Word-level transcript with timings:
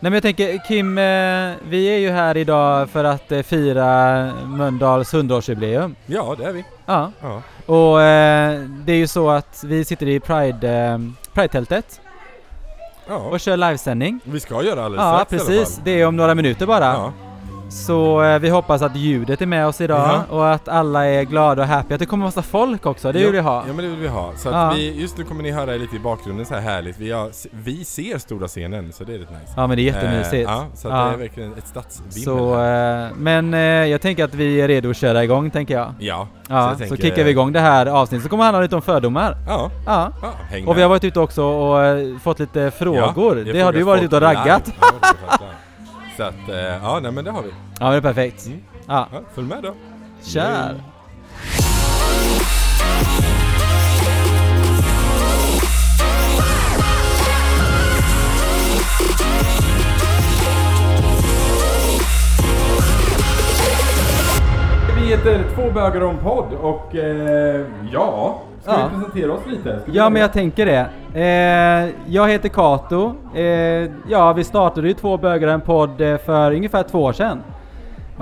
Nej 0.00 0.10
men 0.10 0.12
jag 0.12 0.22
tänker 0.22 0.58
Kim, 0.68 0.98
eh, 0.98 1.68
vi 1.68 1.86
är 1.94 1.98
ju 1.98 2.10
här 2.10 2.36
idag 2.36 2.90
för 2.90 3.04
att 3.04 3.32
eh, 3.32 3.42
fira 3.42 3.86
Mölndals 4.46 5.14
100-årsjubileum. 5.14 5.94
Ja, 6.06 6.34
det 6.38 6.44
är 6.44 6.52
vi. 6.52 6.64
Ja. 6.86 7.12
Ja. 7.20 7.42
Och 7.66 8.02
eh, 8.02 8.60
det 8.60 8.92
är 8.92 8.96
ju 8.96 9.06
så 9.06 9.30
att 9.30 9.64
vi 9.66 9.84
sitter 9.84 10.08
i 10.08 10.20
Pride, 10.20 11.00
Pride-tältet 11.34 12.00
ja. 13.08 13.16
och 13.16 13.40
kör 13.40 13.56
livesändning. 13.56 14.20
Vi 14.24 14.40
ska 14.40 14.62
göra 14.62 14.84
alldeles 14.84 15.04
Ja 15.04 15.24
strax 15.26 15.32
i 15.32 15.36
alla 15.36 15.44
precis, 15.60 15.74
fall. 15.74 15.84
det 15.84 16.00
är 16.00 16.06
om 16.06 16.16
några 16.16 16.34
minuter 16.34 16.66
bara. 16.66 16.84
Ja. 16.84 17.12
Så 17.70 18.22
eh, 18.22 18.38
vi 18.38 18.48
hoppas 18.48 18.82
att 18.82 18.96
ljudet 18.96 19.42
är 19.42 19.46
med 19.46 19.66
oss 19.66 19.80
idag 19.80 20.10
Ja. 20.28 20.36
och 20.36 20.52
att 20.52 20.68
alla 20.68 21.06
är 21.06 21.22
glada 21.22 21.62
och 21.62 21.68
happy. 21.68 21.94
Att 21.94 22.00
det 22.00 22.06
kommer 22.06 22.24
massa 22.24 22.42
folk 22.42 22.86
också, 22.86 23.12
det 23.12 23.18
vill 23.18 23.32
vi 23.32 23.38
ha. 23.38 23.64
Ja 23.66 23.72
men 23.72 23.76
det 23.84 23.90
vill 23.90 23.98
vi 24.00 24.08
ha. 24.08 24.32
Så 24.36 24.48
Ja. 24.48 24.72
vi, 24.76 25.00
just 25.00 25.18
nu 25.18 25.24
kommer 25.24 25.42
ni 25.42 25.50
höra 25.50 25.72
lite 25.72 25.96
i 25.96 25.98
bakgrunden 25.98 26.46
så 26.46 26.54
här 26.54 26.60
härligt. 26.60 26.98
Vi, 26.98 27.10
har, 27.12 27.30
vi 27.50 27.84
ser 27.84 28.18
stora 28.18 28.48
scenen 28.48 28.92
så 28.92 29.04
det 29.04 29.14
är 29.14 29.18
rätt 29.18 29.30
nice. 29.30 29.52
Ja 29.56 29.66
men 29.66 29.76
det 29.76 29.82
är 29.82 29.84
jättemysigt. 29.84 30.34
Eh, 30.34 30.40
ja, 30.40 30.66
så 30.74 30.88
det 30.88 30.94
är 30.94 31.16
verkligen 31.16 31.52
ett 31.52 31.66
stadsvimmel 31.66 32.12
Så, 32.24 32.54
här. 32.56 33.06
eh, 33.06 33.12
men 33.16 33.54
eh, 33.54 33.60
jag 33.60 34.00
tänker 34.00 34.24
att 34.24 34.34
vi 34.34 34.60
är 34.60 34.68
redo 34.68 34.90
att 34.90 34.96
köra 34.96 35.24
igång 35.24 35.50
tänker 35.50 35.74
jag. 35.74 35.94
Ja, 35.98 36.28
Ja, 36.48 36.70
så, 36.72 36.78
tänker- 36.78 36.96
kickar 36.96 37.24
vi 37.24 37.30
igång 37.30 37.52
det 37.52 37.60
här 37.60 37.86
avsnittet 37.86 38.22
så 38.24 38.28
kommer 38.30 38.44
handla 38.44 38.60
lite 38.60 38.76
om 38.76 38.82
fördomar. 38.82 39.36
Ja, 39.48 39.70
Ja. 39.86 40.12
häng 40.50 40.66
Och 40.66 40.78
vi 40.78 40.82
har 40.82 40.88
varit 40.88 41.04
ute 41.04 41.20
också 41.20 41.42
och 41.44 41.84
eh, 41.84 42.18
fått 42.22 42.38
lite 42.38 42.70
frågor. 42.70 43.34
Det 43.52 43.60
har 43.60 43.72
du 43.72 43.82
varit 43.82 44.02
ute 44.02 44.16
och 44.16 44.22
raggat. 44.22 44.72
Så 46.18 46.24
att, 46.24 46.48
eh, 46.48 46.56
ja 46.56 46.98
nej 47.02 47.12
men 47.12 47.24
det 47.24 47.30
har 47.30 47.42
vi. 47.42 47.48
Ja 47.48 47.84
men 47.84 47.90
det 47.90 47.96
är 47.96 48.00
perfekt. 48.00 48.46
Mm. 48.46 48.60
Ja, 48.86 49.08
Ja, 49.12 49.20
följ 49.34 49.46
med 49.48 49.62
då. 49.62 49.74
kör! 50.22 50.74
Vi 64.96 65.06
heter 65.06 65.44
Två 65.54 65.70
bögar 65.70 66.00
om 66.04 66.18
podd 66.18 66.52
och 66.54 66.96
eh, 66.96 67.66
ja, 67.92 68.42
ska 68.72 68.80
Ja. 68.80 68.88
vi 68.92 68.96
presentera 69.04 69.32
oss 69.32 69.40
lite? 69.46 69.80
Ska 69.80 69.90
Ja 69.92 70.10
men 70.10 70.22
jag 70.22 70.32
tänker 70.32 70.66
det. 70.66 70.86
Eh, 71.20 71.94
jag 72.06 72.28
heter 72.28 72.48
Kato. 72.48 73.14
Eh, 73.34 73.42
ja 74.08 74.32
vi 74.32 74.44
startade 74.44 74.88
ju 74.88 74.94
Två 74.94 75.16
bögar 75.16 75.48
en 75.48 75.60
podd 75.60 76.00
eh, 76.00 76.16
för 76.16 76.52
ungefär 76.54 76.82
två 76.82 77.02
år 77.02 77.12
sedan. 77.12 77.38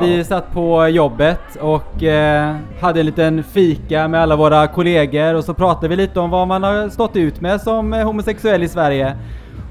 Vi 0.01 0.19
Ja. 0.19 0.25
satt 0.25 0.53
på 0.53 0.89
jobbet 0.89 1.57
och 1.61 2.03
eh, 2.03 2.57
hade 2.81 3.01
en 3.01 3.07
liten 3.07 3.43
fika 3.43 4.09
med 4.09 4.21
alla 4.23 4.37
våra 4.37 4.67
kollegor 4.67 5.35
och 5.35 5.45
så 5.45 5.55
pratade 5.55 5.89
vi 5.89 5.97
lite 5.97 6.21
om 6.21 6.31
vad 6.31 6.49
man 6.49 6.63
har 6.63 6.89
stått 6.89 7.17
ut 7.17 7.41
med 7.41 7.61
som 7.61 7.93
eh, 7.93 8.05
homosexuell 8.07 8.63
i 8.63 8.69
Sverige. 8.69 9.17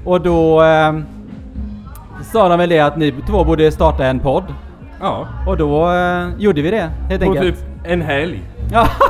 Och 0.04 0.20
då 0.20 0.62
eh, 0.62 0.92
sa 2.32 2.48
de 2.48 2.58
väl 2.58 2.68
det 2.68 2.80
att 2.80 2.96
ni 2.96 3.14
två 3.26 3.44
borde 3.44 3.72
starta 3.72 4.06
en 4.06 4.20
podd. 4.20 4.44
Ja, 5.00 5.26
Och 5.46 5.56
då 5.56 5.90
gjorde 6.38 6.62
vi 6.62 6.70
det 6.70 6.90
helt 7.08 7.22
På 7.24 7.30
enkelt. 7.30 7.56
typ 7.58 7.64
en 7.84 8.02
helg. 8.02 8.42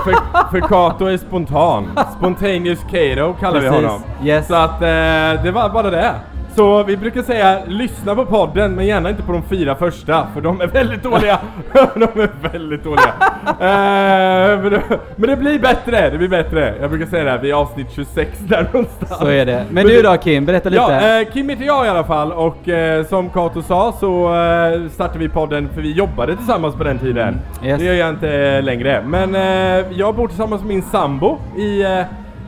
För, 0.05 0.15
för 0.51 0.61
Kato 0.69 1.05
är 1.07 1.17
spontan. 1.17 1.99
Spontaneous 2.19 2.79
Kato 2.91 3.35
kallar 3.41 3.61
vi 3.61 3.69
Precis. 3.69 3.85
honom. 3.85 4.03
Yes. 4.25 4.47
Så 4.47 4.55
att 4.55 4.83
eh, 4.83 5.43
det 5.45 5.51
var 5.55 5.69
bara 5.69 5.91
det. 5.91 6.15
Så 6.57 6.83
vi 6.83 6.97
brukar 6.97 7.23
säga 7.23 7.59
lyssna 7.67 8.15
på 8.15 8.27
podden 8.27 8.75
men 8.75 8.87
gärna 8.87 9.11
inte 9.11 9.23
på 9.23 9.33
de 9.33 9.43
fyra 9.43 9.75
första 9.75 10.27
för 10.35 10.41
de 10.41 10.61
är 10.61 10.67
väldigt 10.67 11.03
dåliga. 11.03 11.39
de 11.95 12.03
är 12.03 12.51
väldigt 12.53 12.85
dåliga. 12.85 13.15
Eh, 13.47 14.61
men, 14.63 14.71
det, 14.71 14.83
men 15.17 15.31
det 15.31 15.37
blir 15.37 15.59
bättre, 15.59 16.11
det 16.11 16.19
blir 16.19 16.29
bättre. 16.29 16.75
Jag 16.81 16.91
brukar 16.91 17.07
säga 17.07 17.25
det 17.25 17.31
här, 17.31 17.39
vi 17.39 17.51
är 17.51 17.55
avsnitt 17.55 17.87
26 17.95 18.39
där 18.39 18.69
någonstans. 18.73 19.19
så 19.19 19.27
är 19.27 19.47
det. 19.47 19.65
Men 19.71 19.87
du 19.87 20.03
då 20.03 20.17
Kim, 20.17 20.47
berätta 20.47 20.69
lite. 20.69 20.83
Ja, 20.83 21.21
eh, 21.21 21.33
Kim 21.33 21.48
heter 21.48 21.65
jag 21.65 21.87
i 21.87 21.89
alla 21.89 22.05
fall 22.05 22.33
och 22.33 22.69
eh, 22.69 23.07
som 23.07 23.31
Kato 23.31 23.63
sa 23.63 23.95
så 24.01 24.35
eh, 24.35 24.91
startade 24.91 25.19
vi 25.19 25.29
podden 25.29 25.69
för 25.75 25.81
vi 25.81 25.93
jobbade 25.93 26.37
tillsammans 26.37 26.75
på 26.75 26.85
den 26.85 26.98
tiden. 26.98 27.29
Mm. 27.29 27.69
Yes. 27.70 27.79
Det 27.79 27.85
gör 27.85 27.95
jag 27.95 28.11
inte 28.11 28.61
längre. 28.61 29.05
Men 29.07 29.35
eh, 29.35 29.87
jag 29.98 30.15
bor 30.15 30.29
tillsammans 30.29 30.63
med 30.63 30.69
min 30.69 30.83
sambo 30.83 31.39
i 31.57 31.83
eh, 31.83 32.01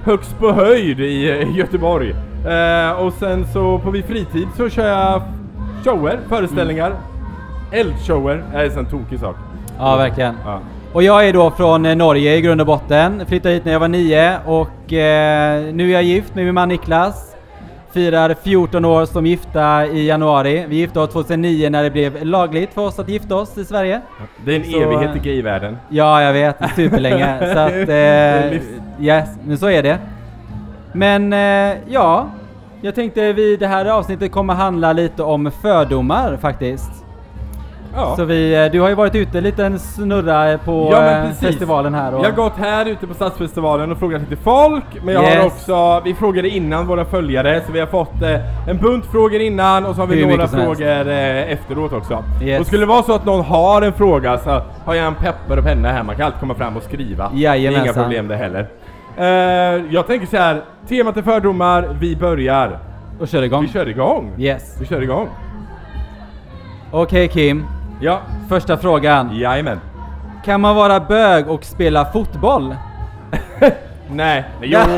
Högst 0.04 0.38
på 0.38 0.52
höjd 0.52 1.00
i 1.00 1.46
Göteborg. 1.56 2.14
Eh, 2.46 2.92
och 2.92 3.12
sen 3.12 3.46
så 3.52 3.78
på 3.78 3.90
min 3.90 4.02
fritid 4.02 4.48
så 4.56 4.68
kör 4.68 4.86
jag 4.86 5.22
shower, 5.84 6.18
föreställningar, 6.28 6.92
eldshower. 7.72 8.44
Det 8.52 8.58
är 8.58 8.64
en 8.64 8.70
sån 8.70 8.86
tokig 8.86 9.20
sak. 9.20 9.36
Ja, 9.78 9.96
verkligen. 9.96 10.34
Ja. 10.44 10.60
Och 10.92 11.02
jag 11.02 11.28
är 11.28 11.32
då 11.32 11.50
från 11.50 11.86
eh, 11.86 11.96
Norge 11.96 12.36
i 12.36 12.40
grund 12.40 12.60
och 12.60 12.66
botten. 12.66 13.26
Flyttade 13.26 13.54
hit 13.54 13.64
när 13.64 13.72
jag 13.72 13.80
var 13.80 13.88
nio 13.88 14.38
och 14.46 14.92
eh, 14.92 15.74
nu 15.74 15.88
är 15.88 15.92
jag 15.92 16.02
gift 16.02 16.34
med 16.34 16.44
min 16.44 16.54
man 16.54 16.68
Niklas. 16.68 17.34
Firar 17.92 18.34
14 18.42 18.84
år 18.84 19.04
som 19.06 19.26
gifta 19.26 19.86
i 19.86 20.06
januari. 20.06 20.64
Vi 20.68 20.76
gifte 20.76 21.00
oss 21.00 21.10
2009 21.10 21.70
när 21.70 21.82
det 21.82 21.90
blev 21.90 22.24
lagligt 22.24 22.74
för 22.74 22.82
oss 22.82 22.98
att 22.98 23.08
gifta 23.08 23.34
oss 23.34 23.58
i 23.58 23.64
Sverige. 23.64 24.00
Det 24.44 24.52
är 24.52 24.56
en 24.56 24.64
Så, 24.64 24.80
evighet 24.80 25.16
i 25.16 25.18
eh, 25.18 25.24
gayvärlden. 25.24 25.76
Ja, 25.88 26.22
jag 26.22 26.32
vet. 26.32 26.56
Superlänge. 26.76 27.38
så 27.54 27.58
att, 27.58 27.88
eh, 27.88 28.60
yes, 29.06 29.28
men 29.44 29.58
så 29.58 29.70
är 29.70 29.82
det. 29.82 29.98
Men 30.92 31.32
eh, 31.32 31.78
ja, 31.88 32.26
jag 32.80 32.94
tänkte 32.94 33.32
vi 33.32 33.56
det 33.56 33.66
här 33.66 33.86
avsnittet 33.86 34.32
kommer 34.32 34.54
handla 34.54 34.92
lite 34.92 35.22
om 35.22 35.50
fördomar 35.62 36.36
faktiskt. 36.36 36.90
Ja. 37.94 38.16
Så 38.16 38.24
vi, 38.24 38.64
eh, 38.64 38.72
du 38.72 38.80
har 38.80 38.88
ju 38.88 38.94
varit 38.94 39.14
ute 39.14 39.38
en 39.38 39.44
liten 39.44 39.78
snurra 39.78 40.58
på 40.58 40.88
Ja, 40.92 41.10
eh, 41.10 41.30
festivalen 41.32 41.94
här. 41.94 42.14
Och, 42.14 42.24
Jag 42.24 42.30
har 42.30 42.36
gått 42.36 42.56
här 42.56 42.86
ute 42.86 43.06
på 43.06 43.14
Stadsfestivalen 43.14 43.92
och 43.92 43.98
frågat 43.98 44.20
lite 44.20 44.36
folk, 44.36 44.84
men 45.04 45.14
jag 45.14 45.24
Yes. 45.24 45.36
har 45.38 45.46
också, 45.46 46.00
vi 46.04 46.14
frågade 46.14 46.48
innan 46.48 46.86
våra 46.86 47.04
följare, 47.04 47.62
så 47.66 47.72
vi 47.72 47.80
har 47.80 47.86
fått 47.86 48.22
eh, 48.22 48.68
en 48.68 48.76
bunt 48.78 49.06
frågor 49.06 49.40
innan 49.40 49.86
och 49.86 49.94
så 49.94 50.00
har 50.02 50.06
vi 50.06 50.16
Hur 50.16 50.26
några 50.30 50.48
frågor 50.48 51.08
eh, 51.08 51.52
efteråt 51.52 51.92
också. 51.92 52.24
Yes. 52.42 52.60
Och 52.60 52.66
skulle 52.66 52.82
det 52.82 52.86
vara 52.86 53.02
så 53.02 53.12
att 53.14 53.24
någon 53.24 53.44
har 53.44 53.82
en 53.82 53.92
fråga 53.92 54.38
så 54.38 54.62
har 54.84 54.94
jag 54.94 55.06
en 55.06 55.14
pepper 55.14 55.58
och 55.58 55.64
penna 55.64 55.88
här, 55.88 56.02
man 56.02 56.16
kan 56.16 56.26
alltid 56.26 56.40
komma 56.40 56.54
fram 56.54 56.76
och 56.76 56.82
skriva. 56.82 57.30
Det 57.34 57.36
är 57.46 57.54
Jajamensan. 57.54 57.84
inga 57.84 57.92
problem 57.92 58.28
det 58.28 58.36
heller. 58.36 58.66
Eh, 59.18 59.24
jag 59.90 60.06
tänker 60.06 60.26
så 60.26 60.36
här, 60.36 60.62
temat 60.88 61.16
är 61.16 61.22
fördomar, 61.22 61.96
vi 62.00 62.16
börjar. 62.16 62.78
och 63.20 63.28
kör 63.28 63.42
igång. 63.42 63.62
Vi 63.62 63.68
kör 63.68 63.88
igång. 63.88 64.32
Yes. 64.38 64.76
Vi 64.80 64.86
kör 64.86 65.02
igång. 65.02 65.28
Okej 66.90 67.28
Kim, 67.28 67.66
Ja, 68.00 68.20
första 68.48 68.76
frågan. 68.76 69.36
jajamän. 69.36 69.80
Kan 70.44 70.60
man 70.60 70.76
vara 70.76 71.00
bög 71.00 71.48
och 71.48 71.64
spela 71.64 72.04
fotboll? 72.12 72.74
Nej, 74.10 74.44
nej 74.60 74.70
jo, 74.72 74.78
det, 74.78 74.96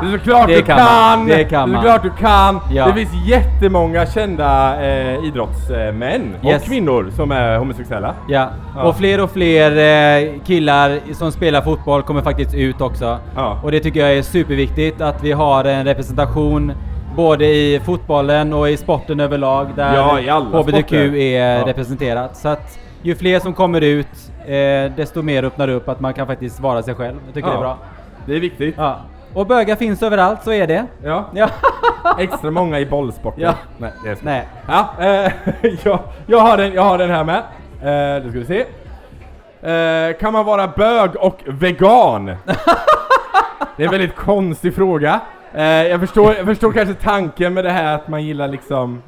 det 0.00 0.06
är 0.06 0.18
såklart 0.18 0.46
Det 0.48 0.54
du 0.56 0.62
kan 0.62 0.78
kan! 0.78 1.18
man, 1.18 1.26
det 1.26 1.44
kan 1.44 1.62
är 1.62 1.66
man. 1.66 1.82
såklart 1.82 2.02
du 2.02 2.10
kan! 2.10 2.60
Ja. 2.70 2.86
Det 2.86 2.92
finns 2.92 3.26
jättemånga 3.26 4.06
kända 4.06 4.76
eh, 4.86 5.24
idrottsmän 5.24 6.34
Yes. 6.44 6.62
och 6.62 6.68
kvinnor 6.68 7.10
som 7.16 7.30
är 7.32 7.58
homosexuella. 7.58 8.14
Ja. 8.28 8.48
Ja. 8.76 8.82
Och 8.82 8.96
fler 8.96 9.20
och 9.22 9.30
fler 9.30 9.70
eh, 9.70 10.32
killar 10.46 10.98
som 11.12 11.32
spelar 11.32 11.60
fotboll 11.62 12.02
kommer 12.02 12.22
faktiskt 12.22 12.54
ut 12.54 12.80
också. 12.80 13.18
Ja. 13.36 13.60
Och 13.62 13.70
det 13.72 13.80
tycker 13.80 14.00
jag 14.00 14.12
är 14.18 14.22
superviktigt 14.22 15.00
att 15.00 15.22
vi 15.24 15.32
har 15.32 15.64
en 15.64 15.84
representation 15.84 16.72
både 17.16 17.44
i 17.46 17.80
fotbollen 17.84 18.52
och 18.52 18.70
i 18.70 18.76
sporten 18.76 19.20
överlag 19.20 19.66
där 19.76 19.94
Ja, 20.26 20.40
HBTQ 20.52 20.72
sporter. 20.88 21.16
är 21.16 21.58
Ja. 21.58 21.66
representerat. 21.66 22.36
Så 22.36 22.48
att 22.48 22.78
ju 23.02 23.14
fler 23.14 23.40
som 23.40 23.52
kommer 23.54 23.80
ut 23.80 24.06
eh, 24.46 24.92
desto 24.96 25.22
mer 25.22 25.44
öppnar 25.44 25.68
upp 25.68 25.88
att 25.88 26.00
man 26.00 26.14
kan 26.14 26.26
faktiskt 26.26 26.60
vara 26.60 26.82
sig 26.82 26.94
själv. 26.94 27.16
Jag 27.26 27.34
tycker 27.34 27.48
Ja. 27.48 27.52
det 27.52 27.58
är 27.58 27.62
bra. 27.62 27.78
Det 28.26 28.36
är 28.36 28.40
viktigt. 28.40 28.74
Ja. 28.78 29.00
Och 29.34 29.46
bögar 29.46 29.76
finns 29.76 30.02
överallt, 30.02 30.44
så 30.44 30.52
är 30.52 30.66
det. 30.66 30.86
Ja. 31.04 31.24
Ja. 31.34 31.48
Extra 32.18 32.50
många 32.50 32.80
i 32.80 32.86
bollsporten. 32.86 33.42
Ja. 33.42 33.54
Nej, 33.78 33.92
det 34.04 34.10
är 34.10 34.14
så. 34.14 34.24
Nej. 34.24 34.48
Ja, 34.68 34.88
eh, 34.98 35.32
jag, 35.84 35.98
jag, 36.26 36.38
har 36.38 36.56
den, 36.56 36.72
jag 36.72 36.82
har 36.82 36.98
den 36.98 37.10
här 37.10 37.24
med. 37.24 37.42
Eh, 37.82 38.22
då 38.24 38.30
ska 38.30 38.38
vi 38.38 38.44
se. 38.44 38.64
Eh, 39.70 40.16
kan 40.20 40.32
man 40.32 40.44
vara 40.44 40.68
bög 40.68 41.16
och 41.16 41.40
vegan? 41.46 42.26
det 43.76 43.82
är 43.82 43.84
en 43.84 43.90
väldigt 43.90 44.16
konstig 44.16 44.74
fråga. 44.74 45.20
Eh, 45.54 45.64
jag, 45.64 46.00
förstår, 46.00 46.34
jag 46.34 46.46
förstår 46.46 46.72
kanske 46.72 46.94
tanken 46.94 47.54
med 47.54 47.64
det 47.64 47.70
här 47.70 47.94
att 47.94 48.08
man 48.08 48.24
gillar 48.24 48.48
liksom 48.48 49.02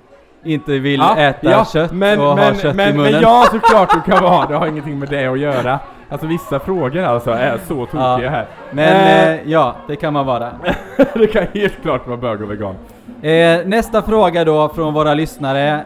Inte 0.44 0.78
vill 0.78 1.02
äta 1.16 1.64
kött 1.64 1.92
men, 1.92 2.20
och 2.20 2.36
men, 2.36 2.54
ha 2.54 2.62
kött 2.62 2.76
men, 2.76 2.88
i 2.88 2.92
munnen. 2.92 3.12
Men 3.12 3.22
ja, 3.22 3.46
såklart 3.50 3.94
du 3.94 4.12
kan 4.12 4.22
vara. 4.22 4.46
Det 4.46 4.54
har 4.54 4.66
ingenting 4.66 4.98
med 4.98 5.08
det 5.08 5.26
att 5.26 5.38
göra. 5.38 5.78
Alltså 6.08 6.26
vissa 6.26 6.58
frågor 6.60 7.02
alltså 7.02 7.30
är 7.30 7.58
så 7.68 7.74
tokiga 7.86 8.22
Ja. 8.22 8.30
här. 8.30 8.46
Men 8.70 8.84
Eh, 8.88 9.30
eh, 9.32 9.38
ja, 9.44 9.76
det 9.88 9.96
kan 9.96 10.12
man 10.12 10.26
vara. 10.26 10.50
det 11.14 11.26
kan 11.26 11.46
helt 11.54 11.82
klart 11.82 12.06
vara 12.06 12.16
bög 12.16 12.42
och 12.42 12.50
vegan. 12.50 12.74
Eh, 13.22 13.66
nästa 13.66 14.02
fråga 14.02 14.44
då 14.44 14.68
från 14.68 14.94
våra 14.94 15.14
lyssnare. 15.14 15.80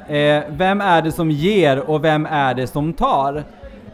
Vem 0.48 0.80
är 0.80 1.02
det 1.02 1.12
som 1.12 1.30
ger 1.30 1.90
och 1.90 2.04
vem 2.04 2.26
är 2.30 2.54
det 2.54 2.66
som 2.66 2.92
tar? 2.92 3.42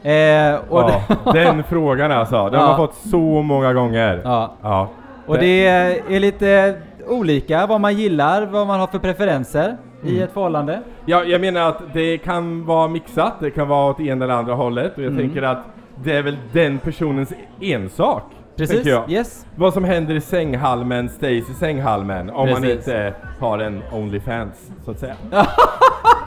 Eh, 0.03 0.13
Ja, 0.13 1.01
den 1.33 1.63
frågan 1.65 2.13
alltså. 2.13 2.45
Den 2.45 2.53
Ja. 2.55 2.61
har 2.61 2.67
man 2.69 2.77
fått 2.77 2.95
så 2.95 3.19
många 3.43 3.73
gånger. 3.73 4.21
ja. 4.25 4.53
Ja. 4.63 4.89
och 5.27 5.39
det 5.39 5.67
är 5.67 6.21
lite 6.21 6.75
olika 7.09 7.67
vad 7.67 7.81
man 7.81 7.95
gillar, 7.97 8.47
vad 8.47 8.67
man 8.67 8.81
har 8.81 8.87
för 8.87 8.99
preferenser 8.99 9.77
i 10.05 10.11
Mm. 10.11 10.23
ett 10.23 10.33
förhållande. 10.33 10.81
Ja, 11.05 11.25
jag 11.25 11.41
menar 11.41 11.69
att 11.69 11.83
det 11.93 12.19
kan 12.19 12.67
vara 12.67 12.89
mixat, 12.89 13.33
det 13.41 13.51
kan 13.51 13.69
vara 13.69 13.91
åt 13.91 14.01
ena 14.01 14.25
eller 14.25 14.35
andra 14.35 14.55
hållet 14.55 14.93
och 14.97 15.03
jag 15.03 15.13
Mm. 15.13 15.19
tänker 15.23 15.43
att 15.43 15.59
det 16.05 16.13
är 16.13 16.23
väl 16.23 16.37
den 16.53 16.79
personens 16.79 17.33
ensak. 17.61 18.23
Precis, 18.57 18.87
jag. 18.87 19.11
yes. 19.11 19.47
Vad 19.55 19.75
som 19.75 19.85
händer 19.85 20.15
i 20.15 20.21
sänghalmen 20.21 21.09
stays 21.09 21.51
i 21.51 21.55
sänghalmen 21.55 22.31
om 22.31 22.51
man 22.51 22.63
Precis. 22.63 22.89
inte 22.89 23.15
har 23.41 23.59
en 23.59 23.83
Onlyfans, 23.93 24.71
så 24.85 24.91
att 24.91 24.99
säga. 24.99 25.15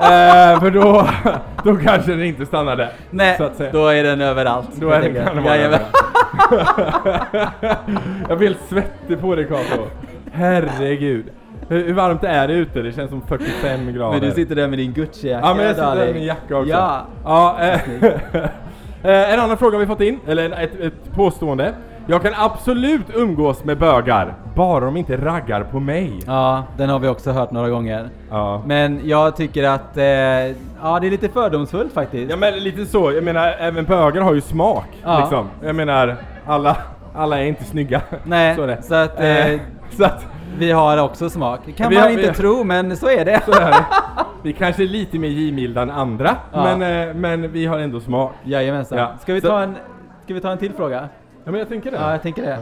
Eh, 0.02 0.60
för 0.60 0.72
då, 0.72 1.10
då 1.64 1.76
kanske 1.76 2.12
den 2.12 2.24
inte 2.24 2.46
stannar 2.46 2.76
där. 2.76 2.92
Nej, 3.10 3.38
så 3.38 3.44
att 3.44 3.56
säga. 3.56 3.72
då 3.72 3.88
är 3.88 4.04
den 4.04 4.22
överallt. 4.22 4.70
Då 4.76 4.90
är 4.90 5.02
det, 5.02 5.26
kan 5.26 5.36
det 5.36 5.42
vara 5.42 5.58
Jajamän. 5.58 5.80
Jag 8.30 8.38
blir 8.38 8.48
helt 8.48 8.70
svettig 8.70 9.22
på 9.22 9.36
dig 9.36 9.46
Kato. 9.46 9.88
Herregud. 10.32 11.26
Hur, 11.68 11.86
hur 11.86 11.94
varmt 11.94 12.24
är 12.24 12.48
det 12.48 12.54
ute? 12.54 12.82
Det 12.82 12.92
känns 12.92 13.10
som 13.10 13.22
45 13.22 13.94
grader. 13.94 14.20
Men 14.20 14.30
du 14.30 14.36
sitter 14.36 14.56
där 14.56 14.68
med 14.68 14.80
din 14.80 14.94
Gucci-jacka 14.94 15.48
Ja 15.48 15.54
men 15.54 15.66
jag 15.66 15.76
sitter 15.76 15.96
där 15.96 16.06
med 16.06 16.16
min 16.16 16.26
jacka 16.26 16.58
också. 16.58 16.72
Ja. 16.72 17.06
ja 17.24 17.58
eh, 17.62 17.80
eh, 19.04 19.34
en 19.34 19.40
annan 19.40 19.58
fråga 19.58 19.78
vi 19.78 19.86
fått 19.86 20.02
in, 20.02 20.20
eller 20.28 20.46
en- 20.46 20.54
ett, 20.54 20.80
ett 20.80 21.14
påstående. 21.16 21.74
Jag 22.08 22.22
kan 22.22 22.34
absolut 22.38 23.06
umgås 23.16 23.64
med 23.64 23.78
bögar, 23.78 24.34
bara 24.56 24.86
de 24.86 24.98
inte 24.98 25.18
raggar 25.18 25.64
på 25.64 25.80
mig. 25.80 26.20
ja, 26.28 26.64
den 26.78 26.90
har 26.90 27.00
vi 27.00 27.08
också 27.08 27.32
hört 27.32 27.52
några 27.52 27.70
gånger. 27.70 28.10
Ja. 28.30 28.62
Men 28.66 29.02
jag 29.04 29.36
tycker 29.36 29.64
att, 29.70 29.98
eh, 29.98 30.04
ja 30.04 30.54
det 31.02 31.08
är 31.08 31.12
lite 31.12 31.30
fördomsfullt 31.30 31.94
faktiskt. 31.94 32.32
Ja 32.32 32.38
men 32.38 32.54
lite 32.54 32.86
så, 32.86 33.12
jag 33.12 33.24
menar 33.24 33.56
även 33.60 33.86
bögar 33.86 34.22
har 34.22 34.34
ju 34.34 34.42
smak 34.42 34.86
Ja. 35.04 35.20
liksom. 35.20 35.48
Jag 35.64 35.76
menar, 35.76 36.16
alla, 36.46 36.78
alla 37.16 37.40
är 37.40 37.44
inte 37.46 37.64
snygga. 37.64 38.02
Nej, 38.24 38.56
så 38.56 38.76
så 38.82 38.96
att, 38.96 39.20
eh, 39.20 39.60
så 39.98 40.04
att, 40.06 40.26
Vi 40.58 40.72
har 40.72 40.98
också 41.04 41.30
smak. 41.30 41.60
kan 41.78 41.90
Vi 41.90 41.96
man 41.96 42.04
har- 42.04 42.10
inte 42.12 42.30
vi 42.30 42.34
tro, 42.36 42.64
men 42.64 42.98
så 42.98 43.10
är 43.10 43.26
det. 43.26 43.42
så 43.46 43.52
är 43.52 43.66
det. 43.72 43.86
Vi 44.44 44.54
kanske 44.54 44.84
är 44.84 44.88
lite 44.88 45.20
mer 45.20 45.28
givmilda 45.30 45.82
än 45.82 45.90
andra, 45.92 46.36
Ja. 46.54 46.64
men, 46.78 47.08
eh, 47.10 47.14
men 47.16 47.52
vi 47.52 47.66
har 47.66 47.80
ändå 47.80 48.00
smak. 48.00 48.34
Jajamensan. 48.44 48.98
Ja. 48.98 49.12
Ska, 49.22 49.34
vi 49.34 49.42
Så- 49.42 49.48
ta 49.48 49.62
en, 49.62 49.76
ska 50.26 50.34
vi 50.34 50.42
ta 50.42 50.52
en 50.52 50.58
till 50.58 50.74
fråga? 50.74 51.10
Ja 51.46 51.52
men 51.52 51.60
jag 51.60 51.70
tänker 51.70 51.92
det. 51.92 51.98
Ja, 51.98 52.12
jag 52.12 52.22
tänker 52.22 52.42
det. 52.42 52.58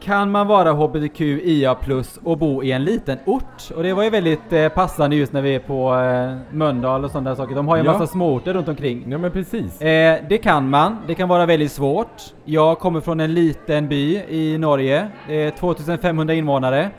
Kan 0.00 0.30
man 0.30 0.46
vara 0.46 0.72
HBTQIA 0.72 1.74
plus 1.74 2.20
och 2.24 2.38
bo 2.38 2.62
i 2.62 2.72
en 2.72 2.84
liten 2.84 3.18
ort? 3.24 3.70
Och 3.76 3.82
det 3.82 3.92
var 3.92 4.02
ju 4.02 4.10
väldigt 4.10 4.52
eh, 4.52 4.68
passande 4.68 5.16
just 5.16 5.32
när 5.32 5.42
vi 5.42 5.54
är 5.54 5.58
på 5.58 5.94
eh, 5.94 6.54
Mölndal 6.56 7.04
och 7.04 7.10
sådana 7.10 7.36
saker. 7.36 7.54
De 7.54 7.68
har 7.68 7.76
ju 7.76 7.80
en 7.80 7.86
Ja. 7.86 7.92
massa 7.92 8.06
småorter 8.06 8.54
runt 8.54 8.68
omkring. 8.68 9.04
Ja 9.08 9.18
men 9.18 9.30
precis. 9.30 9.80
Eh, 9.82 10.18
det 10.28 10.38
kan 10.38 10.70
man. 10.70 10.96
Det 11.06 11.14
kan 11.14 11.28
vara 11.28 11.46
väldigt 11.46 11.72
svårt. 11.72 12.22
Jag 12.44 12.78
kommer 12.78 13.00
från 13.00 13.20
en 13.20 13.34
liten 13.34 13.88
by 13.88 14.22
i 14.28 14.58
Norge, 14.58 15.08
eh, 15.28 15.54
2500 15.54 16.34
invånare. 16.34 16.90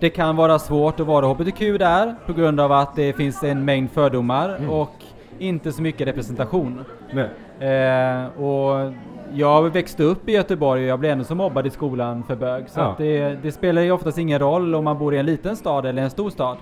Det 0.00 0.10
kan 0.10 0.36
vara 0.36 0.58
svårt 0.58 1.00
att 1.00 1.06
vara 1.06 1.26
HBTQ 1.26 1.78
där 1.78 2.14
på 2.26 2.32
grund 2.32 2.60
av 2.60 2.72
att 2.72 2.96
det 2.96 3.12
finns 3.12 3.42
en 3.44 3.64
mängd 3.64 3.90
fördomar 3.90 4.56
Mm. 4.56 4.70
och 4.70 4.92
inte 5.38 5.72
så 5.72 5.82
mycket 5.82 6.06
representation. 6.08 6.84
Nej. 7.12 7.28
Eh, 7.70 8.26
och 8.42 8.92
jag 9.34 9.70
växte 9.72 10.02
upp 10.02 10.28
i 10.28 10.32
Göteborg 10.32 10.82
och 10.82 10.88
jag 10.88 10.98
blev 11.00 11.12
ändå 11.12 11.24
så 11.24 11.34
mobbad 11.34 11.66
i 11.66 11.70
skolan 11.70 12.22
för 12.22 12.36
bög. 12.36 12.68
Så 12.68 12.80
Ja. 12.80 12.94
det, 12.98 13.36
det 13.42 13.52
spelar 13.52 13.82
ju 13.82 13.92
oftast 13.92 14.18
ingen 14.18 14.38
roll 14.38 14.74
om 14.74 14.84
man 14.84 14.98
bor 14.98 15.14
i 15.14 15.18
en 15.18 15.26
liten 15.26 15.56
stad 15.56 15.86
eller 15.86 16.02
en 16.02 16.10
stor 16.10 16.30
stad. 16.30 16.56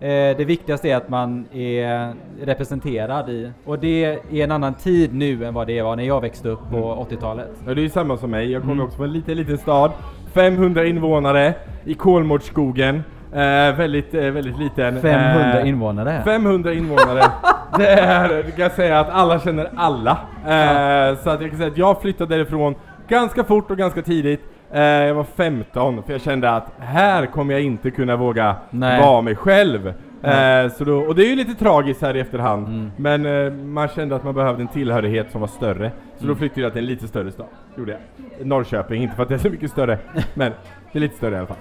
Eh, 0.00 0.08
det 0.08 0.44
viktigaste 0.44 0.88
är 0.90 0.96
att 0.96 1.08
man 1.08 1.46
är 1.52 2.14
representerad 2.44 3.28
i, 3.28 3.50
och 3.64 3.78
det 3.78 4.04
är 4.04 4.18
en 4.44 4.50
annan 4.52 4.74
tid 4.74 5.14
nu 5.14 5.44
än 5.44 5.54
vad 5.54 5.66
det 5.66 5.82
var 5.82 5.96
när 5.96 6.04
jag 6.04 6.20
växte 6.20 6.48
upp 6.48 6.70
på 6.70 6.76
Mm. 6.76 6.88
80-talet. 6.98 7.50
Ja, 7.66 7.74
det 7.74 7.80
är 7.80 7.82
ju 7.82 7.88
samma 7.88 8.16
som 8.16 8.30
mig. 8.30 8.52
Jag 8.52 8.62
kommer 8.62 8.74
Mm. 8.74 8.84
också 8.86 8.96
från 8.96 9.06
en 9.06 9.12
liten, 9.12 9.36
liten 9.36 9.58
stad. 9.58 9.90
500 10.34 10.84
invånare 10.84 11.54
i 11.84 11.94
Kolmårdsskogen. 11.94 13.02
Eh, 13.32 13.76
väldigt, 13.76 14.14
eh, 14.14 14.20
väldigt 14.20 14.58
liten. 14.58 15.00
500 15.02 15.60
Eh, 15.60 15.68
invånare. 15.68 16.22
500 16.24 16.72
invånare. 16.72 17.22
det 17.78 17.86
är, 17.88 18.28
det 18.28 18.50
kan 18.50 18.62
jag 18.62 18.72
säga 18.72 19.00
att 19.00 19.10
alla 19.10 19.40
känner 19.40 19.70
alla. 19.76 20.10
Eh, 20.46 21.16
Så 21.18 21.30
att 21.30 21.40
jag 21.40 21.50
kan 21.50 21.58
säga 21.58 21.70
att 21.70 21.78
jag 21.78 22.00
flyttade 22.02 22.34
därifrån 22.36 22.74
ganska 23.08 23.44
fort 23.44 23.70
och 23.70 23.76
ganska 23.78 24.02
tidigt. 24.02 24.40
Eh, 24.72 24.80
jag 24.82 25.14
var 25.14 25.24
15 25.36 26.02
för 26.02 26.12
jag 26.12 26.20
kände 26.20 26.50
att 26.50 26.66
här 26.78 27.26
kommer 27.26 27.52
jag 27.54 27.62
inte 27.62 27.90
kunna 27.90 28.16
våga 28.16 28.56
Nej. 28.70 29.00
vara 29.02 29.20
mig 29.22 29.36
själv. 29.36 29.86
Eh, 30.22 30.68
så 30.78 30.84
då, 30.84 30.98
och 30.98 31.14
det 31.14 31.22
är 31.24 31.28
ju 31.28 31.36
lite 31.36 31.54
tragiskt 31.54 32.02
här 32.02 32.16
i 32.16 32.20
efterhand. 32.20 32.66
Mm. 32.66 32.90
Men 32.96 33.72
man 33.72 33.88
kände 33.88 34.16
att 34.16 34.24
man 34.24 34.34
behövde 34.34 34.62
en 34.62 34.68
tillhörighet 34.68 35.30
som 35.30 35.40
var 35.40 35.48
större. 35.48 35.90
Så 36.16 36.24
Mm. 36.24 36.34
då 36.34 36.38
flyttade 36.38 36.60
jag 36.60 36.72
till 36.72 36.78
en 36.82 36.86
lite 36.86 37.08
större 37.08 37.32
stad. 37.32 37.46
Gjorde 37.76 37.92
jag. 37.92 38.46
Norrköping, 38.46 39.02
inte 39.02 39.16
för 39.16 39.22
att 39.22 39.28
det 39.28 39.34
är 39.34 39.38
så 39.38 39.50
mycket 39.50 39.70
större. 39.70 39.98
men 40.34 40.52
det 40.92 40.98
är 40.98 41.00
lite 41.00 41.16
större 41.16 41.34
i 41.34 41.38
alla 41.38 41.46
fall. 41.46 41.56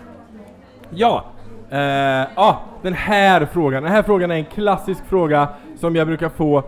Ja, 0.90 1.26
eh, 1.72 2.28
ah, 2.36 2.56
den 2.82 2.94
här 2.94 3.48
frågan. 3.54 3.84
Den 3.84 3.92
här 3.92 4.04
frågan 4.04 4.32
är 4.32 4.36
en 4.36 4.46
klassisk 4.46 5.06
fråga 5.10 5.48
som 5.80 5.96
jag 5.96 6.08
brukar 6.08 6.30
få 6.30 6.64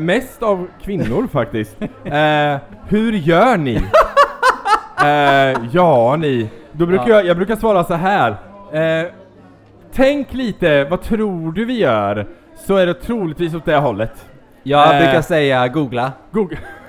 mest 0.00 0.42
av 0.42 0.66
kvinnor 0.82 1.28
faktiskt. 1.32 1.82
Eh, 2.04 2.56
hur 2.88 3.12
gör 3.12 3.56
ni? 3.56 3.74
eh, 5.04 5.60
ja, 5.72 6.16
ni. 6.16 6.50
Då 6.72 6.86
brukar 6.86 7.08
Ja. 7.08 7.14
jag, 7.16 7.26
jag 7.26 7.36
brukar 7.36 7.56
svara 7.56 7.84
så 7.84 7.94
här. 7.94 8.36
Tänk 9.92 10.32
lite, 10.32 10.84
vad 10.84 11.02
tror 11.02 11.52
du 11.52 11.64
vi 11.64 11.78
gör? 11.78 12.26
Så 12.56 12.76
är 12.76 12.86
det 12.86 12.94
troligtvis 12.94 13.54
åt 13.54 13.64
det 13.64 13.76
hållet. 13.76 14.26
Jag 14.62 15.02
brukar 15.02 15.20
säga 15.20 15.68
googla. 15.68 16.12
Googla, 16.30 16.58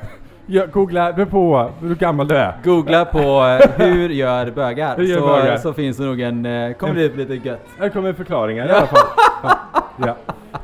ja, 0.45 0.65
googla 0.65 1.13
på 1.13 1.71
hur 1.81 1.95
gammal 1.95 2.27
du 2.27 2.36
är. 2.36 2.53
Googla 2.63 3.06
på 3.06 3.19
eh, 3.19 3.86
hur 3.86 4.09
gör 4.09 4.51
bögar, 4.51 4.97
Hur 4.97 5.03
gör 5.03 5.19
så, 5.19 5.27
bögar? 5.27 5.57
så 5.57 5.74
finns 5.74 5.97
det 5.97 6.03
nog 6.03 6.21
en, 6.21 6.45
eh, 6.45 6.74
kommer 6.74 6.94
det 6.95 7.06
upp 7.06 7.18
lite 7.18 7.33
gött. 7.33 7.68
Här 7.80 7.89
kommer 7.89 8.13
förklaringar 8.13 8.68
i 8.68 8.71
alla 8.71 8.88
fall. 8.88 9.07
Ja, 9.44 9.59
ja. 9.97 10.15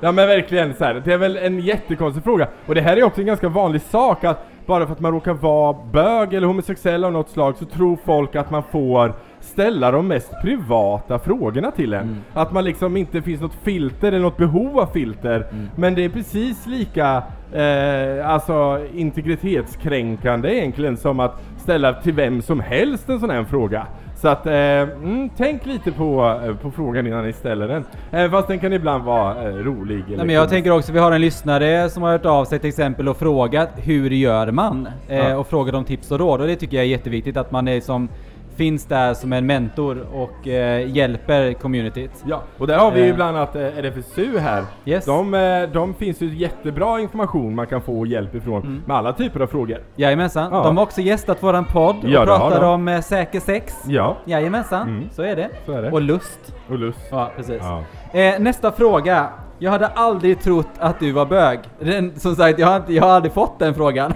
ja 0.01 0.11
men 0.11 0.27
verkligen 0.27 0.73
så 0.73 0.83
här. 0.85 1.01
det 1.05 1.13
är 1.13 1.17
väl 1.17 1.37
en 1.37 1.59
jättekonstig 1.59 2.23
fråga. 2.23 2.47
Och 2.65 2.75
det 2.75 2.81
här 2.81 2.97
är 2.97 3.03
också 3.03 3.21
en 3.21 3.27
ganska 3.27 3.49
vanlig 3.49 3.81
sak 3.81 4.23
att 4.23 4.47
bara 4.65 4.85
för 4.85 4.93
att 4.93 4.99
man 4.99 5.11
råkar 5.11 5.33
vara 5.33 5.77
bög 5.91 6.33
eller 6.33 6.47
homosexuell 6.47 7.03
av 7.03 7.11
något 7.11 7.29
slag 7.29 7.55
så 7.57 7.65
tror 7.65 7.97
folk 8.05 8.35
att 8.35 8.51
man 8.51 8.63
får 8.71 9.13
ställa 9.39 9.91
de 9.91 10.07
mest 10.07 10.31
privata 10.41 11.19
frågorna 11.19 11.71
till 11.71 11.93
en. 11.93 12.01
Mm. 12.01 12.17
Att 12.33 12.51
man 12.51 12.63
liksom 12.63 12.97
inte 12.97 13.21
finns 13.21 13.41
något 13.41 13.57
filter 13.63 14.07
eller 14.07 14.19
något 14.19 14.37
behov 14.37 14.79
av 14.79 14.85
filter. 14.85 15.47
Mm. 15.51 15.69
Men 15.75 15.95
det 15.95 16.05
är 16.05 16.09
precis 16.09 16.65
lika 16.65 17.23
eh, 17.53 18.30
alltså 18.30 18.80
integritetskränkande 18.95 20.56
egentligen 20.56 20.98
som 20.98 21.19
att 21.19 21.42
ställa 21.57 21.94
till 21.94 22.13
vem 22.13 22.42
som 22.42 22.59
helst 22.59 23.09
en 23.09 23.19
sån 23.19 23.30
här 23.30 23.44
fråga. 23.44 23.88
Så 24.15 24.27
att, 24.27 24.45
eh, 24.45 24.53
mm, 24.53 25.30
tänk 25.38 25.65
lite 25.65 25.92
på, 25.92 26.39
eh, 26.45 26.56
på 26.56 26.71
frågan 26.71 27.07
innan 27.07 27.25
ni 27.25 27.33
ställer 27.33 27.68
den. 27.68 27.86
Eh, 28.12 28.31
fast 28.31 28.48
den 28.48 28.59
kan 28.59 28.74
ibland 28.74 29.03
vara 29.03 29.44
eh, 29.50 29.56
rolig. 29.56 30.03
Nej, 30.07 30.18
men 30.25 30.30
jag 30.36 30.50
tänker 30.50 30.71
också, 30.71 30.92
vi 30.92 31.00
har 31.00 31.12
en 31.12 31.21
lyssnare 31.21 31.89
som 31.89 32.03
har 32.03 32.12
hört 32.12 32.25
av 32.25 32.45
sig 32.45 32.59
till 32.59 32.69
exempel 32.69 33.09
och 33.09 33.18
frågat 33.18 33.69
hur 33.75 34.09
gör 34.09 34.51
man? 34.51 34.88
Eh, 35.07 35.18
Ja. 35.18 35.38
och 35.38 35.48
frågat 35.48 35.75
om 35.75 35.83
tips 35.86 36.12
och 36.12 36.19
råd 36.19 36.42
och 36.42 36.48
det 36.48 36.56
tycker 36.56 36.77
jag 36.77 36.83
är 36.86 36.89
jätteviktigt 36.89 37.38
att 37.38 37.51
man 37.51 37.68
är 37.68 37.80
som 37.81 38.09
finns 38.56 38.86
där 38.86 39.13
som 39.13 39.33
en 39.33 39.45
mentor 39.45 40.07
och 40.13 40.48
eh, 40.48 40.89
hjälper 40.89 41.53
communityt. 41.53 42.12
Ja, 42.25 42.42
och 42.57 42.68
där 42.68 42.77
har 42.77 42.92
vi 42.92 43.01
ju 43.03 43.09
Eh. 43.09 43.15
bland 43.15 43.38
annat 43.38 43.56
eh, 43.56 43.62
RFSU 43.77 44.38
här. 44.39 44.63
Yes. 44.86 45.06
De, 45.06 45.33
eh, 45.33 45.69
de 45.74 45.94
finns 45.94 46.21
ju 46.21 46.36
jättebra 46.36 47.00
information 47.00 47.55
man 47.55 47.67
kan 47.67 47.81
få 47.81 48.05
hjälp 48.05 48.36
ifrån 48.36 48.62
Mm. 48.62 48.81
med 48.86 48.98
alla 48.98 49.13
typer 49.13 49.39
av 49.39 49.48
frågor. 49.48 49.77
Jajamensan, 49.96 50.50
Ja. 50.53 50.63
de 50.63 50.77
har 50.77 50.84
också 50.84 51.01
gästat 51.01 51.43
våran 51.43 51.65
podd 51.65 51.96
och 52.03 52.10
Ja, 52.10 52.25
pratar 52.25 52.63
om 52.63 52.88
eh, 52.88 53.01
säker 53.01 53.39
sex. 53.39 53.84
Ja, 53.88 54.17
Jajamensan, 54.25 54.88
Mm. 54.88 55.10
så 55.12 55.22
är 55.22 55.36
det. 55.36 55.50
så 55.65 55.72
är 55.72 55.81
det. 55.81 55.91
Och 55.91 56.01
lust. 56.01 56.53
Och 56.70 56.79
lust. 56.79 57.08
Ja, 57.12 57.31
precis. 57.36 57.62
Ja. 57.62 57.84
Eh, 58.20 58.39
nästa 58.39 58.72
fråga. 58.72 59.29
Jag 59.63 59.72
hade 59.72 59.88
aldrig 59.88 60.41
trott 60.41 60.68
att 60.80 61.00
du 61.00 61.12
var 61.12 61.25
bög. 61.25 61.60
Den, 61.80 62.20
som 62.20 62.36
sagt, 62.36 62.60
jag 62.60 62.68
har, 62.68 62.75
inte, 62.75 62.94
jag 62.94 63.03
har 63.03 63.10
aldrig 63.10 63.34
fått 63.34 63.60
den 63.60 63.74
frågan. 63.74 64.13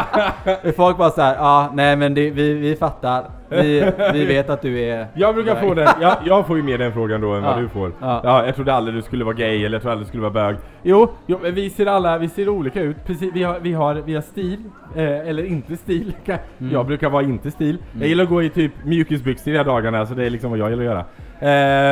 Folk 0.76 0.96
bara 0.98 1.10
såhär, 1.10 1.34
ja, 1.34 1.40
ah, 1.40 1.70
nej 1.74 1.96
men 1.96 2.14
det, 2.14 2.30
vi, 2.30 2.54
vi 2.54 2.76
fattar. 2.76 3.24
Vi, 3.48 3.92
vi 4.12 4.24
vet 4.24 4.50
att 4.50 4.62
du 4.62 4.80
är 4.80 5.06
Jag 5.14 5.34
brukar 5.34 5.54
bög." 5.54 5.68
få 5.68 5.74
den, 5.74 5.88
jag, 6.00 6.16
jag 6.24 6.46
får 6.46 6.56
ju 6.56 6.62
mer 6.62 6.78
den 6.78 6.92
frågan 6.92 7.20
då 7.20 7.32
än 7.32 7.44
Ja. 7.44 7.50
vad 7.50 7.62
du 7.62 7.68
får. 7.68 7.92
Ja. 8.00 8.20
Ja. 8.24 8.46
jag 8.46 8.54
trodde 8.54 8.74
aldrig 8.74 8.96
du 8.96 9.02
skulle 9.02 9.24
vara 9.24 9.34
gay 9.34 9.64
eller 9.64 9.74
jag 9.74 9.82
trodde 9.82 9.92
aldrig 9.92 10.06
du 10.06 10.08
skulle 10.08 10.22
vara 10.22 10.32
bög. 10.32 10.56
Jo, 10.82 11.08
jo 11.26 11.38
vi 11.42 11.70
ser 11.70 11.86
alla, 11.86 12.18
vi 12.18 12.28
ser 12.28 12.48
olika 12.48 12.80
ut. 12.80 12.96
Precis, 13.06 13.34
vi 13.34 13.42
har, 13.42 13.58
vi 13.60 13.72
har, 13.72 13.94
vi 13.94 14.14
har 14.14 14.22
stil, 14.22 14.58
eh, 14.96 15.28
eller 15.28 15.44
inte 15.46 15.76
stil. 15.76 16.12
Mm. 16.60 16.72
Jag 16.72 16.86
brukar 16.86 17.10
vara 17.10 17.22
inte 17.22 17.50
stil. 17.50 17.68
Mm. 17.76 18.00
Jag 18.00 18.08
gillar 18.08 18.24
att 18.24 18.30
gå 18.30 18.42
i 18.42 18.50
typ 18.50 18.72
mjukisbyxor 18.84 19.50
de 19.50 19.56
här 19.58 19.64
dagarna, 19.64 20.06
så 20.06 20.14
det 20.14 20.26
är 20.26 20.30
liksom 20.30 20.50
vad 20.50 20.58
jag 20.58 20.70
gillar 20.70 20.82
att 20.82 20.90
göra. 20.90 21.04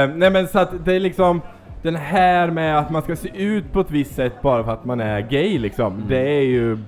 Eh, 0.04 0.11
nej 0.14 0.30
men 0.30 0.47
så 0.49 0.59
att 0.59 0.85
det 0.85 0.92
är 0.97 1.00
liksom 1.00 1.40
den 1.82 1.97
här 1.97 2.50
med 2.50 2.78
att 2.78 2.90
man 2.90 3.02
ska 3.02 3.16
se 3.16 3.42
ut 3.42 3.73
på 3.73 3.80
ett 3.80 3.90
visst 3.90 4.14
sätt 4.14 4.42
bara 4.42 4.64
för 4.64 4.73
att 4.73 4.85
man 4.85 5.00
är 5.00 5.20
gay 5.20 5.58
liksom. 5.58 5.92
Mm. 5.94 6.08
Det 6.08 6.20
är 6.38 6.42
ju 6.42 6.78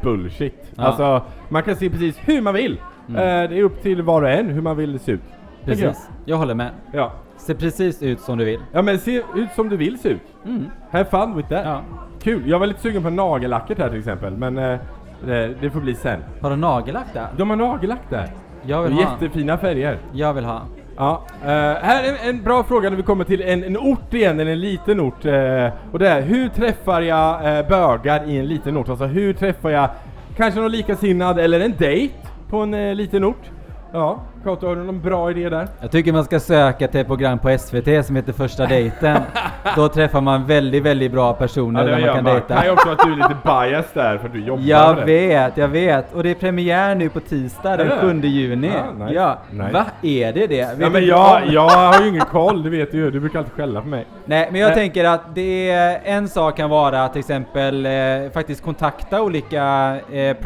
bullshit. 0.00 0.72
Ja. 0.74 0.82
Alltså, 0.82 1.22
man 1.48 1.62
kan 1.62 1.76
se 1.76 1.90
precis 1.90 2.18
hur 2.24 2.40
man 2.40 2.54
vill. 2.54 2.80
Mm. 3.08 3.16
Eh, 3.16 3.50
det 3.50 3.58
är 3.58 3.62
upp 3.62 3.82
till 3.82 4.02
var 4.02 4.22
och 4.22 4.30
en 4.30 4.46
hur 4.50 4.62
man 4.62 4.76
vill 4.76 4.98
se 5.00 5.12
ut. 5.12 5.20
tänker 5.64 5.84
jag. 5.84 5.92
Precis, 5.92 6.10
jag 6.24 6.36
håller 6.36 6.54
med. 6.54 6.70
Ja. 6.92 7.12
Ser 7.36 7.54
precis 7.54 8.02
ut 8.02 8.20
som 8.20 8.38
du 8.38 8.44
vill. 8.44 8.60
ja, 8.72 8.82
men 8.82 8.98
se 8.98 9.22
ut 9.34 9.50
som 9.54 9.68
du 9.68 9.76
vill 9.76 9.98
se 9.98 10.08
ut. 10.08 10.22
Mm. 10.46 10.66
Have 10.90 11.04
fun 11.04 11.36
with 11.36 11.48
that. 11.48 11.64
Ja. 11.64 11.82
Kul. 12.22 12.42
Jag 12.48 12.58
var 12.58 12.66
lite 12.66 12.80
sugen 12.80 13.02
på 13.02 13.10
nagellacket 13.10 13.78
här 13.78 13.88
till 13.88 13.98
exempel, 13.98 14.36
men 14.36 14.58
eh, 14.58 14.78
det, 15.24 15.54
det 15.60 15.70
får 15.70 15.80
bli 15.80 15.94
sen. 15.94 16.20
Har 16.40 16.50
du 16.50 16.56
nagellack 16.56 17.06
där? 17.12 17.26
De 17.36 17.50
har 17.50 17.56
nagellack 17.56 18.02
där. 18.10 18.28
Jag 18.62 18.82
vill 18.82 18.92
ha. 18.92 19.00
jättefina 19.00 19.58
färger. 19.58 19.98
Jag 20.12 20.34
vill 20.34 20.44
ha. 20.44 20.62
Ja, 21.00 21.22
uh, 21.42 21.48
här 21.82 22.04
är 22.04 22.28
en 22.28 22.42
bra 22.42 22.64
fråga 22.64 22.90
när 22.90 22.96
vi 22.96 23.02
kommer 23.02 23.24
till 23.24 23.42
en, 23.42 23.64
en 23.64 23.76
ort 23.76 24.14
igen, 24.14 24.40
eller 24.40 24.52
en 24.52 24.60
liten 24.60 25.00
ort. 25.00 25.24
Uh, 25.24 25.68
och 25.92 25.98
det 25.98 26.08
är, 26.08 26.22
hur 26.22 26.48
träffar 26.48 27.00
jag 27.00 27.58
uh, 27.58 27.68
bögar 27.68 28.28
i 28.28 28.36
en 28.36 28.46
liten 28.46 28.76
ort? 28.76 28.88
Alltså 28.88 29.04
hur 29.04 29.32
träffar 29.32 29.70
jag 29.70 29.90
kanske 30.36 30.60
någon 30.60 30.72
likasinnad 30.72 31.38
eller 31.38 31.60
en 31.60 31.74
dejt 31.78 32.14
på 32.48 32.58
en 32.58 32.74
uh, 32.74 32.94
liten 32.94 33.24
ort? 33.24 33.50
Ja, 33.92 34.20
Kato, 34.44 34.66
har 34.68 34.76
du 34.76 34.82
någon 34.82 35.00
bra 35.00 35.30
idé 35.30 35.48
där? 35.48 35.68
Jag 35.80 35.90
tycker 35.90 36.12
man 36.12 36.24
ska 36.24 36.40
söka 36.40 36.88
till 36.88 37.00
ett 37.00 37.06
program 37.06 37.38
på 37.38 37.58
SVT 37.58 38.06
som 38.06 38.16
heter 38.16 38.32
Första 38.32 38.66
dejten. 38.66 39.22
Då 39.76 39.88
träffar 39.88 40.20
man 40.20 40.46
väldigt, 40.46 40.82
väldigt 40.82 41.12
bra 41.12 41.32
personer 41.34 41.84
där 41.86 41.92
man 41.92 42.14
kan 42.14 42.24
man. 42.24 42.32
dejta. 42.34 42.64
Ju 42.64 42.70
också 42.70 42.88
att 42.90 42.98
du 43.04 43.12
är 43.12 43.16
lite 43.16 43.36
bias 43.44 43.86
där 43.94 44.18
för 44.18 44.26
att 44.26 44.32
du 44.32 44.44
jobbar 44.44 44.62
Jag 44.64 44.96
med 44.96 45.06
det. 45.06 45.26
vet, 45.28 45.56
jag 45.56 45.68
vet. 45.68 46.12
Och 46.14 46.22
det 46.22 46.30
är 46.30 46.34
premiär 46.34 46.94
nu 46.94 47.08
på 47.08 47.20
tisdag 47.20 47.76
den 47.76 47.86
Är 47.90 47.96
det? 48.06 48.20
7 48.20 48.20
juni. 48.28 48.70
Ja, 48.74 49.04
nice. 49.04 49.14
Ja, 49.14 49.38
Nice. 49.50 49.72
va? 49.72 49.84
Är 50.02 50.32
det 50.32 50.46
det? 50.46 50.64
Vet 50.68 50.78
Ja, 50.80 50.90
men 50.90 51.06
jag, 51.06 51.40
jag 51.48 51.68
har 51.68 52.02
ju 52.02 52.08
ingen 52.08 52.20
koll, 52.24 52.62
det 52.62 52.70
vet 52.70 52.92
du 52.92 52.98
ju. 52.98 53.10
Du 53.10 53.20
brukar 53.20 53.38
alltid 53.38 53.54
skälla 53.54 53.80
på 53.80 53.86
mig. 53.88 54.06
Nej, 54.24 54.48
men 54.52 54.60
jag 54.60 54.66
Nej. 54.68 54.76
tänker 54.76 55.04
att 55.04 55.34
det 55.34 55.70
är 55.70 56.00
en 56.04 56.28
sak 56.28 56.56
kan 56.56 56.70
vara 56.70 57.04
att 57.04 57.12
till 57.12 57.20
exempel 57.20 57.86
eh, 57.86 57.92
faktiskt 58.34 58.64
kontakta 58.64 59.22
olika 59.22 59.96
eh, 60.12 60.36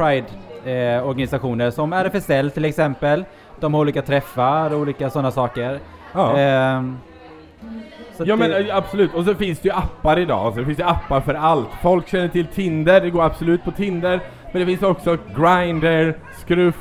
Pride-organisationer 0.64 1.70
som 1.70 1.92
RFSL 1.92 2.50
till 2.50 2.64
exempel. 2.64 3.24
De 3.60 3.74
har 3.74 3.80
olika 3.80 4.02
träffar 4.02 4.74
och 4.74 4.80
olika 4.80 5.10
sådana 5.10 5.30
saker. 5.30 5.78
Ja. 6.12 6.36
Ehm, 6.38 6.96
så 8.16 8.24
Ja 8.26 8.36
men 8.36 8.52
eh, 8.52 8.76
absolut, 8.76 9.14
och 9.14 9.24
så 9.24 9.34
finns 9.34 9.60
det 9.60 9.68
ju 9.68 9.74
appar 9.74 10.18
idag, 10.18 10.52
så 10.52 10.58
det 10.60 10.66
finns 10.66 10.78
ju 10.78 10.82
appar 10.84 11.20
för 11.20 11.34
allt. 11.34 11.68
Folk 11.82 12.08
känner 12.08 12.28
till 12.28 12.46
Tinder, 12.46 13.00
det 13.00 13.10
går 13.10 13.22
absolut 13.24 13.64
på 13.64 13.70
Tinder. 13.70 14.20
Men 14.52 14.60
det 14.60 14.66
finns 14.66 14.82
också 14.82 15.18
Grindr, 15.36 16.12
Scruff, 16.46 16.76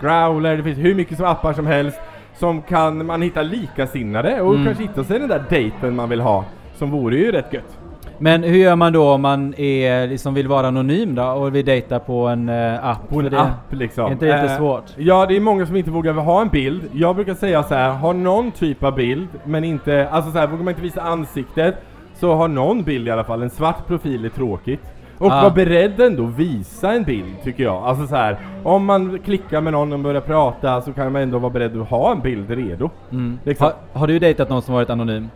Growler, 0.00 0.56
det 0.56 0.62
finns 0.62 0.78
hur 0.78 0.94
mycket 0.94 1.16
som 1.16 1.26
appar 1.26 1.52
som 1.52 1.66
helst. 1.66 1.98
Som 2.36 2.62
kan 2.62 3.06
man 3.06 3.22
hitta 3.22 3.42
likasinnade 3.42 4.40
och 4.40 4.52
Mm. 4.54 4.64
kanske 4.66 4.82
hitta 4.82 5.04
sig 5.04 5.18
den 5.18 5.28
där 5.28 5.44
dejten 5.50 5.96
man 5.96 6.08
vill 6.08 6.20
ha. 6.20 6.44
Som 6.74 6.90
vore 6.90 7.16
ju 7.16 7.32
rätt 7.32 7.52
gött. 7.52 7.78
Men 8.18 8.42
hur 8.42 8.56
gör 8.58 8.76
man 8.76 8.92
då 8.92 9.10
om 9.12 9.22
man 9.22 9.54
är, 9.56 10.06
liksom 10.06 10.34
vill 10.34 10.48
vara 10.48 10.66
anonym 10.68 11.14
då 11.14 11.22
och 11.24 11.54
vill 11.54 11.64
dejta 11.64 11.98
på 11.98 12.26
en 12.26 12.48
eh, 12.48 12.84
app? 12.86 13.08
På 13.08 13.20
en 13.20 13.30
det, 13.30 13.40
app 13.40 13.72
liksom. 13.72 14.06
Är 14.06 14.12
inte 14.12 14.26
det 14.26 14.42
lite 14.42 14.52
Eh, 14.52 14.58
svårt? 14.58 14.84
Ja, 14.96 15.26
det 15.26 15.36
är 15.36 15.40
många 15.40 15.66
som 15.66 15.76
inte 15.76 15.90
vågar 15.90 16.12
ha 16.12 16.40
en 16.42 16.48
bild. 16.48 16.82
Jag 16.92 17.16
brukar 17.16 17.34
säga 17.34 17.62
så 17.62 17.74
här, 17.74 17.90
ha 17.90 18.12
någon 18.12 18.50
typ 18.52 18.84
av 18.84 18.94
bild, 18.94 19.28
men 19.44 19.64
inte, 19.64 20.08
alltså 20.10 20.30
så 20.32 20.38
här, 20.38 20.46
vågar 20.46 20.64
man 20.64 20.68
inte 20.72 20.82
visa 20.82 21.00
ansiktet, 21.00 21.74
så 22.14 22.34
ha 22.34 22.46
någon 22.46 22.82
bild 22.82 23.08
i 23.08 23.10
alla 23.10 23.24
fall. 23.24 23.42
En 23.42 23.50
svart 23.50 23.86
profil 23.86 24.24
är 24.24 24.28
tråkigt. 24.28 24.80
Och 25.18 25.32
Ah. 25.32 25.42
var 25.42 25.50
beredd 25.50 26.00
ändå 26.00 26.24
visa 26.24 26.92
en 26.92 27.02
bild, 27.04 27.34
tycker 27.44 27.64
jag. 27.64 27.82
Alltså 27.84 28.06
så 28.06 28.16
här, 28.16 28.36
om 28.62 28.84
man 28.84 29.18
klickar 29.24 29.60
med 29.60 29.72
någon 29.72 29.92
och 29.92 29.98
börjar 29.98 30.20
prata 30.20 30.80
så 30.80 30.92
kan 30.92 31.12
man 31.12 31.22
ändå 31.22 31.38
vara 31.38 31.52
beredd 31.52 31.80
att 31.80 31.88
ha 31.88 32.12
en 32.12 32.20
bild 32.20 32.50
redo. 32.50 32.90
Mm. 33.12 33.38
Liksom. 33.44 33.64
Har, 33.92 34.00
har 34.00 34.06
du 34.06 34.18
dejtat 34.18 34.48
någon 34.50 34.62
som 34.62 34.74
varit 34.74 34.90
anonym? 34.90 35.28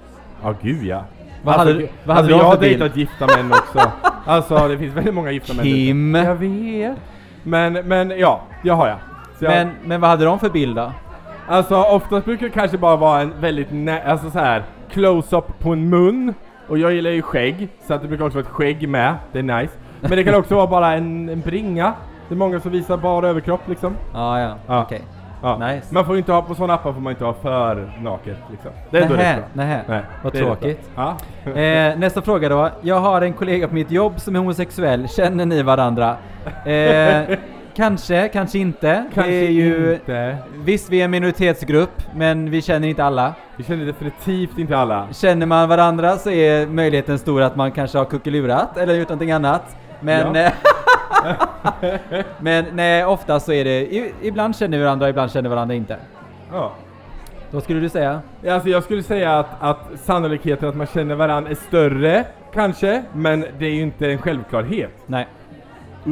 Ja, 0.42 0.54
gud 0.62 0.84
ja. 0.84 1.02
Vad 1.42 1.54
alltså, 1.54 1.74
hade 1.74 1.88
vad 2.04 2.16
hade 2.16 2.26
alltså, 2.34 2.44
jag 2.44 2.50
har 2.50 2.56
dejtat 2.56 2.96
gifta 2.96 3.26
män 3.26 3.52
också. 3.52 3.90
alltså 4.26 4.68
det 4.68 4.78
finns 4.78 4.94
väldigt 4.94 5.14
många 5.14 5.30
gifta 5.30 5.54
män. 5.54 5.64
Kim. 5.64 6.14
Jag 6.14 6.34
vet. 6.34 6.96
Men, 7.42 7.72
men 7.72 8.10
ja, 8.18 8.40
det 8.62 8.70
har 8.70 8.88
jag. 8.88 8.96
Så 9.38 9.44
jag 9.44 9.50
Men, 9.52 9.70
men 9.84 10.00
vad 10.00 10.10
hade 10.10 10.24
de 10.24 10.38
för 10.38 10.50
bild 10.50 10.76
då? 10.76 10.92
Alltså 11.48 11.76
oftast 11.82 12.24
brukar 12.24 12.46
det 12.46 12.52
kanske 12.52 12.78
bara 12.78 12.96
vara 12.96 13.20
en 13.20 13.32
väldigt 13.40 13.70
nä- 13.70 14.02
alltså 14.06 14.30
så 14.30 14.38
här 14.38 14.62
close-up 14.92 15.58
på 15.58 15.72
en 15.72 15.88
mun. 15.88 16.34
Och 16.68 16.78
jag 16.78 16.92
gillar 16.92 17.10
ju 17.10 17.22
skägg, 17.22 17.68
så 17.86 17.94
att 17.94 18.02
det 18.02 18.08
brukar 18.08 18.24
också 18.24 18.38
vara 18.38 18.46
ett 18.46 18.52
skägg 18.52 18.88
med. 18.88 19.14
Det 19.32 19.38
är 19.38 19.42
nice. 19.42 19.72
Men 20.00 20.10
det 20.10 20.24
kan 20.24 20.34
också 20.34 20.54
vara 20.54 20.66
bara 20.66 20.92
en, 20.92 21.28
en 21.28 21.40
bringa. 21.40 21.92
Det 22.28 22.34
är 22.34 22.36
många 22.38 22.60
som 22.60 22.70
visar 22.72 22.96
bara 22.96 23.28
överkropp 23.28 23.68
liksom. 23.68 23.96
Ah, 24.14 24.38
ja, 24.38 24.54
Ja. 24.66 24.82
okej. 24.82 25.02
Ja. 25.42 25.58
Nice. 25.58 25.94
Man 25.94 26.04
får 26.04 26.14
ju 26.14 26.18
inte 26.18 26.32
ha, 26.32 26.42
på 26.42 26.54
sådana 26.54 26.74
appar 26.74 26.92
får 26.92 27.00
man 27.00 27.10
inte 27.12 27.24
ha 27.24 27.32
för 27.34 27.92
naket 28.02 28.36
liksom. 28.50 28.70
Det 28.90 28.98
är 28.98 29.02
ändå 29.02 29.14
Nähä, 29.14 29.32
rätt 29.36 29.54
bra. 29.54 29.64
nähä. 29.64 29.80
Nej, 29.88 30.00
Vad 30.22 30.32
det 30.32 30.38
är 30.38 30.42
rätt 30.44 30.60
tråkigt. 30.60 30.94
bra. 30.94 31.16
Ja. 31.44 31.60
Eh, 31.60 31.98
nästa 31.98 32.22
fråga 32.22 32.48
då. 32.48 32.70
Jag 32.82 33.00
har 33.00 33.22
en 33.22 33.32
kollega 33.32 33.68
på 33.68 33.74
mitt 33.74 33.90
jobb 33.90 34.20
som 34.20 34.34
är 34.34 34.38
homosexuell. 34.38 35.08
Känner 35.08 35.46
ni 35.46 35.62
varandra? 35.62 36.16
Eh, 36.64 37.36
kanske, 37.76 38.28
kanske 38.28 38.58
inte. 38.58 39.04
Kanske 39.14 39.32
det 39.32 39.46
är 39.46 39.50
ju... 39.50 39.92
inte. 39.94 40.36
Visst, 40.54 40.90
vi 40.90 41.00
är 41.00 41.04
en 41.04 41.10
minoritetsgrupp, 41.10 42.02
men 42.14 42.50
vi 42.50 42.62
känner 42.62 42.88
inte 42.88 43.04
alla. 43.04 43.34
Vi 43.56 43.64
känner 43.64 43.86
definitivt 43.86 44.58
inte 44.58 44.78
alla. 44.78 45.08
Känner 45.12 45.46
man 45.46 45.68
varandra 45.68 46.16
så 46.16 46.30
är 46.30 46.66
möjligheten 46.66 47.18
stor 47.18 47.42
att 47.42 47.56
man 47.56 47.72
kanske 47.72 47.98
har 47.98 48.04
kuckelurat 48.04 48.76
eller 48.76 48.94
gjort 48.94 49.08
någonting 49.08 49.32
annat. 49.32 49.76
Men, 50.00 50.34
Ja. 50.34 50.50
men 52.40 52.64
nej, 52.72 53.04
ofta 53.04 53.40
så 53.40 53.52
är 53.52 53.64
det, 53.64 53.80
i, 53.80 54.12
ibland 54.22 54.56
känner 54.56 54.78
vi 54.78 54.84
varandra, 54.84 55.08
ibland 55.08 55.30
känner 55.30 55.48
vi 55.48 55.54
varandra 55.54 55.74
inte. 55.74 55.96
Ja. 56.52 56.72
Vad 57.50 57.62
skulle 57.62 57.80
du 57.80 57.88
säga? 57.88 58.20
Alltså 58.48 58.68
jag 58.68 58.84
skulle 58.84 59.02
säga 59.02 59.38
att, 59.38 59.46
att 59.60 59.78
sannolikheten 60.04 60.68
att 60.68 60.76
man 60.76 60.86
känner 60.86 61.14
varandra 61.14 61.50
är 61.50 61.54
större, 61.54 62.24
kanske, 62.54 63.02
men 63.12 63.44
det 63.58 63.66
är 63.66 63.70
ju 63.70 63.80
inte 63.82 64.10
en 64.12 64.18
självklarhet. 64.18 64.94
Nej. 65.06 65.28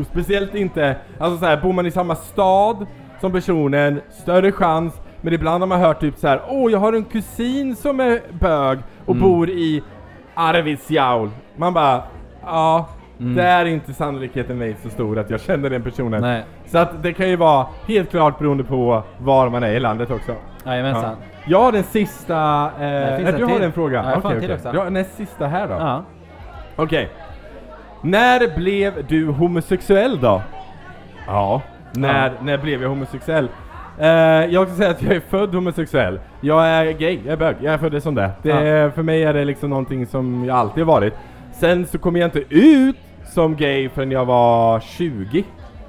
Och 0.01 0.07
speciellt 0.07 0.55
inte, 0.55 0.97
alltså 1.19 1.39
så 1.39 1.47
här, 1.47 1.57
bor 1.57 1.73
man 1.73 1.87
i 1.87 1.91
samma 1.91 2.15
stad 2.17 2.87
som 3.21 3.33
personen, 3.33 4.01
större 4.11 4.53
chans, 4.53 4.95
men 5.21 5.33
ibland 5.33 5.63
har 5.63 5.67
man 5.67 5.81
hört 5.81 6.01
typ 6.01 6.19
så 6.19 6.29
här: 6.29 6.41
åh 6.49 6.73
jag 6.73 6.79
har 6.79 6.93
en 6.93 7.05
kusin 7.05 7.77
som 7.77 8.01
är 8.01 8.21
bög 8.41 8.79
och 9.07 9.15
Mm. 9.17 9.29
bor 9.29 9.51
i 9.51 9.83
Arvidsjaur. 10.35 11.31
Man 11.57 11.75
bara, 11.75 12.03
ja, 12.43 12.89
Mm. 13.21 13.35
där 13.35 13.61
är 13.61 13.65
inte 13.65 13.93
sannolikheten 13.93 14.59
mig 14.59 14.77
så 14.83 14.89
stor 14.89 15.19
att 15.19 15.31
jag 15.31 15.41
känner 15.41 15.71
den 15.71 15.83
personen. 15.83 16.21
Nej. 16.21 16.45
Så 16.67 16.79
att 16.79 17.03
det 17.03 17.13
kan 17.13 17.29
ju 17.29 17.37
vara 17.37 17.67
helt 17.87 18.11
klart 18.11 18.39
beroende 18.39 18.65
på 18.65 19.03
var 19.19 19.49
man 19.49 19.63
är 19.63 19.71
i 19.71 19.81
landet 19.81 20.11
också. 20.11 20.35
Jajamensan. 20.67 21.17
Jag 21.47 21.63
har 21.63 21.73
den 21.73 21.83
sista... 21.83 22.65
Eh, 22.65 22.81
nej, 22.81 23.25
en 23.27 23.35
du 23.37 23.45
har 23.45 23.61
en 23.61 23.73
fråga? 23.73 24.03
Ja, 24.05 24.11
jag 24.11 24.37
okej. 24.37 24.55
också. 24.55 24.73
Ja, 24.75 24.91
näst 24.91 25.17
sista 25.17 25.47
här 25.47 25.69
då. 25.69 25.75
Ja. 25.75 26.05
Okej. 26.77 27.09
När 28.03 28.57
blev 28.57 29.07
du 29.09 29.27
homosexuell 29.27 30.21
då? 30.21 30.43
Ja, 31.27 31.63
när, 31.93 32.33
när 32.41 32.59
blev 32.59 32.83
jag 32.83 32.89
homosexuell? 32.89 33.49
Eh, 33.99 34.09
jag 34.09 34.69
ska 34.69 34.77
säga 34.77 34.91
att 34.91 35.03
jag 35.03 35.17
är 35.17 35.21
född 35.21 35.55
homosexuell. 35.55 36.21
Jag 36.41 36.67
är 36.67 36.93
gay, 36.93 37.21
jag 37.25 37.33
är 37.33 37.37
bög, 37.37 37.57
jag 37.61 37.75
är 37.75 37.79
född 37.79 38.03
som 38.03 38.15
det. 38.15 38.31
det 38.43 38.53
är, 38.53 38.91
För 38.91 39.03
mig 39.03 39.25
är 39.25 39.35
det 39.35 39.45
liksom 39.45 39.71
någonting 39.71 40.07
som 40.07 40.45
jag 40.45 40.57
alltid 40.57 40.85
har 40.85 40.93
varit. 40.93 41.15
Sen 41.53 41.87
så 41.87 41.99
kom 41.99 42.17
jag 42.17 42.27
inte 42.27 42.43
ut 42.55 42.97
som 43.29 43.57
gay 43.57 43.89
förrän 43.89 44.11
jag 44.11 44.25
var 44.25 44.81
20. 44.81 45.45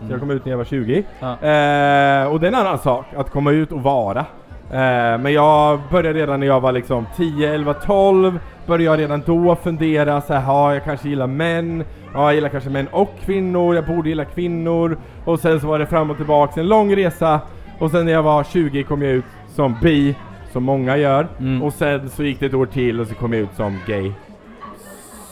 Så 0.07 0.11
jag 0.11 0.19
kom 0.19 0.31
ut 0.31 0.45
när 0.45 0.51
jag 0.51 0.57
var 0.57 0.65
20. 0.65 1.03
Ja. 1.19 1.27
Eh, 1.27 2.31
och 2.31 2.39
det 2.39 2.47
är 2.47 2.51
en 2.51 2.55
annan 2.55 2.79
sak, 2.79 3.05
att 3.15 3.29
komma 3.29 3.51
ut 3.51 3.71
och 3.71 3.83
vara. 3.83 4.25
Eh, 4.71 5.17
men 5.17 5.33
jag 5.33 5.79
började 5.91 6.19
redan 6.19 6.39
när 6.39 6.47
jag 6.47 6.59
var 6.59 6.71
liksom 6.71 7.05
10, 7.17 7.53
11, 7.53 7.73
12 7.73 8.39
Började 8.65 8.83
jag 8.83 8.99
redan 8.99 9.23
då 9.25 9.55
fundera 9.55 10.21
så 10.21 10.33
här, 10.33 10.41
ja 10.41 10.73
jag 10.73 10.83
kanske 10.83 11.09
gillar 11.09 11.27
män 11.27 11.83
Ja 12.13 12.23
jag 12.23 12.35
gillar 12.35 12.49
kanske 12.49 12.69
män 12.69 12.87
och 12.91 13.09
kvinnor, 13.25 13.75
jag 13.75 13.85
borde 13.85 14.09
gilla 14.09 14.25
kvinnor 14.25 14.97
Och 15.25 15.39
sen 15.39 15.59
så 15.59 15.67
var 15.67 15.79
det 15.79 15.85
fram 15.85 16.11
och 16.11 16.17
tillbaks 16.17 16.57
en 16.57 16.67
lång 16.67 16.95
resa 16.95 17.39
Och 17.79 17.91
sen 17.91 18.05
när 18.05 18.13
jag 18.13 18.23
var 18.23 18.43
20 18.43 18.83
kom 18.83 19.01
jag 19.01 19.11
ut 19.11 19.25
som 19.47 19.75
bi 19.81 20.15
Som 20.51 20.63
många 20.63 20.97
gör 20.97 21.27
Mm. 21.39 21.63
Och 21.63 21.73
sen 21.73 22.09
så 22.09 22.23
gick 22.23 22.39
det 22.39 22.45
ett 22.45 22.53
år 22.53 22.65
till 22.65 22.99
och 22.99 23.07
så 23.07 23.15
kom 23.15 23.33
jag 23.33 23.41
ut 23.41 23.53
som 23.55 23.77
gay 23.87 24.11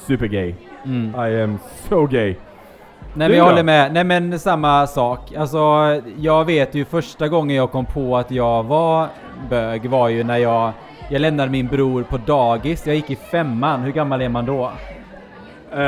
Supergay 0.08 0.56
Mm. 0.86 1.16
I 1.32 1.42
am 1.44 1.60
so 1.90 2.06
gay 2.06 2.36
Nej 3.18 3.30
men 3.30 3.38
jag 3.38 3.46
håller 3.46 3.64
med. 3.64 3.94
Nej 3.94 4.04
men 4.04 4.40
samma 4.40 4.88
sak. 4.88 5.34
Alltså 5.38 5.58
jag 6.18 6.46
vet 6.46 6.76
ju 6.76 6.86
första 6.86 7.28
gången 7.28 7.56
jag 7.56 7.72
kom 7.72 7.86
på 7.86 8.18
att 8.18 8.32
jag 8.32 8.64
var 8.64 9.08
bög 9.50 9.90
var 9.90 10.10
ju 10.10 10.24
när 10.24 10.38
jag 10.38 10.72
jag 11.10 11.22
lämnade 11.22 11.52
min 11.52 11.68
bror 11.68 12.04
på 12.04 12.18
dagis. 12.18 12.88
Jag 12.88 12.96
gick 12.96 13.10
i 13.10 13.16
femman. 13.16 13.82
Hur 13.82 13.92
gammal 13.92 14.22
är 14.22 14.30
man 14.30 14.46
då? 14.46 14.64
Eh, 15.72 15.80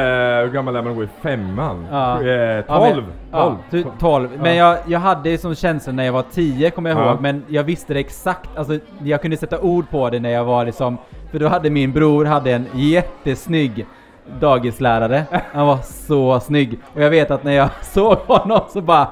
Hur 0.43 0.49
gammal 0.51 0.75
är 0.75 0.81
man 0.81 0.95
då 0.95 1.03
i 1.03 1.07
femman? 1.21 1.85
Ja. 1.91 2.21
Eh, 2.21 2.27
Ja, 2.27 2.61
12! 2.67 3.03
men, 3.03 3.39
ja, 3.39 3.57
ty- 3.71 3.83
12. 3.99 4.29
Men 4.41 4.55
jag, 4.55 4.77
jag 4.87 4.99
hade 4.99 5.37
som 5.37 5.55
känsla 5.55 5.93
när 5.93 6.03
jag 6.03 6.13
var 6.13 6.23
10 6.31 6.69
kommer 6.69 6.89
jag 6.89 6.99
Ja. 6.99 7.09
ihåg, 7.11 7.21
men 7.21 7.43
jag 7.47 7.63
visste 7.63 7.93
det 7.93 7.99
exakt, 7.99 8.49
alltså 8.57 8.79
jag 9.03 9.21
kunde 9.21 9.37
sätta 9.37 9.59
ord 9.59 9.89
på 9.89 10.09
det 10.09 10.19
när 10.19 10.29
jag 10.29 10.45
var 10.45 10.65
liksom, 10.65 10.97
för 11.31 11.39
då 11.39 11.47
hade 11.47 11.69
min 11.69 11.91
bror 11.91 12.25
hade 12.25 12.51
en 12.53 12.65
jättesnygg 12.73 13.85
dagislärare. 14.39 15.23
Han 15.53 15.67
var 15.67 15.77
så 15.83 16.39
snygg. 16.39 16.79
Och 16.93 17.01
jag 17.01 17.09
vet 17.09 17.31
att 17.31 17.43
när 17.43 17.51
jag 17.51 17.69
såg 17.81 18.17
honom 18.17 18.61
så 18.69 18.81
bara 18.81 19.07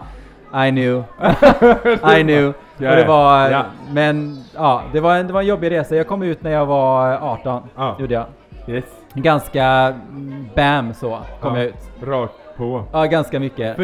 I 0.68 0.70
knew. 0.72 1.04
I 2.20 2.24
knew. 2.24 2.54
Ja, 2.78 2.90
och 2.90 2.96
det 2.96 3.06
var, 3.06 3.50
ja. 3.50 3.64
men 3.92 4.44
ja, 4.56 4.82
det 4.94 5.00
var, 5.00 5.16
en, 5.16 5.28
det 5.28 5.34
var 5.34 5.42
en 5.42 5.48
jobbig 5.48 5.72
resa. 5.72 5.96
Jag 5.96 6.08
kom 6.08 6.24
ut 6.24 6.44
när 6.44 6.52
jag 6.52 6.66
var 6.66 7.12
18. 7.22 7.64
Ja. 7.76 7.96
Gjorde 8.00 8.14
jag. 8.14 8.26
Yes. 8.68 8.84
Ganska 9.14 9.64
mm, 9.64 10.50
bam 10.56 10.94
så 10.94 11.20
kom 11.42 11.56
Ja. 11.56 11.60
jag 11.62 11.68
ut. 11.68 11.76
Rakt 12.04 12.34
på. 12.58 12.84
Ja, 12.92 13.06
ganska 13.06 13.40
mycket. 13.40 13.78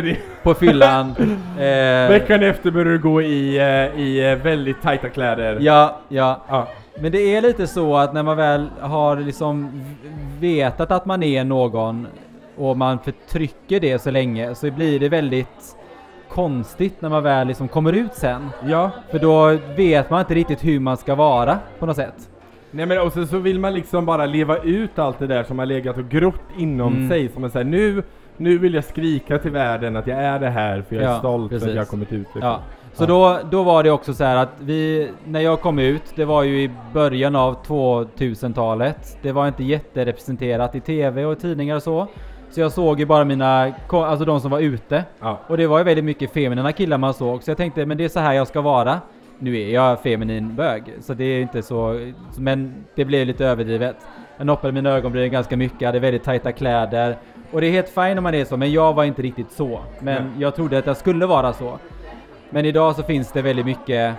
På 0.44 0.54
fyllan. 0.54 1.16
eh, 1.58 2.10
veckan 2.10 2.44
efter 2.44 2.72
började 2.72 2.92
du 2.92 3.00
gå 3.00 3.22
i, 3.22 3.58
eh, 3.58 4.00
i 4.02 4.32
eh, 4.32 4.36
väldigt 4.38 4.82
tajta 4.82 5.10
kläder. 5.10 5.58
ja, 5.62 5.98
ja. 6.10 6.40
Ja. 6.50 6.68
Men 7.00 7.12
det 7.12 7.36
är 7.36 7.42
lite 7.42 7.68
så 7.68 7.98
att 7.98 8.14
när 8.14 8.24
man 8.24 8.38
väl 8.38 8.70
har 8.80 9.16
liksom 9.18 9.84
vetat 10.40 10.92
att 10.92 11.06
man 11.06 11.24
är 11.24 11.44
någon 11.44 12.08
och 12.58 12.78
man 12.78 13.00
förtrycker 13.00 13.80
det 13.80 14.00
så 14.02 14.12
länge 14.12 14.56
så 14.56 14.72
blir 14.72 15.00
det 15.00 15.10
väldigt 15.10 15.76
konstigt 16.30 17.02
när 17.02 17.10
man 17.10 17.24
väl 17.24 17.48
liksom 17.48 17.68
kommer 17.68 17.94
ut 17.94 18.14
sen. 18.14 18.50
ja. 18.66 18.92
För 19.12 19.20
då 19.20 19.58
vet 19.76 20.10
man 20.10 20.20
inte 20.20 20.34
riktigt 20.34 20.64
hur 20.66 20.80
man 20.80 20.98
ska 20.98 21.16
vara 21.16 21.58
på 21.80 21.86
något 21.86 21.96
sätt. 21.96 22.30
Nej 22.72 22.86
men 22.86 23.02
och 23.02 23.14
sen 23.14 23.28
så 23.28 23.38
vill 23.38 23.60
man 23.60 23.74
liksom 23.74 24.06
bara 24.06 24.26
leva 24.26 24.58
ut 24.58 25.00
allt 25.00 25.20
det 25.20 25.28
där 25.28 25.44
som 25.44 25.60
har 25.60 25.66
legat 25.66 25.98
och 25.98 26.10
grott 26.10 26.42
inom 26.58 26.94
Mm. 26.96 27.10
sig. 27.10 27.30
Som 27.30 27.42
man 27.42 27.52
säger 27.52 27.66
nu, 27.66 28.04
nu 28.38 28.58
vill 28.58 28.74
jag 28.74 28.84
skrika 28.84 29.38
till 29.38 29.52
världen 29.52 29.96
att 29.96 30.08
jag 30.08 30.18
är 30.20 30.40
det 30.40 30.50
här 30.50 30.82
för 30.82 30.96
jag 30.96 31.06
är 31.06 31.10
Ja, 31.10 31.20
stolt 31.20 31.50
för 31.50 31.56
att 31.56 31.62
precis. 31.62 31.76
jag 31.76 31.82
har 31.82 31.86
kommit 31.90 32.12
ut. 32.12 32.20
liksom. 32.20 32.42
Ja. 32.42 32.60
Så 32.94 33.06
då, 33.06 33.40
då 33.52 33.64
var 33.64 33.84
det 33.84 33.92
också 33.92 34.14
så 34.14 34.24
här 34.24 34.36
att 34.36 34.50
vi, 34.60 35.12
när 35.26 35.40
jag 35.40 35.62
kom 35.62 35.80
ut, 35.80 36.04
det 36.16 36.26
var 36.26 36.44
ju 36.44 36.62
i 36.62 36.72
början 36.94 37.36
av 37.36 37.66
2000-talet. 37.66 39.18
Det 39.22 39.32
var 39.32 39.48
inte 39.48 39.64
jätterepresenterat 39.64 40.76
i 40.76 40.80
TV 40.80 41.26
och 41.26 41.40
tidningar 41.40 41.76
och 41.76 41.84
så. 41.84 42.08
Så 42.50 42.60
jag 42.62 42.72
såg 42.72 43.00
ju 43.00 43.06
bara 43.06 43.26
mina, 43.26 43.74
alltså 43.90 44.26
de 44.26 44.42
som 44.42 44.52
var 44.52 44.60
ute. 44.60 45.04
Ja. 45.20 45.40
Och 45.48 45.58
det 45.58 45.68
var 45.68 45.78
ju 45.78 45.84
väldigt 45.84 46.06
mycket 46.06 46.34
feminina 46.34 46.72
killar 46.72 46.98
man 46.98 47.14
såg. 47.14 47.44
Så 47.44 47.52
jag 47.52 47.58
tänkte, 47.58 47.86
men 47.86 47.98
det 47.98 48.04
är 48.04 48.10
så 48.10 48.20
här 48.20 48.34
jag 48.34 48.48
ska 48.48 48.62
vara. 48.62 49.02
Nu 49.40 49.62
är 49.62 49.70
jag 49.70 50.02
feminin 50.02 50.56
bög, 50.56 50.84
så 51.00 51.14
det 51.14 51.24
är 51.24 51.42
inte 51.42 51.62
så, 51.62 52.10
men 52.38 52.86
det 52.96 53.06
blev 53.06 53.28
lite 53.28 53.46
överdrivet. 53.46 53.96
Jag 54.38 54.48
noppade 54.48 54.74
mina 54.74 54.90
ögonbryn 54.90 55.32
ganska 55.32 55.58
mycket, 55.58 55.86
hade 55.86 56.00
väldigt 56.00 56.24
tajta 56.24 56.52
kläder. 56.52 57.18
Och 57.52 57.62
det 57.62 57.68
är 57.68 57.72
helt 57.72 57.90
fint 57.90 58.18
om 58.18 58.24
man 58.24 58.34
är 58.34 58.46
så, 58.46 58.58
men 58.58 58.72
jag 58.72 58.94
var 58.94 59.04
inte 59.04 59.22
riktigt 59.22 59.52
så. 59.52 59.80
Men 60.00 60.24
Nej. 60.24 60.42
jag 60.42 60.56
trodde 60.56 60.78
att 60.78 60.86
jag 60.86 60.98
skulle 60.98 61.26
vara 61.26 61.54
så. 61.54 61.80
Men 62.53 62.65
idag 62.65 62.96
så 62.96 63.03
finns 63.03 63.31
det 63.31 63.41
väldigt 63.41 63.65
mycket 63.65 64.15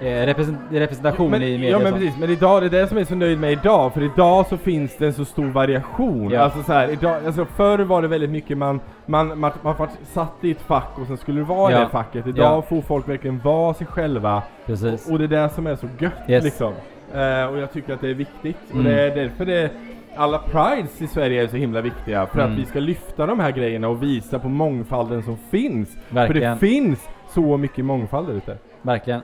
eh, 0.00 0.04
represent- 0.06 0.58
representation 0.70 1.30
men, 1.30 1.42
i 1.42 1.58
media. 1.58 1.70
ja 1.70 1.76
och 1.76 1.82
men 1.82 1.92
precis, 1.92 2.16
men 2.20 2.30
idag, 2.30 2.62
det 2.62 2.66
är 2.66 2.70
det 2.80 2.86
som 2.88 2.96
jag 2.96 3.02
är 3.02 3.08
så 3.08 3.14
nöjd 3.14 3.40
med 3.40 3.52
idag, 3.52 3.94
för 3.94 4.02
idag 4.02 4.46
så 4.46 4.56
finns 4.56 4.96
det 4.98 5.06
en 5.06 5.12
så 5.12 5.24
stor 5.24 5.44
variation. 5.46 6.30
Ja. 6.30 6.40
Alltså 6.40 6.62
så 6.62 6.72
här, 6.72 6.88
idag, 6.88 7.26
alltså 7.26 7.44
förr 7.44 7.78
var 7.78 8.02
det 8.02 8.08
väldigt 8.08 8.30
mycket 8.30 8.58
man, 8.58 8.80
man, 9.06 9.38
man, 9.38 9.52
man 9.62 9.74
satt 10.04 10.32
i 10.40 10.50
ett 10.50 10.60
fack 10.62 10.98
och 11.00 11.06
sen 11.06 11.16
skulle 11.16 11.40
du 11.40 11.44
vara 11.44 11.72
Ja. 11.72 11.78
i 11.78 11.80
det 11.84 11.88
facket. 11.88 12.26
Idag 12.26 12.56
Ja. 12.56 12.62
får 12.62 12.82
folk 12.82 13.08
verkligen 13.08 13.38
vara 13.44 13.74
sig 13.74 13.86
själva. 13.86 14.42
Precis. 14.66 15.06
Och, 15.06 15.12
och 15.12 15.18
det 15.18 15.24
är 15.24 15.42
det 15.42 15.48
som 15.48 15.66
är 15.66 15.76
så 15.76 15.86
gött 15.98 16.12
Yes. 16.28 16.44
liksom. 16.44 16.72
Eh, 17.14 17.44
och 17.44 17.58
jag 17.58 17.72
tycker 17.72 17.94
att 17.94 18.00
det 18.00 18.10
är 18.10 18.14
viktigt. 18.14 18.56
Och 18.68 18.74
Mm. 18.80 18.84
det 18.92 19.00
är 19.02 19.16
därför 19.16 19.44
det 19.44 19.70
alla 20.16 20.38
prides 20.38 21.02
i 21.02 21.06
Sverige 21.06 21.42
är 21.42 21.46
så 21.48 21.56
himla 21.56 21.80
viktiga. 21.80 22.26
För 22.26 22.38
Mm. 22.40 22.52
att 22.52 22.58
vi 22.58 22.64
ska 22.64 22.78
lyfta 22.80 23.26
de 23.26 23.40
här 23.40 23.50
grejerna 23.50 23.88
och 23.88 24.02
visa 24.02 24.38
på 24.38 24.48
mångfalden 24.48 25.22
som 25.22 25.36
finns. 25.50 25.96
Verkligen. 26.08 26.58
För 26.58 26.66
det 26.66 26.72
finns 26.72 27.08
så 27.36 27.56
mycket 27.56 27.84
mångfald 27.84 28.28
där 28.28 28.34
ute. 28.34 28.56
Verkligen. 28.82 29.20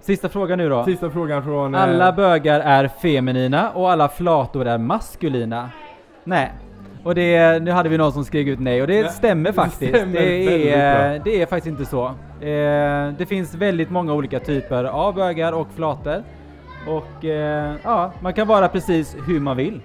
Sista 0.00 0.28
frågan 0.28 0.58
nu 0.58 0.68
då. 0.68 0.84
Sista 0.84 1.10
frågan 1.10 1.42
från... 1.44 1.74
eh, 1.74 1.82
Alla 1.82 2.12
bögar 2.12 2.60
är 2.60 2.88
feminina 2.88 3.70
och 3.70 3.90
alla 3.90 4.08
flator 4.08 4.66
är 4.66 4.78
maskulina. 4.78 5.70
Nej. 6.24 6.52
Och 7.04 7.14
det, 7.14 7.62
nu 7.62 7.70
hade 7.70 7.88
vi 7.88 7.98
någon 7.98 8.12
som 8.12 8.24
skrek 8.24 8.46
ut 8.46 8.60
nej 8.60 8.80
och 8.82 8.86
det 8.88 9.02
Nej, 9.02 9.10
stämmer 9.10 9.50
det 9.50 9.54
faktiskt. 9.54 9.96
stämmer 9.96 10.12
det, 10.12 10.72
är, 10.74 11.10
bra. 11.14 11.22
det 11.24 11.42
är 11.42 11.46
faktiskt 11.46 11.66
inte 11.66 11.84
så. 11.84 12.04
Eh, 12.40 13.12
det 13.18 13.26
finns 13.28 13.54
väldigt 13.54 13.90
många 13.90 14.12
olika 14.12 14.40
typer 14.40 14.84
av 14.84 15.14
bögar 15.14 15.52
och 15.52 15.68
flator. 15.76 16.22
Och 16.88 17.24
eh, 17.24 17.74
ja, 17.84 18.12
man 18.20 18.32
kan 18.32 18.46
vara 18.48 18.68
precis 18.68 19.16
hur 19.26 19.40
man 19.40 19.56
vill. 19.56 19.80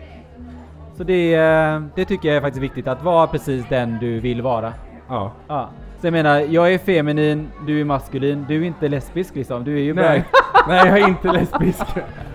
Så 0.98 1.04
det, 1.04 1.34
eh, 1.36 1.82
det 1.96 2.06
tycker 2.06 2.28
jag 2.30 2.38
är 2.38 2.42
faktiskt 2.42 2.64
viktigt, 2.64 2.88
att 2.88 3.04
vara 3.04 3.28
precis 3.28 3.66
den 3.70 3.98
du 4.00 4.20
vill 4.20 4.42
vara. 4.42 4.74
Ja. 5.10 5.32
Ja. 5.48 5.70
Så 6.02 6.08
jag 6.08 6.12
menar, 6.12 6.40
jag 6.40 6.74
är 6.74 6.78
feminin, 6.78 7.48
du 7.68 7.82
är 7.82 7.86
maskulin, 7.86 8.46
du 8.48 8.62
är 8.62 8.68
inte 8.68 8.88
lesbisk 8.88 9.36
liksom, 9.36 9.64
du 9.64 9.76
är 9.76 9.82
ju 9.82 9.94
bög. 9.94 10.06
Nej, 10.06 10.24
nej 10.68 10.88
jag 10.88 11.00
är 11.00 11.08
inte 11.08 11.32
lesbisk. 11.32 11.86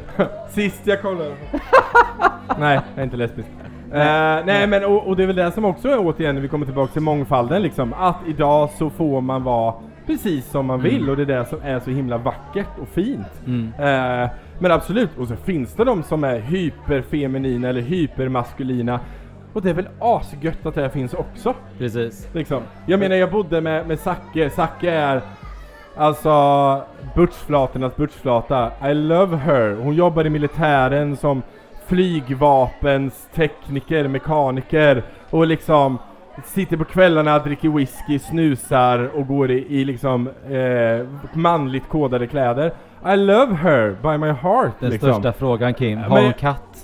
Sist 0.50 0.80
jag 0.85 1.02
kollade. 1.02 1.30
nej, 2.58 2.80
jag 2.94 3.00
är 3.00 3.04
inte 3.04 3.16
lesbisk. 3.16 3.49
Eh, 3.92 4.44
nej 4.46 4.66
men 4.66 4.85
och, 4.85 5.06
och 5.06 5.16
det 5.16 5.23
är 5.23 5.26
väl 5.26 5.37
det 5.37 5.52
som 5.52 5.64
också 5.64 5.88
är 5.88 5.99
återigen 5.99 6.35
när 6.35 6.42
vi 6.42 6.49
kommer 6.49 6.66
tillbaka 6.66 6.92
till 6.92 7.02
mångfalden 7.02 7.62
liksom. 7.62 7.92
Att 7.92 8.16
idag 8.26 8.70
så 8.70 8.90
får 8.90 9.20
man 9.20 9.44
vara 9.44 9.75
precis 10.06 10.50
som 10.50 10.66
man 10.66 10.82
vill 10.82 11.11
och 11.11 11.16
det 11.16 11.23
är 11.23 11.38
det 11.38 11.44
som 11.44 11.58
är 11.62 11.80
så 11.80 11.90
himla 11.90 12.18
vackert 12.18 12.78
och 12.82 12.88
fint. 12.88 13.42
Mm. 13.46 13.73
Eh, 13.78 14.30
men 14.58 14.73
absolut, 14.73 15.18
och 15.18 15.28
så 15.28 15.37
finns 15.37 15.75
det 15.75 15.85
de 15.85 16.02
som 16.02 16.25
är 16.25 16.38
hyperfeminina 16.38 17.68
eller 17.68 17.82
hypermaskulina. 17.82 19.00
Och 19.56 19.62
det 19.62 19.70
är 19.70 19.75
väl 19.75 19.88
asgött 20.00 20.66
att 20.66 20.75
det 20.75 20.90
finns 20.90 21.14
också. 21.14 21.54
Precis. 21.78 22.28
Liksom. 22.32 22.62
Jag 22.86 23.00
menar 23.00 23.16
jag 23.16 23.30
bodde 23.30 23.60
med, 23.60 23.86
med 23.86 23.98
Zacke, 23.98 24.50
Zacke 24.50 24.90
är 24.90 25.22
alltså 25.96 26.82
butchflatornas 27.14 27.96
butchflata. 27.96 28.70
I 28.90 28.94
love 28.94 29.36
her. 29.36 29.76
Hon 29.82 29.94
jobbar 29.94 30.26
i 30.26 30.30
militären 30.30 31.16
som 31.16 31.42
flygvapens 31.86 33.28
tekniker, 33.34 34.08
mekaniker 34.08 35.02
och 35.30 35.46
liksom 35.46 35.98
sitter 36.44 36.76
på 36.76 36.84
kvällarna, 36.84 37.38
dricker 37.38 37.68
whisky, 37.68 38.19
snusar 38.19 39.10
och 39.14 39.26
går 39.26 39.50
i, 39.50 39.66
i 39.69 39.84
liksom 39.84 40.28
eh, 40.28 41.06
manligt 41.32 41.88
kodade 41.88 42.26
kläder. 42.26 42.73
I 43.06 43.16
love 43.16 43.54
her 43.54 43.97
by 44.02 44.19
my 44.19 44.32
heart 44.32 44.73
Den 44.80 44.90
liksom. 44.90 45.12
största 45.12 45.32
frågan 45.32 45.75
Kim, 45.75 45.99
har 45.99 46.23
hon 46.23 46.32
katt? 46.32 46.75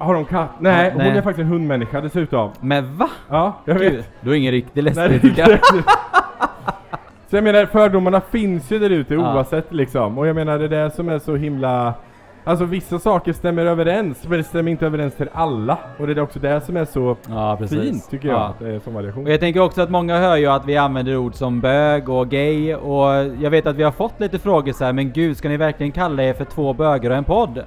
Har 0.00 0.14
hon 0.14 0.24
katt? 0.24 0.48
Nej, 0.58 0.84
Ja, 0.86 0.90
hon 0.92 0.98
nej. 0.98 1.18
är 1.18 1.22
faktiskt 1.22 1.40
en 1.44 1.46
hundmänniska 1.52 2.00
dessutom. 2.00 2.50
Men 2.60 2.96
va? 2.96 3.08
Ja, 3.28 3.52
jag 3.64 3.78
Gud, 3.78 3.92
vet. 3.92 4.08
du 4.20 4.30
är 4.30 4.34
ingen 4.34 4.52
riktig 4.52 4.84
Nej, 4.84 4.92
det 4.94 5.00
är 5.04 5.08
lesbiska. 5.10 5.42
inte. 5.52 5.62
Så 7.30 7.36
jag 7.36 7.44
menar 7.44 7.66
fördomarna 7.66 8.20
finns 8.20 8.70
ju 8.72 8.78
där 8.78 8.90
ute 8.90 9.14
Ja. 9.14 9.20
oavsett 9.34 9.72
liksom. 9.72 10.18
Och 10.18 10.26
jag 10.26 10.36
menar 10.36 10.58
det 10.58 10.64
är 10.64 10.68
det 10.84 10.90
som 10.90 11.08
är 11.08 11.18
så 11.18 11.36
himla 11.36 11.94
Alltså 12.44 12.64
vissa 12.64 12.98
saker 12.98 13.32
stämmer 13.32 13.66
överens 13.66 14.24
men 14.28 14.38
det 14.38 14.44
stämmer 14.44 14.70
inte 14.70 14.86
överens 14.86 15.14
till 15.14 15.28
alla. 15.32 15.78
Och 15.98 16.06
det 16.06 16.12
är 16.12 16.20
också 16.20 16.38
det 16.38 16.60
som 16.60 16.76
är 16.76 16.84
så 16.84 17.16
Ja, 17.28 17.56
precis. 17.60 17.80
fint 17.82 18.10
tycker 18.10 18.28
jag. 18.28 18.36
Ja. 18.38 18.44
Att 18.46 18.58
det 18.58 18.68
är 18.74 18.78
som 18.78 18.94
variation. 18.94 19.24
Och 19.24 19.30
jag 19.32 19.40
tänker 19.40 19.60
också 19.60 19.82
att 19.82 19.90
många 19.90 20.18
hör 20.18 20.36
ju 20.36 20.46
att 20.46 20.66
vi 20.66 20.76
använder 20.76 21.16
ord 21.16 21.34
som 21.34 21.60
bög 21.60 22.08
och 22.08 22.28
gay 22.28 22.74
och 22.74 23.04
jag 23.40 23.50
vet 23.50 23.66
att 23.66 23.76
vi 23.76 23.82
har 23.82 23.90
fått 23.92 24.20
lite 24.20 24.38
frågor 24.38 24.72
så 24.72 24.84
här, 24.84 24.92
men 24.92 25.12
gud 25.12 25.36
ska 25.36 25.48
ni 25.48 25.56
verkligen 25.56 25.92
kalla 25.92 26.22
er 26.22 26.32
för 26.32 26.44
två 26.44 26.72
bögar 26.72 27.10
och 27.10 27.16
en 27.16 27.24
podd? 27.24 27.62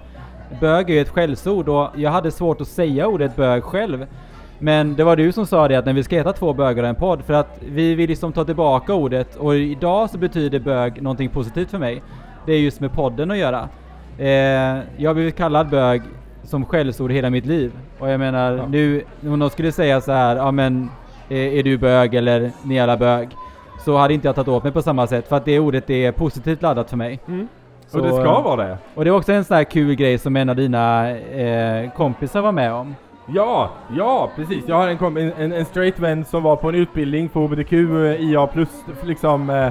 Bög 0.60 0.90
är 0.90 0.94
ju 0.94 1.00
ett 1.02 1.10
skällsord 1.10 1.70
och 1.70 1.90
jag 1.96 2.12
hade 2.12 2.32
svårt 2.32 2.62
att 2.62 2.68
säga 2.68 3.08
ordet 3.08 3.36
bög 3.36 3.64
själv. 3.64 4.06
Men 4.60 4.96
det 4.96 5.04
var 5.04 5.16
du 5.16 5.32
som 5.32 5.46
sa 5.46 5.68
det 5.68 5.76
att 5.76 5.86
när 5.86 5.94
vi 5.94 6.04
ska 6.04 6.16
heta 6.16 6.34
två 6.34 6.54
bögar 6.54 6.84
och 6.84 6.90
en 6.90 6.96
podd 6.96 7.22
för 7.26 7.34
att 7.34 7.60
vi 7.72 7.96
vill 7.96 8.10
liksom 8.10 8.34
ta 8.34 8.44
tillbaka 8.46 8.94
ordet 8.94 9.36
och 9.36 9.56
idag 9.56 10.10
så 10.10 10.18
betyder 10.18 10.60
bög 10.60 11.02
någonting 11.02 11.30
positivt 11.30 11.70
för 11.72 11.78
mig. 11.78 12.02
Det 12.46 12.54
är 12.54 12.60
just 12.60 12.80
med 12.80 12.92
podden 12.94 13.32
att 13.32 13.38
göra. 13.38 13.70
Eh, 14.18 14.28
jag 14.98 15.10
har 15.10 15.14
blivit 15.14 15.36
kallad 15.38 15.70
bög 15.70 16.02
som 16.44 16.66
skällsord 16.66 17.12
hela 17.12 17.30
mitt 17.30 17.46
liv. 17.46 17.72
Och 18.00 18.10
jag 18.10 18.20
menar 18.20 18.52
Ja. 18.58 18.68
nu, 18.68 19.04
om 19.24 19.40
någon 19.40 19.50
skulle 19.50 19.72
säga 19.72 20.02
så 20.02 20.12
här, 20.12 20.36
ja 20.36 20.52
men 20.52 20.90
är, 21.30 21.38
är 21.38 21.64
du 21.64 21.78
bög 21.78 22.16
eller 22.16 22.52
ni 22.64 22.80
alla 22.80 22.98
bög? 22.98 23.30
Så 23.86 23.98
hade 23.98 24.14
inte 24.14 24.28
jag 24.28 24.36
tagit 24.36 24.48
åt 24.48 24.64
mig 24.64 24.72
på 24.72 24.82
samma 24.82 25.08
sätt 25.08 25.28
för 25.28 25.36
att 25.38 25.46
det 25.46 25.60
ordet 25.60 25.90
är 25.90 26.12
positivt 26.12 26.62
laddat 26.62 26.90
för 26.90 26.98
mig. 26.98 27.20
Mm. 27.28 27.48
Så, 27.94 28.00
och 28.00 28.06
det 28.06 28.14
ska 28.14 28.42
vara 28.42 28.64
det. 28.64 28.78
Och 28.96 29.04
det 29.04 29.10
är 29.10 29.16
också 29.16 29.32
en 29.32 29.44
sån 29.44 29.58
här 29.58 29.64
kul 29.64 29.96
grej 29.96 30.18
som 30.18 30.36
en 30.36 30.50
av 30.50 30.56
dina 30.56 31.12
eh, 31.12 31.92
kompisar 31.92 32.42
var 32.42 32.52
med 32.52 32.74
om. 32.74 32.96
Ja, 33.28 33.70
ja 33.98 34.30
precis. 34.36 34.64
Jag 34.68 34.76
har 34.76 34.88
en, 34.88 35.18
en, 35.18 35.52
en, 35.52 35.66
straight 35.66 36.00
vän 36.00 36.26
som 36.26 36.44
var 36.44 36.56
på 36.56 36.70
en 36.70 36.76
utbildning 36.76 37.30
på 37.30 37.48
HBTQ, 37.48 37.74
eh, 37.74 38.22
IA 38.22 38.48
plus 38.48 38.70
liksom 39.04 39.50
eh, 39.50 39.66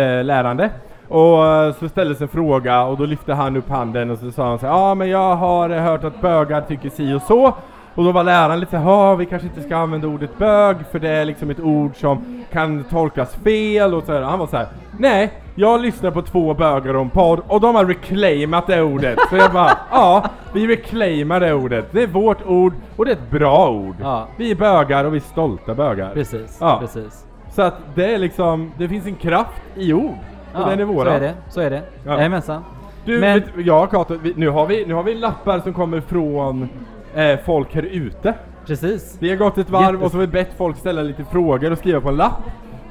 eh, 0.00 0.24
lärande. 0.24 0.70
Och 1.08 1.46
eh, 1.46 1.74
så 1.74 1.88
ställdes 1.88 2.20
en 2.20 2.28
fråga 2.28 2.82
och 2.82 2.96
då 2.96 3.04
lyfte 3.04 3.34
han 3.34 3.56
upp 3.56 3.68
handen 3.68 4.10
och 4.10 4.18
så 4.18 4.32
sa 4.32 4.48
han 4.48 4.58
så 4.58 4.66
ja 4.66 4.94
men 4.94 5.08
jag 5.08 5.36
har 5.36 5.70
eh, 5.70 5.82
hört 5.82 6.04
att 6.04 6.20
bögar 6.20 6.60
tycker 6.60 6.90
si 6.90 7.14
och 7.14 7.22
så. 7.22 7.54
Och 7.94 8.04
då 8.04 8.12
var 8.12 8.24
läraren 8.24 8.60
lite 8.60 8.76
ja 8.76 9.14
vi 9.14 9.26
kanske 9.26 9.48
inte 9.48 9.62
ska 9.62 9.76
använda 9.76 10.08
ordet 10.08 10.38
bög 10.38 10.76
för 10.92 10.98
det 10.98 11.08
är 11.08 11.24
liksom 11.24 11.50
ett 11.50 11.60
ord 11.60 11.96
som 11.96 12.44
kan 12.52 12.84
tolkas 12.84 13.34
fel 13.34 13.94
och 13.94 14.02
så 14.02 14.12
här. 14.12 14.22
Han 14.22 14.38
var 14.38 14.46
så 14.46 14.56
här, 14.56 14.66
nej, 14.98 15.32
jag 15.58 15.80
lyssnar 15.80 16.10
på 16.10 16.22
två 16.22 16.54
bögar 16.54 16.94
en 16.94 17.10
podd 17.10 17.40
och 17.48 17.60
de 17.60 17.74
har 17.74 17.84
reclaimat 17.84 18.66
det 18.66 18.82
ordet. 18.82 19.18
Så 19.30 19.36
jag 19.36 19.52
bara, 19.52 19.70
ja, 19.92 20.24
vi 20.52 20.66
reclaimar 20.66 21.40
det 21.40 21.52
ordet. 21.52 21.88
Det 21.92 22.02
är 22.02 22.06
vårt 22.06 22.46
ord 22.46 22.72
och 22.96 23.04
det 23.04 23.10
är 23.10 23.14
ett 23.16 23.30
bra 23.30 23.70
ord. 23.70 23.96
Ja. 24.02 24.26
Vi 24.36 24.50
är 24.50 24.54
bögar 24.54 25.04
och 25.04 25.12
vi 25.12 25.16
är 25.16 25.20
stolta 25.22 25.74
bögar. 25.74 26.10
Precis, 26.14 26.58
Ja. 26.60 26.78
precis. 26.80 27.24
Så 27.50 27.62
att 27.62 27.74
det 27.94 28.14
är 28.14 28.18
liksom, 28.18 28.72
det 28.78 28.88
finns 28.88 29.06
en 29.06 29.14
kraft 29.14 29.62
i 29.74 29.92
ord. 29.92 30.14
Och 30.54 30.68
den 30.70 30.80
är 30.80 30.84
våran. 30.84 31.06
så 31.06 31.10
är 31.16 31.20
det, 31.20 31.34
så 31.48 31.60
är 31.60 31.70
det. 31.70 31.82
Ja. 32.06 32.16
Jajamensan. 32.16 32.62
Du, 33.04 33.20
Men- 33.20 33.40
vet, 33.40 33.66
ja 33.66 33.86
Kato, 33.86 34.14
vi, 34.22 34.32
nu, 34.36 34.48
har 34.48 34.66
vi, 34.66 34.86
nu 34.86 34.94
har 34.94 35.02
vi 35.02 35.14
lappar 35.14 35.58
som 35.60 35.72
kommer 35.74 36.00
från 36.00 36.68
eh, 37.14 37.38
folk 37.46 37.74
här 37.74 37.82
ute. 37.82 38.34
Precis. 38.66 39.16
Vi 39.20 39.28
har 39.30 39.36
gått 39.36 39.58
ett 39.58 39.70
varv 39.70 39.84
Jättes- 39.94 40.04
och 40.04 40.10
så 40.10 40.16
har 40.16 40.20
vi 40.20 40.26
bett 40.26 40.50
folk 40.56 40.76
ställa 40.76 41.02
lite 41.02 41.24
frågor 41.24 41.72
och 41.72 41.78
skriva 41.78 42.00
på 42.00 42.08
en 42.08 42.16
lapp. 42.16 42.42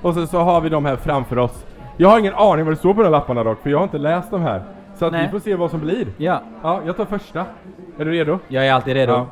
Och 0.02 0.14
så, 0.14 0.28
så 0.28 0.40
har 0.40 0.62
vi 0.62 0.70
dem 0.70 0.86
här 0.86 0.96
framför 0.96 1.38
oss. 1.38 1.66
Jag 1.98 2.10
har 2.10 2.20
ingen 2.20 2.34
aning 2.34 2.66
vad 2.66 2.74
det 2.74 2.78
står 2.80 2.94
på 2.94 3.04
de 3.04 3.12
lapparna 3.12 3.44
dock, 3.44 3.62
för 3.64 3.70
jag 3.70 3.78
har 3.78 3.84
inte 3.84 3.98
läst 3.98 4.32
dem 4.32 4.42
här. 4.42 4.62
Så 4.96 5.06
att 5.06 5.12
Nej. 5.12 5.26
vi 5.26 5.32
får 5.32 5.40
se 5.40 5.56
vad 5.56 5.72
som 5.72 5.80
blir. 5.80 6.08
Ja, 6.18 6.42
Ja, 6.64 6.82
jag 6.86 6.98
tar 6.98 7.06
första. 7.06 7.46
Är 8.00 8.06
du 8.06 8.12
redo? 8.12 8.40
jag 8.48 8.68
är 8.68 8.74
alltid 8.74 8.94
redo. 8.94 9.14
Ja. 9.14 9.28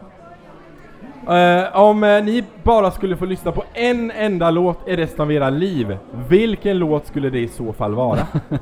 Eh, 1.38 1.80
om 1.82 2.04
eh, 2.04 2.24
ni 2.24 2.44
bara 2.64 2.92
skulle 2.92 3.18
få 3.18 3.26
lyssna 3.26 3.52
på 3.52 3.64
en 3.74 4.12
enda 4.12 4.52
låt 4.52 4.88
i 4.88 4.96
resten 4.96 5.22
av 5.22 5.32
era 5.32 5.50
liv, 5.50 5.98
vilken 6.30 6.78
låt 6.78 7.08
skulle 7.08 7.30
det 7.30 7.40
i 7.40 7.48
så 7.48 7.74
fall 7.74 7.94
vara? 7.96 8.20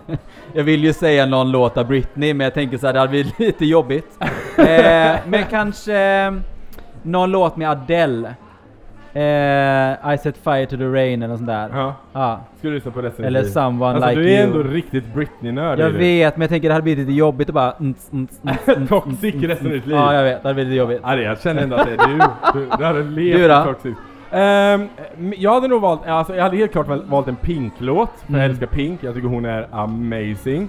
Jag 0.53 0.63
vill 0.63 0.83
ju 0.83 0.93
säga 0.93 1.25
någon 1.25 1.51
låt 1.51 1.77
av 1.77 1.87
Britney, 1.87 2.33
men 2.33 2.43
jag 2.45 2.53
tänker 2.53 2.77
så 2.77 2.85
här, 2.87 2.93
det 2.93 2.99
hade 2.99 3.09
blivit 3.09 3.39
lite 3.39 3.65
jobbigt. 3.65 4.07
eh, 4.57 5.15
men 5.27 5.43
kanske 5.49 5.97
eh, 6.25 6.33
någon 7.01 7.31
låt 7.31 7.57
med 7.57 7.69
Adele. 7.69 8.33
Eh, 9.15 10.13
I 10.13 10.17
set 10.17 10.37
fire 10.37 10.65
to 10.65 10.77
the 10.77 10.83
rain 10.85 11.23
eller 11.23 11.35
sånt 11.35 11.47
där. 11.47 11.69
ja, 11.73 11.95
Ja. 12.13 12.39
ska 12.59 12.67
du 12.67 12.73
lyssna 12.73 12.91
på 12.91 13.01
resten 13.01 13.25
Eller? 13.25 13.43
Someone 13.43 13.93
Alltså 13.95 14.09
Like 14.09 14.21
du 14.21 14.29
är 14.33 14.37
You. 14.45 14.57
ändå 14.57 14.63
riktigt 14.73 15.13
Britney-nörd 15.13 15.79
Jag 15.79 15.89
vet, 15.89 16.37
men 16.37 16.41
jag 16.41 16.49
tänker 16.49 16.67
det 16.69 16.73
hade 16.73 16.83
blivit 16.83 17.07
lite 17.07 17.17
jobbigt 17.17 17.49
att 17.49 17.53
bara... 17.55 17.71
Mm, 17.71 17.95
mm, 18.11 18.27
mm, 18.43 18.55
mm, 18.75 18.87
Toxic 18.87 19.35
resten 19.35 19.67
av 19.67 19.73
ditt 19.73 19.85
liv. 19.87 19.95
Ja, 19.95 20.13
jag 20.13 20.23
vet. 20.23 20.41
Det 20.43 20.47
hade 20.49 20.53
blivit 20.53 20.69
lite 20.69 20.79
jobbigt. 20.79 20.99
Ja, 21.03 21.15
det- 21.15 21.21
jag 21.23 21.41
känner 21.41 21.61
ändå 21.63 21.75
att 21.75 21.85
det 21.87 21.93
är 21.93 22.07
du. 22.07 22.59
Du, 22.59 22.67
du 22.77 22.83
hade 22.85 23.03
levt 23.03 23.65
toxic. 23.65 23.93
Ehm, 24.31 24.87
jag 25.37 25.53
hade 25.53 25.67
nog 25.67 25.81
valt, 25.81 26.07
alltså 26.07 26.35
jag 26.35 26.43
hade 26.43 26.57
helt 26.57 26.71
klart 26.71 26.87
val- 26.87 27.03
valt 27.05 27.27
en 27.27 27.35
Pink-låt, 27.35 28.09
för 28.27 28.33
jag 28.33 28.39
Mm. 28.39 28.51
älskar 28.51 28.67
Pink, 28.67 29.03
jag 29.03 29.15
tycker 29.15 29.27
hon 29.27 29.45
är 29.45 29.67
amazing. 29.71 30.67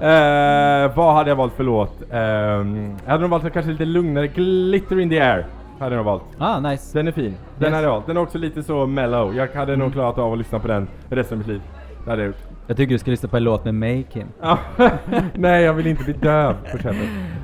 Eh, 0.00 0.96
vad 0.96 1.14
hade 1.14 1.30
jag 1.30 1.36
valt 1.36 1.52
för 1.56 1.64
låt? 1.64 2.02
Ehm, 2.12 2.92
jag 3.04 3.10
hade 3.10 3.20
nog 3.22 3.30
valt 3.30 3.52
kanske 3.52 3.70
lite 3.72 3.84
lugnare, 3.84 4.26
Glitter 4.26 5.00
in 5.00 5.10
the 5.10 5.20
air. 5.20 5.46
Hade 5.80 5.96
jag 5.96 6.04
valt. 6.04 6.22
Ah, 6.38 6.60
nice. 6.60 6.98
Den 6.98 7.08
är 7.08 7.12
fin. 7.12 7.34
Den 7.58 7.64
Yes. 7.68 7.74
hade 7.74 7.86
jag 7.86 7.90
valt. 7.92 8.06
Den 8.06 8.16
är 8.16 8.20
också 8.20 8.38
lite 8.38 8.62
så 8.62 8.86
mellow. 8.86 9.36
Jag 9.36 9.48
hade 9.54 9.72
nog 9.72 9.80
Mm. 9.86 9.92
klarat 9.92 10.18
av 10.18 10.32
att 10.32 10.38
lyssna 10.38 10.58
på 10.58 10.68
den 10.68 10.88
resten 11.10 11.34
av 11.34 11.38
mitt 11.38 11.46
liv. 11.46 11.60
Det 12.04 12.10
hade 12.10 12.22
jag 12.22 12.26
gjort. 12.26 12.36
Jag 12.66 12.76
tycker 12.76 12.92
du 12.94 12.98
ska 12.98 13.10
lyssna 13.10 13.28
på 13.28 13.36
en 13.36 13.44
låt 13.44 13.64
med 13.64 13.74
mig 13.74 14.02
Kim. 14.12 14.26
Ja. 14.42 14.58
Nej, 15.34 15.62
jag 15.64 15.72
vill 15.74 15.86
inte 15.86 16.04
bli 16.04 16.12
döv 16.12 16.54
på 16.72 16.78
köpet. 16.78 16.96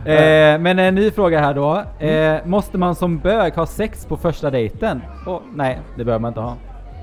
Eh, 0.04 0.58
men 0.62 0.78
en 0.78 0.94
ny 0.94 1.10
fråga 1.10 1.40
här 1.40 1.54
då. 1.54 1.82
Eh, 2.06 2.36
måste 2.46 2.78
man 2.78 2.94
som 2.94 3.18
bög 3.18 3.54
ha 3.54 3.66
sex 3.66 4.06
på 4.06 4.16
första 4.16 4.50
dejten? 4.50 5.02
Oh, 5.26 5.40
nej, 5.54 5.78
det 5.96 6.04
behöver 6.04 6.20
man 6.22 6.28
inte 6.28 6.40
ha. 6.40 6.54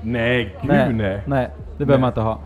Nej, 0.02 0.56
gud 0.62 0.70
nej. 0.70 0.92
Nej, 0.94 1.22
nej 1.26 1.50
det 1.78 1.84
behöver 1.84 2.00
man 2.00 2.08
inte 2.10 2.20
ha. 2.20 2.38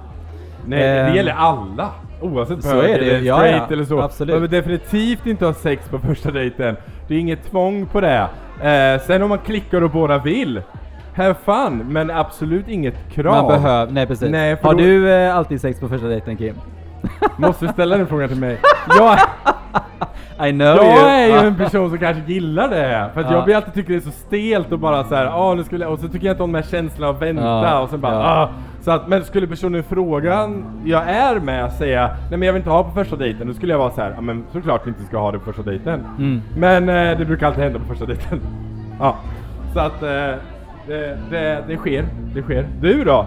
det 0.66 0.76
Eh, 1.08 1.14
gäller 1.16 1.32
alla. 1.32 1.88
Oavsett 2.20 2.62
så 2.64 2.74
bög 2.76 2.90
är 2.90 2.98
det, 2.98 3.04
eller 3.10 3.20
ja, 3.26 3.36
straight 3.36 3.62
ja. 3.68 3.72
eller 3.74 3.84
så. 3.84 4.00
Absolut. 4.00 4.34
Man 4.40 4.48
behöver 4.48 4.56
definitivt 4.70 5.26
inte 5.26 5.46
ha 5.46 5.54
sex 5.54 5.88
på 5.88 5.98
första 5.98 6.30
dejten. 6.30 6.76
Det 7.08 7.14
är 7.14 7.18
inget 7.18 7.50
tvång 7.50 7.86
på 7.86 8.00
det. 8.00 8.28
Eh, 8.62 9.00
sen 9.00 9.22
om 9.22 9.28
man 9.28 9.38
klickar 9.38 9.82
och 9.82 9.90
båda 9.90 10.18
vill, 10.18 10.62
have 11.16 11.34
fun. 11.44 11.84
Men 11.88 12.10
absolut 12.10 12.68
inget 12.68 13.10
krav. 13.12 13.34
Man 13.34 13.46
behöver, 13.62 13.92
nej 13.92 14.06
precis. 14.06 14.30
Nej, 14.30 14.56
har 14.62 14.72
då- 14.72 14.78
du 14.78 15.12
eh, 15.12 15.36
alltid 15.36 15.60
sex 15.60 15.80
på 15.80 15.88
första 15.88 16.06
dejten 16.06 16.36
Kim? 16.36 16.54
Måste 17.36 17.66
du 17.66 17.72
ställa 17.72 17.96
den 17.96 18.06
frågan 18.06 18.28
till 18.28 18.38
mig? 18.40 18.58
Jag, 18.98 19.18
I 20.48 20.52
know 20.52 20.76
jag 20.76 20.84
you. 20.84 20.98
är 21.08 21.26
ju 21.26 21.46
en 21.48 21.56
person 21.56 21.88
som 21.90 21.98
kanske 21.98 22.32
gillar 22.32 22.68
det. 22.68 23.10
För 23.14 23.20
att 23.20 23.30
Ja. 23.30 23.44
jag 23.46 23.52
alltid 23.56 23.74
tycker 23.74 23.92
det 23.92 23.98
är 23.98 24.00
så 24.00 24.10
stelt 24.10 24.72
och 24.72 24.78
bara 24.78 25.04
så 25.04 25.14
här, 25.14 25.26
ah, 25.26 25.54
nu 25.54 25.64
skulle 25.64 25.84
jag, 25.84 25.92
och 25.92 25.98
så 25.98 26.08
tycker 26.08 26.26
jag 26.26 26.34
inte 26.34 26.42
om 26.42 26.52
de 26.52 26.58
här 26.62 26.70
känslorna 26.70 27.08
av 27.08 27.18
vänta 27.18 27.42
Ja, 27.42 27.80
och 27.80 27.90
sen 27.90 28.00
bara 28.00 28.12
ja. 28.12 28.20
ah. 28.42 28.48
Så 28.88 28.92
att, 28.92 29.08
men 29.08 29.24
skulle 29.24 29.46
personen 29.46 29.80
i 29.80 29.82
frågan 29.82 30.64
jag 30.84 31.08
är 31.08 31.40
med 31.40 31.72
säga, 31.72 32.06
nej 32.06 32.38
men 32.38 32.42
jag 32.42 32.52
vill 32.52 32.60
inte 32.60 32.70
ha 32.70 32.84
på 32.84 32.90
första 32.90 33.16
dejten, 33.16 33.46
då 33.46 33.54
skulle 33.54 33.72
jag 33.72 33.78
vara 33.78 33.90
så 33.90 34.00
här, 34.00 34.12
ja 34.14 34.20
men 34.20 34.44
såklart 34.52 34.86
vi 34.86 34.88
inte 34.88 35.04
ska 35.04 35.18
ha 35.18 35.32
det 35.32 35.38
på 35.38 35.44
första 35.44 35.62
dejten. 35.62 36.06
Mm. 36.18 36.42
Men 36.56 36.88
eh, 36.88 37.18
det 37.18 37.24
brukar 37.24 37.46
alltid 37.46 37.62
hända 37.64 37.78
på 37.78 37.84
första 37.84 38.06
dejten. 38.06 38.40
Ja, 39.00 39.16
så 39.74 39.80
att 39.80 40.02
eh, 40.02 40.08
det, 40.86 41.18
det, 41.30 41.64
det 41.68 41.76
sker, 41.76 42.04
det 42.34 42.42
sker. 42.42 42.68
Du 42.80 43.04
då? 43.04 43.26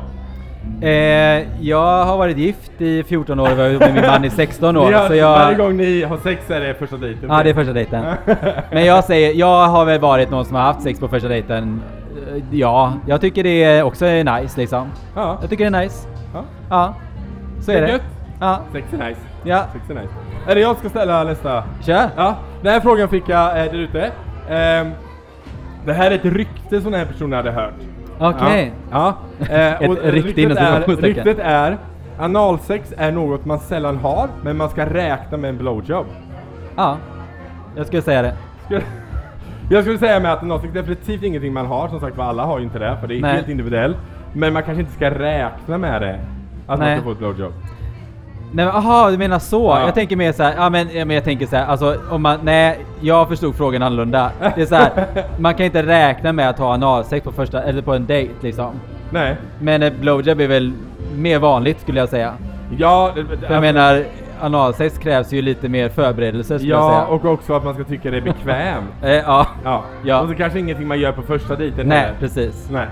Eh, 0.81 1.61
jag 1.61 2.05
har 2.05 2.17
varit 2.17 2.37
gift 2.37 2.81
i 2.81 3.03
14 3.03 3.39
år 3.39 3.51
och 3.51 3.57
varit 3.57 3.79
med 3.79 3.93
min 3.93 4.05
man 4.05 4.25
i 4.25 4.29
16 4.29 4.77
år. 4.77 4.91
Har, 4.91 5.07
så 5.07 5.15
jag, 5.15 5.31
Varje 5.31 5.57
gång 5.57 5.77
ni 5.77 6.03
har 6.03 6.17
sex 6.17 6.49
är 6.49 6.59
det 6.59 6.73
första 6.73 6.97
dejten? 6.97 7.29
Ja, 7.29 7.43
det 7.43 7.49
är 7.49 7.53
första 7.53 7.73
dejten. 7.73 8.05
Men 8.71 8.85
jag 8.85 9.03
säger, 9.03 9.33
jag 9.33 9.67
har 9.67 9.85
väl 9.85 9.99
varit 9.99 10.29
någon 10.29 10.45
som 10.45 10.55
har 10.55 10.63
haft 10.63 10.81
sex 10.81 10.99
på 10.99 11.07
första 11.07 11.27
dejten. 11.27 11.81
Ja, 12.51 12.93
jag 13.07 13.21
tycker 13.21 13.43
det 13.43 13.63
är 13.63 13.83
också 13.83 14.05
är 14.05 14.23
nice 14.41 14.59
liksom. 14.59 14.87
Ja, 15.15 15.37
Jag 15.41 15.49
tycker 15.49 15.71
det 15.71 15.77
är 15.77 15.81
nice. 15.83 16.07
ja. 16.33 16.43
Ja, 16.69 16.93
så 17.61 17.71
Det 17.71 17.77
är 17.77 17.81
är 17.81 17.85
det. 17.87 17.91
gött. 17.93 18.01
Ja, 18.39 18.59
Sex 18.71 18.93
är 18.93 18.97
nice. 19.09 19.21
ja. 19.43 19.63
Sex 19.73 19.89
är 19.89 19.93
nice. 19.93 20.13
Är 20.47 20.55
det 20.55 20.61
jag 20.61 20.77
ska 20.77 20.89
ställa 20.89 21.23
nästa? 21.23 21.63
Kör! 21.81 22.09
Ja, 22.15 22.35
den 22.61 22.73
här 22.73 22.79
frågan 22.79 23.09
fick 23.09 23.29
jag 23.29 23.49
eh, 23.59 23.71
där 23.71 23.77
ute. 23.79 24.11
Ehm, 24.49 24.91
det 25.85 25.93
här 25.93 26.11
är 26.11 26.15
ett 26.15 26.25
rykte 26.25 26.81
som 26.81 26.91
den 26.91 26.99
här 26.99 27.07
personen 27.07 27.33
hade 27.33 27.51
hört. 27.51 27.73
Okej. 28.19 28.73
Ja. 28.91 29.15
ja. 29.39 29.45
Eh, 29.55 29.81
Ett 29.81 29.89
och 29.89 29.95
rykte 29.95 30.11
ryktet, 30.11 30.37
inom 30.37 30.57
är, 30.57 30.95
ryktet 31.01 31.39
är 31.39 31.77
analsex 32.19 32.93
är 32.97 33.11
något 33.11 33.45
man 33.45 33.59
sällan 33.59 33.97
har, 33.97 34.27
men 34.43 34.57
man 34.57 34.69
ska 34.69 34.85
räkna 34.85 35.37
med 35.37 35.49
en 35.49 35.57
blowjob. 35.57 36.05
Ja, 36.75 36.97
jag 37.75 37.85
skulle 37.87 38.01
säga 38.01 38.21
det. 38.21 38.33
Skulle- 38.65 38.81
Jag 39.71 39.83
skulle 39.83 39.97
säga 39.99 40.19
med 40.19 40.33
att 40.33 40.43
analsex 40.43 40.71
är 40.75 40.77
definitivt 40.79 41.23
ingenting 41.23 41.53
man 41.53 41.65
har, 41.65 41.87
som 41.87 41.99
sagt 41.99 42.17
var 42.17 42.25
alla 42.25 42.43
har 42.45 42.57
ju 42.59 42.63
inte 42.63 42.79
det, 42.79 42.97
för 43.01 43.07
det 43.07 43.17
är 43.17 43.21
Nej. 43.21 43.33
helt 43.35 43.49
individuellt. 43.49 43.97
Men 44.33 44.53
man 44.53 44.63
kanske 44.63 44.81
inte 44.81 44.93
ska 44.93 45.09
räkna 45.11 45.77
med 45.77 46.01
det. 46.01 46.19
Att 46.67 46.79
man 46.79 46.87
Nej. 46.87 46.97
ska 46.97 47.03
få 47.05 47.11
ett 47.11 47.17
blowjob. 47.17 47.53
Nej 48.53 48.65
men 48.65 48.75
aha, 48.75 49.09
du 49.11 49.17
menar 49.17 49.39
så. 49.39 49.63
Ja. 49.63 49.85
Jag 49.85 49.93
tänker 49.95 50.15
mer 50.15 50.31
så 50.31 50.43
här, 50.43 50.53
ja 50.57 50.69
men, 50.69 50.87
ja, 50.93 51.05
men 51.05 51.15
jag 51.15 51.23
tänker 51.23 51.45
så 51.45 51.55
här, 51.55 51.65
alltså 51.65 51.95
om 52.09 52.21
man, 52.21 52.39
nej, 52.43 52.79
jag 53.01 53.27
förstod 53.29 53.55
frågan 53.55 53.83
annorlunda. 53.83 54.31
Det 54.55 54.61
är 54.61 54.65
så 54.65 54.75
här, 54.75 54.91
man 55.39 55.53
kan 55.53 55.65
inte 55.65 55.83
räkna 55.83 56.33
med 56.33 56.49
att 56.49 56.59
ha 56.59 56.73
analsex 56.73 57.23
på 57.23 57.31
första, 57.31 57.63
eller 57.63 57.81
på 57.81 57.93
en 57.93 58.05
dejt 58.05 58.33
liksom. 58.41 58.71
Nej. 59.09 59.35
Men 59.59 59.83
ett 59.83 59.97
blowjob 59.97 60.41
är 60.41 60.47
väl 60.47 60.73
mer 61.15 61.39
vanligt 61.39 61.81
skulle 61.81 61.99
jag 61.99 62.09
säga. 62.09 62.33
Ja, 62.77 63.11
det- 63.15 63.23
För 63.25 63.31
jag 63.33 63.43
alltså- 63.43 63.61
menar, 63.61 64.03
analsex 64.41 64.97
krävs 64.97 65.33
ju 65.33 65.41
lite 65.41 65.69
mer 65.69 65.89
förberedelse 65.89 66.59
skulle 66.59 66.71
jag 66.73 66.81
Ja, 66.83 66.89
säga. 66.89 67.05
och 67.05 67.25
också 67.25 67.53
att 67.53 67.63
man 67.63 67.73
ska 67.73 67.83
tycka 67.83 68.11
det 68.11 68.17
är 68.17 68.21
bekvämt. 68.21 68.85
Eh, 69.03 69.09
ja. 69.11 69.47
Ja. 69.63 69.83
Ja. 70.05 70.21
Och 70.21 70.29
så 70.29 70.35
kanske 70.35 70.59
ingenting 70.59 70.87
man 70.87 70.99
gör 70.99 71.11
på 71.11 71.21
första 71.21 71.55
dejten 71.55 71.87
Nej, 71.87 71.97
heller. 71.99 72.13
precis. 72.19 72.69
Nej. 72.71 72.85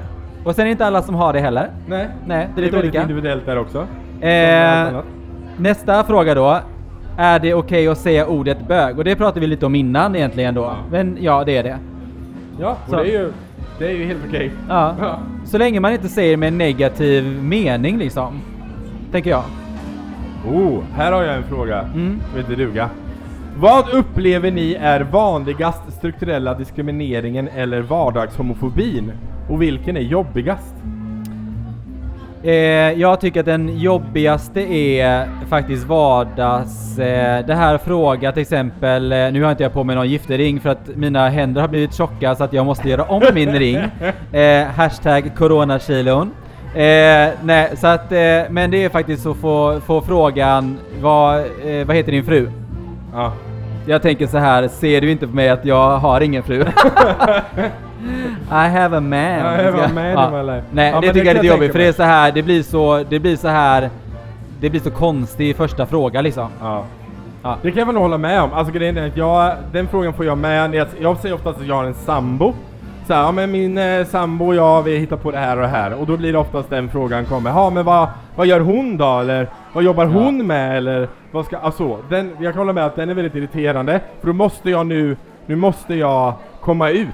Och 0.43 0.55
sen 0.55 0.61
är 0.61 0.65
det 0.65 0.71
inte 0.71 0.85
alla 0.85 1.01
som 1.01 1.15
har 1.15 1.33
det 1.33 1.39
heller. 1.39 1.69
Nej. 1.87 2.07
Nej, 2.27 2.47
det 2.55 2.61
är 2.61 2.65
lite 2.65 2.75
väldigt 2.75 2.89
olika. 2.91 3.01
individuellt 3.01 3.45
där 3.45 3.57
också. 3.59 3.87
Eh. 4.25 4.99
Nästa 5.57 6.03
fråga 6.03 6.35
då. 6.35 6.59
Är 7.17 7.39
det 7.39 7.53
okej 7.53 7.87
att 7.87 7.97
säga 7.97 8.27
ordet 8.27 8.67
bög? 8.67 8.97
Och 8.97 9.03
det 9.03 9.15
pratade 9.15 9.39
vi 9.39 9.47
lite 9.47 9.65
om 9.65 9.75
innan 9.75 10.15
egentligen 10.15 10.53
då. 10.55 10.61
Ja. 10.61 10.75
Men 10.91 11.17
ja, 11.21 11.43
det 11.43 11.57
är 11.57 11.63
det. 11.63 11.77
Ja, 12.59 12.77
och 12.83 12.89
så- 12.89 12.95
det 12.95 13.01
är 13.01 13.05
ju, 13.05 13.31
det 13.79 13.85
är 13.87 13.91
ju 13.91 14.05
helt 14.05 14.19
okej. 14.27 14.51
Ja. 14.69 14.95
Ja. 15.01 15.19
Så 15.45 15.57
länge 15.57 15.79
man 15.79 15.91
inte 15.93 16.07
säger 16.09 16.37
med 16.37 16.47
en 16.47 16.57
negativ 16.57 17.43
mening 17.43 17.97
liksom. 17.97 18.41
Tänker 19.11 19.29
jag. 19.29 19.43
Oh, 20.47 20.83
här 20.95 21.11
har 21.11 21.23
jag 21.23 21.35
en 21.35 21.43
fråga. 21.43 21.79
Mm. 21.79 22.21
Som 22.29 22.37
heter 22.39 22.55
duga. 22.55 22.89
Vad 23.57 23.89
upplever 23.89 24.51
ni 24.51 24.73
är 24.73 25.01
vanligast 25.01 25.93
strukturella 25.93 26.53
diskrimineringen 26.53 27.47
eller 27.47 27.81
vardagshomofobin? 27.81 29.11
Och 29.49 29.61
vilken 29.61 29.97
är 29.97 30.01
jobbigast? 30.01 30.75
Eh, 32.43 32.53
jag 32.99 33.21
tycker 33.21 33.39
att 33.39 33.45
den 33.45 33.79
jobbigaste 33.79 34.61
är 34.73 35.29
faktiskt 35.49 35.87
vardags... 35.87 36.99
Eh, 36.99 37.45
det 37.45 37.55
här 37.55 37.77
fråga 37.77 38.31
till 38.31 38.41
exempel, 38.41 39.11
eh, 39.11 39.31
nu 39.31 39.43
har 39.43 39.51
inte 39.51 39.63
jag 39.63 39.73
på 39.73 39.83
mig 39.83 39.95
någon 39.95 40.09
giftering 40.09 40.59
för 40.59 40.69
att 40.69 40.95
mina 40.95 41.29
händer 41.29 41.61
har 41.61 41.67
blivit 41.67 41.93
tjocka 41.93 42.35
så 42.35 42.43
att 42.43 42.53
jag 42.53 42.65
måste 42.65 42.89
göra 42.89 43.03
om 43.03 43.23
min 43.33 43.51
ring. 43.53 43.77
Eh, 44.31 44.65
hashtag 44.65 45.35
coronakilon. 45.35 46.31
Eh, 46.75 47.29
nej, 47.43 47.71
så 47.77 47.87
att, 47.87 48.11
eh, 48.11 48.41
men 48.49 48.71
det 48.71 48.83
är 48.83 48.89
faktiskt 48.89 49.25
att 49.25 49.37
få, 49.37 49.79
få 49.85 50.01
frågan, 50.01 50.77
vad, 51.01 51.37
eh, 51.39 51.85
vad 51.87 51.95
heter 51.95 52.11
din 52.11 52.23
fru? 52.25 52.49
Ja. 53.13 53.33
Jag 53.85 54.01
tänker 54.01 54.27
så 54.27 54.37
här, 54.37 54.67
ser 54.67 55.01
du 55.01 55.11
inte 55.11 55.27
på 55.27 55.35
mig 55.35 55.49
att 55.49 55.65
jag 55.65 55.97
har 55.97 56.21
ingen 56.21 56.43
fru? 56.43 56.61
I 58.51 58.67
have 58.69 58.97
a 58.97 58.99
man. 58.99 59.13
I 59.13 59.63
have 59.63 59.83
a 59.85 59.89
man 59.93 60.05
in 60.05 60.37
my 60.37 60.43
life. 60.53 60.63
Nej, 60.71 60.91
Ja, 60.91 61.01
det 61.01 61.13
tycker 61.13 61.19
det 61.23 61.25
jag 61.25 61.29
är 61.29 61.33
lite 61.33 61.47
jobbigt 61.47 61.71
för 61.71 61.79
det 61.79 61.87
är 61.87 61.91
så 61.91 62.03
här, 62.03 62.31
det 62.31 62.43
blir 62.43 62.63
så, 62.63 63.03
det 63.09 63.19
blir 63.19 63.35
så 63.35 63.47
här, 63.47 63.89
det 64.61 64.69
blir 64.69 64.79
så 64.81 64.91
konstig 64.91 65.55
första 65.55 65.85
fråga 65.85 66.21
liksom. 66.21 66.47
Ja. 66.61 66.83
Ja. 67.43 67.57
Det 67.61 67.71
kan 67.71 67.79
jag 67.79 67.85
väl 67.85 67.95
hålla 67.95 68.17
med 68.17 68.41
om. 68.41 68.53
Alltså 68.53 68.73
grejen 68.73 68.97
är 68.97 69.07
att 69.07 69.17
jag, 69.17 69.53
den 69.71 69.87
frågan 69.87 70.13
får 70.13 70.25
jag 70.25 70.37
med. 70.37 70.75
Jag, 70.75 70.87
jag 70.99 71.17
säger 71.17 71.35
oftast 71.35 71.59
att 71.59 71.67
jag 71.67 71.75
har 71.75 71.83
en 71.83 71.93
sambo. 71.93 72.53
Så 73.09 73.15
här, 73.15 73.21
ja 73.21 73.31
men 73.31 73.51
min 73.51 73.77
eh, 73.77 74.05
sambo 74.05 74.45
och 74.47 74.55
jag, 74.55 74.83
vi 74.83 74.97
hittar 74.97 75.17
på 75.17 75.31
det 75.31 75.37
här 75.37 75.55
och 75.57 75.61
det 75.61 75.67
här. 75.67 75.93
Och 75.93 76.07
då 76.07 76.17
blir 76.17 76.31
det 76.33 76.37
oftast 76.39 76.69
den 76.69 76.89
frågan 76.89 77.25
kommer. 77.25 77.49
Ja 77.49 77.69
men 77.69 77.85
vad, 77.85 78.07
vad 78.35 78.47
gör 78.47 78.59
hon 78.59 78.97
då? 78.97 79.19
Eller 79.19 79.47
vad 79.73 79.83
jobbar 79.83 80.03
Ja. 80.05 80.09
hon 80.11 80.47
med? 80.47 80.77
Eller 80.77 81.07
vad 81.31 81.45
ska, 81.45 81.57
alltså, 81.57 81.97
den, 82.09 82.31
jag 82.39 82.53
kan 82.53 82.59
hålla 82.59 82.73
med 82.73 82.85
att 82.85 82.95
den 82.95 83.09
är 83.09 83.13
väldigt 83.13 83.35
irriterande. 83.35 83.99
För 84.19 84.27
då 84.27 84.33
måste 84.33 84.69
jag 84.69 84.85
nu, 84.87 85.17
nu 85.45 85.55
måste 85.55 85.95
jag 85.95 86.33
komma 86.61 86.89
ut 86.89 87.07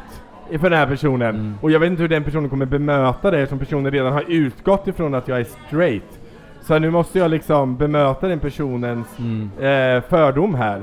för 0.61 0.69
den 0.69 0.79
här 0.79 0.87
personen. 0.87 1.29
Mm. 1.29 1.57
Och 1.61 1.71
jag 1.71 1.79
vet 1.79 1.89
inte 1.89 2.01
hur 2.01 2.09
den 2.09 2.23
personen 2.23 2.49
kommer 2.49 2.65
bemöta 2.65 3.31
det 3.31 3.47
som 3.47 3.59
personen 3.59 3.91
redan 3.91 4.13
har 4.13 4.23
utgått 4.27 4.87
ifrån 4.87 5.13
att 5.15 5.27
jag 5.27 5.39
är 5.39 5.45
straight. 5.67 6.19
Så 6.61 6.79
nu 6.79 6.89
måste 6.89 7.19
jag 7.19 7.31
liksom 7.31 7.77
bemöta 7.77 8.27
den 8.27 8.39
personens 8.39 9.07
Mm. 9.19 9.49
eh, 9.97 10.03
fördom 10.09 10.55
här. 10.55 10.77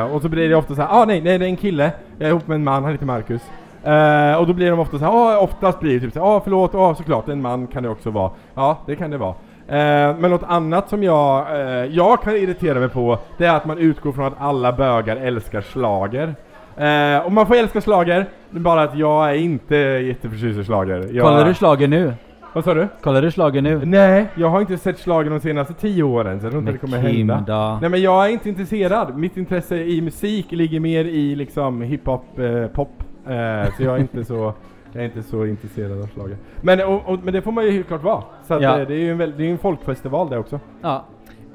Eh, 0.00 0.14
och 0.14 0.22
så 0.22 0.28
blir 0.28 0.48
det 0.48 0.54
ofta 0.54 0.74
så 0.74 0.82
här, 0.82 1.02
ah 1.02 1.04
nej, 1.04 1.20
nej 1.20 1.38
det 1.38 1.44
är 1.44 1.48
en 1.48 1.56
kille, 1.56 1.92
jag 2.18 2.26
är 2.26 2.30
ihop 2.30 2.46
med 2.46 2.54
en 2.54 2.64
man, 2.64 2.82
han 2.84 2.92
heter 2.92 3.06
Marcus. 3.06 3.42
Eh, 3.84 4.34
och 4.40 4.46
då 4.46 4.52
blir 4.52 4.70
de 4.70 4.80
ofta 4.80 4.98
så 4.98 5.04
här, 5.04 5.12
ah, 5.12 5.38
oftast 5.38 5.80
blir 5.80 5.94
det 5.94 6.00
typ 6.00 6.12
så 6.12 6.18
här, 6.20 6.36
ah 6.36 6.40
förlåt, 6.44 6.74
ah 6.74 6.94
såklart, 6.94 7.28
en 7.28 7.42
man 7.42 7.66
kan 7.66 7.82
det 7.82 7.88
också 7.88 8.10
vara. 8.10 8.30
Ja, 8.54 8.78
det 8.86 8.96
kan 8.96 9.10
det 9.10 9.18
vara. 9.18 9.34
Eh, 9.68 10.16
men 10.18 10.30
något 10.30 10.42
annat 10.48 10.88
som 10.88 11.02
jag, 11.02 11.60
eh, 11.60 11.84
jag 11.84 12.22
kan 12.22 12.36
irritera 12.36 12.78
mig 12.78 12.88
på, 12.88 13.18
det 13.38 13.46
är 13.46 13.54
att 13.56 13.64
man 13.64 13.78
utgår 13.78 14.12
från 14.12 14.24
att 14.24 14.34
alla 14.38 14.72
bögar 14.72 15.16
älskar 15.16 15.60
slager. 15.60 16.34
Eh, 16.76 17.26
och 17.26 17.32
man 17.32 17.46
får 17.46 17.54
älska 17.54 17.80
slager, 17.80 18.26
det 18.50 18.58
är 18.58 18.60
bara 18.60 18.82
att 18.82 18.98
jag 18.98 19.30
är 19.30 19.34
inte 19.34 19.76
jätteförtjust 19.76 20.58
i 20.60 20.64
slager. 20.64 21.08
Jag, 21.12 21.24
Kollar 21.24 21.44
du 21.44 21.54
slager 21.54 21.88
nu? 21.88 22.12
Vad 22.52 22.64
sa 22.64 22.74
du? 22.74 22.88
Kollar 23.02 23.22
du 23.22 23.30
slager 23.30 23.62
nu? 23.62 23.80
Nej, 23.84 24.26
jag 24.34 24.48
har 24.48 24.60
inte 24.60 24.78
sett 24.78 24.98
slagen 24.98 25.32
de 25.32 25.40
senaste 25.40 25.74
tio 25.74 26.02
åren, 26.02 26.40
så 26.40 26.46
jag 26.46 26.52
tror 26.52 26.60
inte 26.60 26.72
det 26.72 26.78
kommer 26.78 27.02
Kim 27.10 27.28
hända. 27.30 27.54
då? 27.54 27.78
Nej 27.80 27.90
men 27.90 28.02
jag 28.02 28.26
är 28.26 28.28
inte 28.28 28.48
intresserad. 28.48 29.18
Mitt 29.18 29.36
intresse 29.36 29.76
i 29.76 30.00
musik 30.00 30.52
ligger 30.52 30.80
mer 30.80 31.04
i 31.04 31.34
liksom 31.34 31.82
hiphop, 31.82 32.38
eh, 32.38 32.66
pop. 32.66 33.02
Eh, 33.28 33.74
så 33.76 33.82
jag 33.82 33.94
är 33.96 33.98
inte 33.98 34.24
så 34.24 34.52
jag 34.92 35.02
är 35.02 35.06
inte 35.06 35.22
så 35.22 35.46
intresserad 35.46 35.92
av 36.02 36.08
schlager. 36.08 36.36
Men, 36.60 36.80
och, 36.80 37.08
och, 37.08 37.18
men 37.22 37.34
det 37.34 37.42
får 37.42 37.52
man 37.52 37.64
ju 37.64 37.70
helt 37.70 37.86
klart 37.86 38.02
vara. 38.02 38.22
Så 38.46 38.54
att, 38.54 38.62
Ja. 38.62 38.80
eh, 38.80 38.86
det 38.88 38.94
är 38.94 38.98
ju 38.98 39.10
en, 39.10 39.18
det 39.18 39.46
är 39.46 39.50
en 39.50 39.58
folkfestival 39.58 40.30
det 40.30 40.38
också. 40.38 40.60
Ja. 40.82 41.04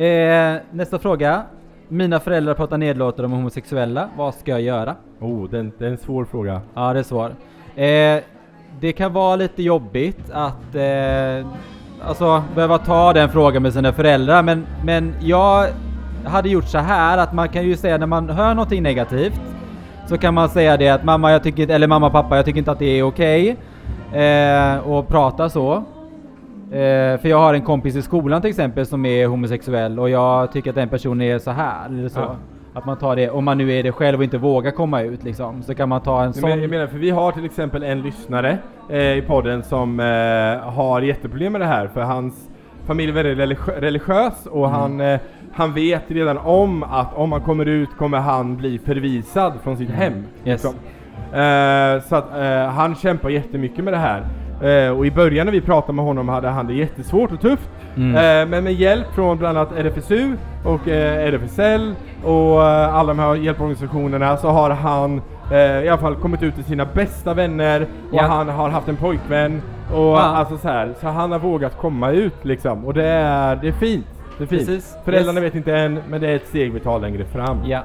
Eh, 0.05 0.55
nästa 0.71 0.99
fråga. 0.99 1.41
Mina 1.87 2.19
föräldrar 2.19 2.53
pratar 2.53 2.77
nedlåtande 2.77 3.25
om 3.25 3.31
homosexuella. 3.31 4.09
Vad 4.17 4.33
ska 4.33 4.51
jag 4.51 4.61
göra? 4.61 4.95
Oh, 5.19 5.49
det 5.49 5.57
är 5.57 5.59
en, 5.59 5.71
det 5.77 5.85
är 5.85 5.89
en 5.89 5.97
svår 5.97 6.25
fråga. 6.25 6.61
Ja, 6.73 6.93
det 6.93 6.99
är 6.99 7.03
svår. 7.03 7.35
Eh, 7.75 8.23
det 8.79 8.91
kan 8.93 9.13
vara 9.13 9.35
lite 9.35 9.63
jobbigt 9.63 10.31
att 10.31 10.75
eh, 10.75 11.47
alltså 12.07 12.43
behöva 12.55 12.77
ta 12.77 13.13
den 13.13 13.29
frågan 13.29 13.63
med 13.63 13.73
sina 13.73 13.93
föräldrar 13.93 14.43
men, 14.43 14.65
men 14.85 15.13
jag 15.21 15.67
hade 16.25 16.49
gjort 16.49 16.65
så 16.67 16.77
här 16.77 17.17
att 17.17 17.33
man 17.33 17.49
kan 17.49 17.63
ju 17.63 17.75
säga 17.75 17.97
när 17.97 18.07
man 18.07 18.29
hör 18.29 18.53
någonting 18.53 18.83
negativt 18.83 19.41
så 20.05 20.17
kan 20.17 20.33
man 20.33 20.49
säga 20.49 20.77
det 20.77 20.89
att 20.89 21.03
mamma, 21.03 21.31
jag 21.31 21.43
tycker, 21.43 21.69
eller 21.69 21.87
mamma 21.87 22.09
pappa, 22.09 22.35
jag 22.35 22.45
tycker 22.45 22.59
inte 22.59 22.71
att 22.71 22.79
det 22.79 22.99
är 22.99 23.03
okej 23.03 23.57
eh, 24.13 24.77
och 24.77 25.07
prata 25.07 25.49
så. 25.49 25.83
Eh, 26.71 27.19
för 27.19 27.27
jag 27.27 27.37
har 27.37 27.53
en 27.53 27.61
kompis 27.61 27.95
i 27.95 28.01
skolan 28.01 28.41
till 28.41 28.49
exempel 28.49 28.85
som 28.85 29.05
är 29.05 29.27
homosexuell 29.27 29.99
och 29.99 30.09
jag 30.09 30.51
tycker 30.51 30.69
att 30.69 30.75
den 30.75 30.89
personen 30.89 31.21
är 31.21 31.39
så 31.39 31.51
här 31.51 31.85
eller 31.85 32.09
så. 32.09 32.19
Ja. 32.19 32.35
Att 32.75 32.85
man 32.85 32.97
tar 32.97 33.15
det, 33.15 33.29
om 33.29 33.45
man 33.45 33.57
nu 33.57 33.71
är 33.71 33.83
det 33.83 33.91
själv 33.91 34.17
och 34.17 34.23
inte 34.23 34.37
vågar 34.37 34.71
komma 34.71 35.01
ut 35.01 35.23
liksom, 35.23 35.63
så 35.63 35.75
kan 35.75 35.89
man 35.89 36.01
ta 36.01 36.19
en 36.19 36.25
Jag 36.25 36.35
sån... 36.35 36.61
jag 36.61 36.69
menar, 36.69 36.87
för 36.87 36.97
vi 36.97 37.09
har 37.09 37.31
till 37.31 37.45
exempel 37.45 37.83
en 37.83 38.01
lyssnare 38.01 38.57
eh, 38.89 39.17
i 39.17 39.23
podden 39.27 39.63
som 39.63 39.99
eh, 39.99 40.69
har 40.73 41.01
jätteproblem 41.01 41.51
med 41.51 41.61
det 41.61 41.67
här 41.67 41.87
för 41.87 42.01
hans 42.01 42.49
familj 42.87 43.09
är 43.09 43.13
väldigt 43.23 43.37
religi- 43.37 43.79
religiös 43.79 44.45
och 44.45 44.67
Mm. 44.67 44.79
han, 44.79 45.01
eh, 45.01 45.19
han 45.53 45.73
vet 45.73 46.03
redan 46.07 46.37
om 46.37 46.83
att 46.83 47.13
om 47.15 47.31
han 47.31 47.41
kommer 47.41 47.65
ut 47.65 47.89
kommer 47.97 48.17
han 48.19 48.57
bli 48.57 48.79
förvisad 48.85 49.53
från 49.63 49.77
sitt 49.77 49.89
hem. 49.89 50.13
Mm. 50.13 50.23
Yes. 50.45 50.63
liksom. 50.63 50.73
Eh, 51.39 52.01
så 52.09 52.15
att 52.15 52.37
eh, 52.37 52.73
han 52.75 52.95
kämpar 52.95 53.29
jättemycket 53.29 53.83
med 53.83 53.93
det 53.93 53.97
här. 53.97 54.23
Eh, 54.61 54.97
och 54.97 55.05
i 55.05 55.11
början 55.11 55.45
när 55.45 55.51
vi 55.53 55.61
pratade 55.61 55.93
med 55.93 56.05
honom 56.05 56.29
hade 56.29 56.47
han 56.49 56.67
det 56.67 56.73
jättesvårt 56.73 57.31
och 57.31 57.41
tufft. 57.41 57.69
Mm. 57.95 58.15
Eh, 58.15 58.49
men 58.49 58.63
med 58.63 58.73
hjälp 58.73 59.07
från 59.15 59.37
bland 59.37 59.57
annat 59.57 59.71
RFSU 59.77 60.35
och 60.65 60.87
eh, 60.87 61.27
RFSL 61.33 61.93
och 62.23 62.63
alla 62.63 63.13
de 63.13 63.19
här 63.19 63.35
hjälporganisationerna 63.35 64.37
så 64.37 64.47
har 64.49 64.69
han 64.69 65.21
eh, 65.51 65.57
i 65.83 65.89
alla 65.89 65.97
fall 66.01 66.15
kommit 66.15 66.43
ut 66.43 66.55
till 66.55 66.63
sina 66.63 66.85
bästa 66.85 67.33
vänner 67.33 67.81
och 68.11 68.17
Ja. 68.17 68.23
han 68.23 68.49
har 68.49 68.69
haft 68.69 68.87
en 68.87 68.95
pojkvän 68.95 69.61
och 69.93 69.99
Ja. 69.99 70.19
alltså 70.21 70.57
så 70.57 70.67
här, 70.67 70.93
så 71.01 71.07
han 71.07 71.31
har 71.31 71.39
vågat 71.39 71.77
komma 71.77 72.09
ut 72.11 72.45
liksom 72.45 72.85
och 72.85 72.93
det 72.93 73.05
är, 73.07 73.55
det 73.55 73.67
är 73.67 73.71
fint. 73.71 74.05
Det 74.37 74.43
är 74.43 74.47
fint. 74.47 74.67
Precis. 74.67 74.97
Föräldrarna 75.05 75.39
Yes. 75.39 75.45
vet 75.49 75.55
inte 75.55 75.75
än 75.77 75.99
men 76.09 76.21
det 76.21 76.27
är 76.29 76.35
ett 76.35 76.47
steg 76.47 76.73
vi 76.73 76.79
tar 76.79 76.99
längre 76.99 77.25
fram. 77.25 77.57
Ja, 77.65 77.81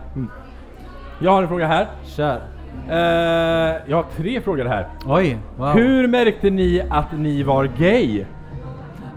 Jag 1.18 1.30
har 1.32 1.42
en 1.42 1.48
fråga 1.48 1.66
här. 1.66 1.86
kör. 2.04 2.40
Eh, 2.88 3.76
jag 3.86 3.96
har 3.96 4.04
tre 4.16 4.40
frågor 4.40 4.64
här. 4.64 4.86
Oj, 5.06 5.38
wow. 5.56 5.68
Hur 5.68 6.08
märkte 6.08 6.50
ni 6.50 6.82
att 6.90 7.12
ni 7.18 7.42
var 7.42 7.64
gay? 7.78 8.24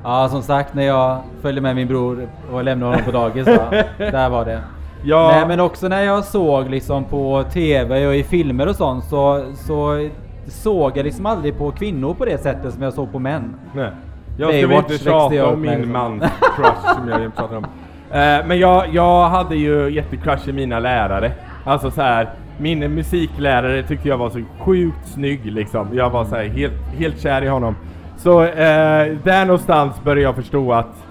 Ja, 0.03 0.27
som 0.29 0.41
sagt 0.41 0.73
när 0.73 0.83
jag 0.83 1.17
följde 1.41 1.61
med 1.61 1.75
min 1.75 1.87
bror 1.87 2.27
och 2.51 2.63
lämnade 2.63 2.91
honom 2.91 3.05
på 3.05 3.11
dagis 3.11 3.45
då. 3.45 3.51
Där 3.97 4.29
var 4.29 4.45
det. 4.45 4.59
Ja, 5.03 5.31
Nej 5.31 5.47
men 5.47 5.59
också 5.59 5.87
när 5.87 6.03
jag 6.03 6.25
såg 6.25 6.69
liksom 6.69 7.03
på 7.03 7.43
TV 7.53 8.07
och 8.07 8.15
i 8.15 8.23
filmer 8.23 8.67
och 8.67 8.75
sånt 8.75 9.03
så, 9.03 9.43
så 9.55 10.09
såg 10.47 10.97
jag 10.97 11.03
liksom 11.03 11.25
aldrig 11.25 11.57
på 11.57 11.71
kvinnor 11.71 12.13
på 12.13 12.25
det 12.25 12.37
sättet 12.37 12.73
som 12.73 12.83
jag 12.83 12.93
såg 12.93 13.11
på 13.11 13.19
män. 13.19 13.55
Nej. 13.75 13.91
Jag 14.37 14.53
ska 14.53 14.67
väl 14.67 14.77
inte 14.77 14.97
tjata 14.97 15.47
om 15.47 15.61
min 15.61 15.71
liksom. 15.71 15.91
mans 15.91 16.23
crush 16.55 16.95
som 16.95 17.09
jag 17.09 17.35
pratar 17.35 17.55
om. 17.55 17.63
Eh, 18.11 18.47
men 18.47 18.59
jag, 18.59 18.85
jag 18.93 19.29
hade 19.29 19.55
ju 19.55 19.89
jättecrush 19.89 20.49
i 20.49 20.51
mina 20.51 20.79
lärare. 20.79 21.31
Alltså 21.65 21.91
så 21.91 22.01
här, 22.01 22.29
min 22.57 22.79
musiklärare 22.79 23.83
tyckte 23.83 24.07
jag 24.07 24.17
var 24.17 24.29
så 24.29 24.41
sjukt 24.59 25.07
snygg 25.07 25.45
liksom. 25.45 25.87
Jag 25.93 26.09
var 26.09 26.25
så 26.25 26.35
här, 26.35 26.43
helt, 26.43 26.73
helt 26.97 27.21
kär 27.21 27.41
i 27.41 27.47
honom. 27.47 27.75
Så 28.17 28.43
eh, 28.43 29.17
där 29.23 29.45
någonstans 29.45 30.03
började 30.03 30.21
jag 30.21 30.35
förstå 30.35 30.73
att 30.73 31.05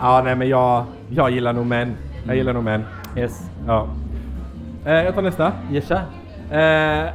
Ja 0.00 0.22
nej 0.24 0.36
men 0.36 0.48
jag, 0.48 0.84
jag 1.08 1.30
gillar 1.30 1.52
nog 1.52 1.66
män. 1.66 1.96
Jag 2.26 2.36
gillar 2.36 2.52
nog 2.52 2.64
män. 2.64 2.84
Yes. 3.16 3.50
Ja. 3.66 3.86
Eh, 4.84 4.92
jag 4.92 5.14
tar 5.14 5.22
nästa. 5.22 5.52
Jesha? 5.70 6.00
Eh, 6.50 6.58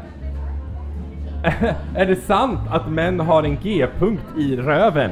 är 1.96 2.06
det 2.06 2.16
sant 2.16 2.60
att 2.72 2.90
män 2.90 3.20
har 3.20 3.44
en 3.44 3.58
G-punkt 3.64 4.24
i 4.38 4.56
röven? 4.56 5.12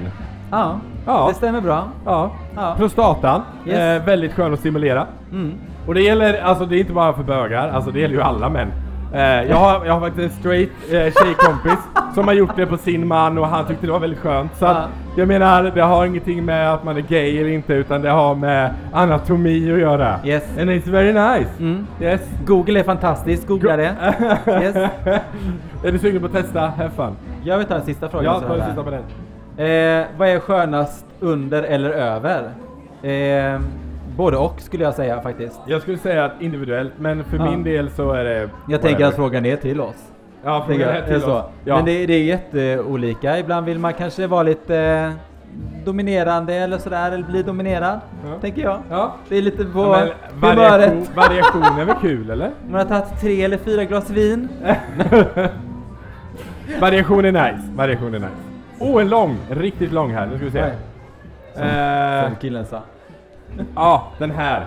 Ja, 0.52 0.80
Ja. 1.06 1.26
det 1.30 1.34
stämmer 1.34 1.62
bra. 1.62 1.88
Ja. 2.06 2.32
Ja. 2.56 2.76
Prostatan. 2.78 3.42
Yes. 3.66 3.80
Eh, 3.80 4.06
väldigt 4.06 4.34
skön 4.34 4.54
att 4.54 4.60
stimulera. 4.60 5.08
Mm. 5.32 5.54
Och 5.88 5.94
det 5.94 6.02
gäller, 6.02 6.42
alltså 6.42 6.66
det 6.66 6.76
är 6.78 6.80
inte 6.80 6.94
bara 6.94 7.14
för 7.14 7.24
bögar, 7.24 7.70
alltså 7.70 7.92
det 7.92 8.00
gäller 8.00 8.16
ju 8.16 8.22
alla 8.22 8.50
män. 8.50 8.68
Eh, 9.14 9.22
jag, 9.50 9.56
har, 9.56 9.86
jag 9.86 9.94
har 9.94 10.00
faktiskt 10.00 10.24
en 10.34 10.40
straight 10.40 10.70
eh, 10.92 11.24
tjejkompis 11.24 11.80
som 12.16 12.28
har 12.28 12.34
gjort 12.34 12.56
det 12.56 12.66
på 12.66 12.78
sin 12.78 13.08
man 13.08 13.38
och 13.38 13.48
han 13.48 13.66
tyckte 13.68 13.86
det 13.86 13.92
var 13.92 14.00
väldigt 14.00 14.20
skönt. 14.20 14.56
Så 14.58 14.66
att, 14.66 14.78
Ja. 14.78 14.88
jag 15.18 15.28
menar, 15.28 15.64
det 15.64 15.82
har 15.82 16.06
ingenting 16.06 16.46
med 16.46 16.74
att 16.74 16.84
man 16.84 16.98
är 16.98 17.02
gay 17.02 17.38
eller 17.40 17.50
inte 17.50 17.74
utan 17.74 18.02
det 18.02 18.10
har 18.10 18.36
med 18.36 18.74
anatomi 18.94 19.74
att 19.74 19.80
göra. 19.80 20.16
Yes. 20.26 20.44
And 20.60 20.70
it's 20.70 20.92
very 20.92 21.14
nice. 21.14 21.50
Mm. 21.60 21.88
Yes. 22.02 22.22
Google 22.46 22.80
är 22.80 22.84
fantastiskt, 22.84 23.48
googla 23.48 23.78
det. 23.78 23.96
Yes. 24.48 24.76
är 25.84 25.92
du 25.92 26.00
sugen 26.00 26.20
på 26.22 26.26
att 26.28 26.34
testa? 26.34 26.60
Have 26.60 26.90
fun. 26.96 27.16
Jag 27.44 27.58
vill 27.58 27.68
ta 27.68 27.74
den 27.74 27.86
sista 27.86 28.10
frågan. 28.10 28.26
Ja, 28.42 28.48
ta 28.48 28.56
den 28.58 28.66
sista 28.66 28.84
på 28.84 28.90
den. 28.90 29.04
Eh, 29.68 30.06
vad 30.18 30.28
är 30.30 30.40
skönast 30.40 31.06
under 31.20 31.64
eller 31.64 31.90
över? 31.90 32.42
Eh, 33.04 33.60
både 34.18 34.38
och 34.38 34.62
skulle 34.62 34.84
jag 34.84 34.94
säga 34.94 35.22
faktiskt. 35.22 35.60
Jag 35.68 35.82
skulle 35.82 35.98
säga 35.98 36.26
att 36.26 36.42
individuellt, 36.42 36.94
men 36.98 37.24
för 37.24 37.38
Ja. 37.38 37.50
min 37.52 37.64
del 37.64 37.90
så 37.90 38.12
är 38.12 38.24
det... 38.24 38.50
Jag 38.70 38.82
tänker 38.82 39.06
att 39.06 39.16
frågan 39.16 39.46
är 39.46 39.56
till 39.56 39.82
oss. 39.82 39.96
Ja, 40.44 40.64
frågan 40.68 40.90
är 40.90 41.02
till 41.02 41.10
Är 41.12 41.16
det 41.16 41.22
så? 41.26 41.38
oss. 41.38 41.46
Ja. 41.66 41.76
Men 41.76 41.86
det, 41.86 42.06
det 42.06 42.14
är 42.14 42.24
jätteolika. 42.24 43.40
Ibland 43.40 43.66
vill 43.66 43.80
man 43.80 43.94
kanske 43.94 44.28
vara 44.28 44.44
lite 44.44 44.78
eh, 44.78 45.12
dominerande 45.86 46.54
eller 46.54 46.78
sådär, 46.78 47.12
eller 47.12 47.24
bli 47.24 47.44
dominerad. 47.44 48.00
Ja. 48.26 48.40
Tänker 48.42 48.62
jag. 48.62 48.80
Ja. 48.90 49.14
Det 49.30 49.38
är 49.38 49.42
lite 49.42 49.66
på 49.66 49.80
Ja, 49.80 50.06
variation, 50.36 50.80
humöret. 50.80 51.16
variation 51.16 51.80
är 51.80 51.86
väl 51.86 51.96
kul 52.02 52.30
eller? 52.30 52.52
Man 52.70 52.80
har 52.80 52.86
tagit 53.00 53.22
tre 53.22 53.44
eller 53.44 53.58
fyra 53.58 53.84
glas 53.86 54.10
vin. 54.10 54.50
Variation 56.82 57.26
är 57.26 57.32
nice. 57.32 57.68
Variation 57.76 58.16
är 58.16 58.20
nice. 58.20 58.32
Oh, 58.80 59.02
en 59.02 59.10
lång! 59.10 59.38
En 59.50 59.58
riktigt 59.60 59.92
lång 59.92 60.14
här. 60.14 60.26
Nu 60.26 60.36
ska 60.36 60.46
vi 60.46 60.52
se. 60.52 60.64
Som, 61.54 61.64
Eh, 61.64 62.26
som 62.28 62.36
killen 62.36 62.66
sa. 62.66 62.82
Ja, 63.76 64.12
den 64.18 64.32
här. 64.32 64.66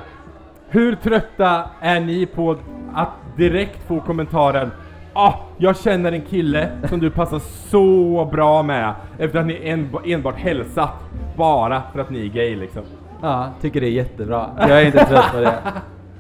Hur 0.69 0.95
trötta 0.95 1.65
är 1.81 2.01
ni 2.01 2.27
på 2.27 2.57
att 2.95 3.11
direkt 3.37 3.89
få 3.89 4.01
kommentaren 4.01 4.71
Ah, 5.19 5.35
jag 5.57 5.77
känner 5.77 6.13
en 6.13 6.23
kille 6.23 6.69
som 6.89 7.01
du 7.01 7.11
passar 7.11 7.39
så 7.39 8.29
bra 8.33 8.63
med 8.63 8.95
efter 9.19 9.39
att 9.39 9.47
ni 9.47 9.61
en, 9.65 9.89
enbart 10.05 10.37
hälsat 10.37 10.91
bara 11.37 11.83
för 11.93 12.01
att 12.01 12.11
ni 12.11 12.27
är 12.27 12.31
gay 12.31 12.57
liksom. 12.57 12.83
Ja, 13.23 13.49
tycker 13.61 13.81
det 13.81 13.87
är 13.87 13.91
jättebra. 13.91 14.51
Jag 14.59 14.83
är 14.83 14.87
inte 14.87 15.05
trött 15.05 15.33
på 15.33 15.41
det. 15.41 15.55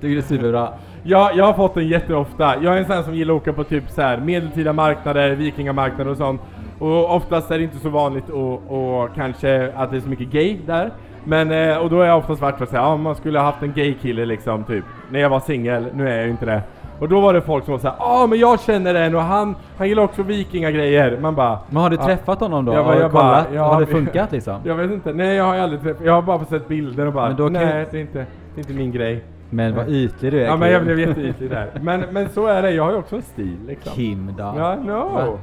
Tycker 0.00 0.14
det 0.14 0.20
är 0.20 0.22
superbra. 0.22 0.68
Jag, 1.02 1.36
jag 1.36 1.44
har 1.44 1.52
fått 1.52 1.74
den 1.74 1.88
jätteofta. 1.88 2.62
Jag 2.62 2.74
är 2.74 2.78
en 2.78 2.84
sån 2.84 3.04
som 3.04 3.14
gillar 3.14 3.34
att 3.34 3.40
åka 3.40 3.52
på 3.52 3.64
typ 3.64 3.90
så 3.90 4.02
här 4.02 4.18
medeltida 4.18 4.72
marknader, 4.72 5.30
vikingamarknader 5.30 6.10
och 6.10 6.16
sånt. 6.16 6.40
Och 6.78 7.14
oftast 7.14 7.50
är 7.50 7.58
det 7.58 7.64
inte 7.64 7.78
så 7.78 7.88
vanligt 7.88 8.28
och, 8.30 8.52
och 8.52 9.14
kanske 9.14 9.72
att 9.76 9.90
det 9.90 9.96
är 9.96 10.00
så 10.00 10.08
mycket 10.08 10.28
gay 10.28 10.58
där. 10.66 10.90
Men, 11.26 11.50
eh, 11.52 11.76
och 11.78 11.90
då 11.90 12.00
är 12.00 12.06
jag 12.06 12.18
oftast 12.18 12.40
varit 12.42 12.56
för 12.56 12.64
att 12.64 12.70
säga, 12.70 12.82
ja 12.82 12.96
man 12.96 13.14
skulle 13.14 13.38
ha 13.38 13.46
haft 13.46 13.62
en 13.62 13.72
gay 13.72 13.94
kille 13.94 14.26
liksom 14.26 14.64
typ. 14.64 14.84
När 15.10 15.20
jag 15.20 15.28
var 15.30 15.40
singel, 15.40 15.86
nu 15.94 16.08
är 16.08 16.16
jag 16.16 16.24
ju 16.24 16.30
inte 16.30 16.46
det. 16.46 16.62
Och 16.98 17.08
då 17.08 17.20
var 17.20 17.34
det 17.34 17.40
folk 17.40 17.64
som 17.64 17.72
var 17.72 17.78
såhär, 17.78 17.96
ja 17.98 18.26
men 18.30 18.38
jag 18.38 18.60
känner 18.60 18.94
en 18.94 19.14
och 19.14 19.22
han, 19.22 19.54
han 19.78 19.88
gillar 19.88 20.02
också 20.02 20.22
vikingagrejer. 20.22 21.18
Man 21.20 21.34
bara, 21.34 21.58
Men 21.68 21.82
har 21.82 21.90
du 21.90 21.96
träffat 21.96 22.40
honom 22.40 22.64
då? 22.64 22.72
Jag 22.72 22.84
har 22.84 22.94
du 22.94 23.00
jag 23.00 23.10
bara- 23.12 23.44
ja, 23.54 23.62
har 23.62 23.80
det 23.80 23.86
funkat 23.96 24.32
liksom? 24.32 24.60
jag 24.64 24.74
vet 24.74 24.90
inte, 24.90 25.12
nej 25.12 25.34
jag 25.36 25.44
har 25.44 25.56
aldrig 25.56 25.82
träffat, 25.82 26.04
jag 26.04 26.12
har 26.12 26.22
bara 26.22 26.44
sett 26.44 26.68
bilder 26.68 27.06
och 27.06 27.12
bara, 27.12 27.28
nej 27.28 27.86
det 27.90 27.96
är, 27.96 28.00
inte, 28.00 28.18
det 28.18 28.24
är 28.54 28.58
inte 28.58 28.72
min 28.72 28.92
grej. 28.92 29.24
Men 29.50 29.76
vad 29.76 29.88
ytlig 29.88 30.32
du 30.32 30.40
är 30.42 30.46
Ja 30.46 30.56
men 30.56 30.70
jag 30.70 30.84
blev 30.84 31.00
jätteytlig 31.00 31.50
där. 31.50 31.70
Men, 31.80 32.04
men 32.10 32.28
så 32.28 32.46
är 32.46 32.62
det, 32.62 32.70
jag 32.70 32.84
har 32.84 32.90
ju 32.90 32.96
också 32.98 33.16
en 33.16 33.22
stil 33.22 33.56
liksom. 33.66 33.92
Kim 33.92 34.34
då. 34.38 34.54
Ja, 34.56 34.74
no. 34.74 34.92
Va? 34.92 35.38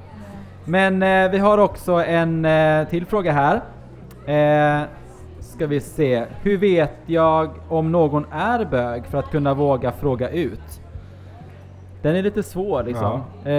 Men 0.66 1.04
eh, 1.04 1.32
vi 1.32 1.38
har 1.38 1.58
också 1.58 1.92
en 1.94 2.46
eh, 2.46 2.88
till 2.88 3.06
fråga 3.06 3.32
här. 3.32 3.56
Eh, 4.26 4.84
ska 5.54 5.68
vi 5.68 5.80
se. 5.80 6.26
Hur 6.42 6.58
vet 6.58 6.94
jag 7.06 7.50
om 7.70 7.92
någon 7.92 8.26
är 8.32 8.66
bög 8.66 9.06
för 9.06 9.18
att 9.18 9.32
kunna 9.32 9.54
våga 9.54 9.92
fråga 9.92 10.30
ut? 10.30 10.82
Den 12.02 12.16
är 12.16 12.24
lite 12.24 12.44
svår 12.44 12.84
liksom. 12.84 13.22
Eh, 13.46 13.54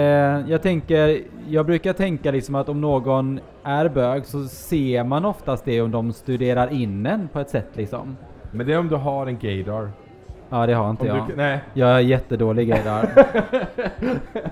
jag 0.51 0.61
tänker, 0.61 1.21
jag 1.47 1.65
brukar 1.65 1.93
tänka 1.93 2.31
liksom 2.31 2.55
att 2.55 2.69
om 2.69 2.81
någon 2.81 3.39
är 3.63 3.89
bög 3.89 4.25
så 4.25 4.43
ser 4.43 5.03
man 5.03 5.25
oftast 5.25 5.65
det 5.65 5.81
om 5.81 5.91
de 5.91 6.13
studerar 6.13 6.73
in 6.73 7.05
en 7.05 7.27
på 7.27 7.39
ett 7.39 7.49
sätt 7.49 7.69
liksom. 7.73 8.17
Men 8.51 8.67
det 8.67 8.73
är 8.73 8.79
om 8.79 8.87
du 8.87 8.95
har 8.95 9.27
en 9.27 9.39
gaydar. 9.39 9.91
Ja 10.49 10.65
det 10.65 10.73
har 10.73 10.89
inte 10.89 11.01
Om 11.11 11.17
jag. 11.17 11.27
du, 11.27 11.35
nej. 11.35 11.59
Jag 11.73 11.89
är 11.89 11.99
jättedålig 11.99 12.69
i 12.69 12.71
det 12.71 12.89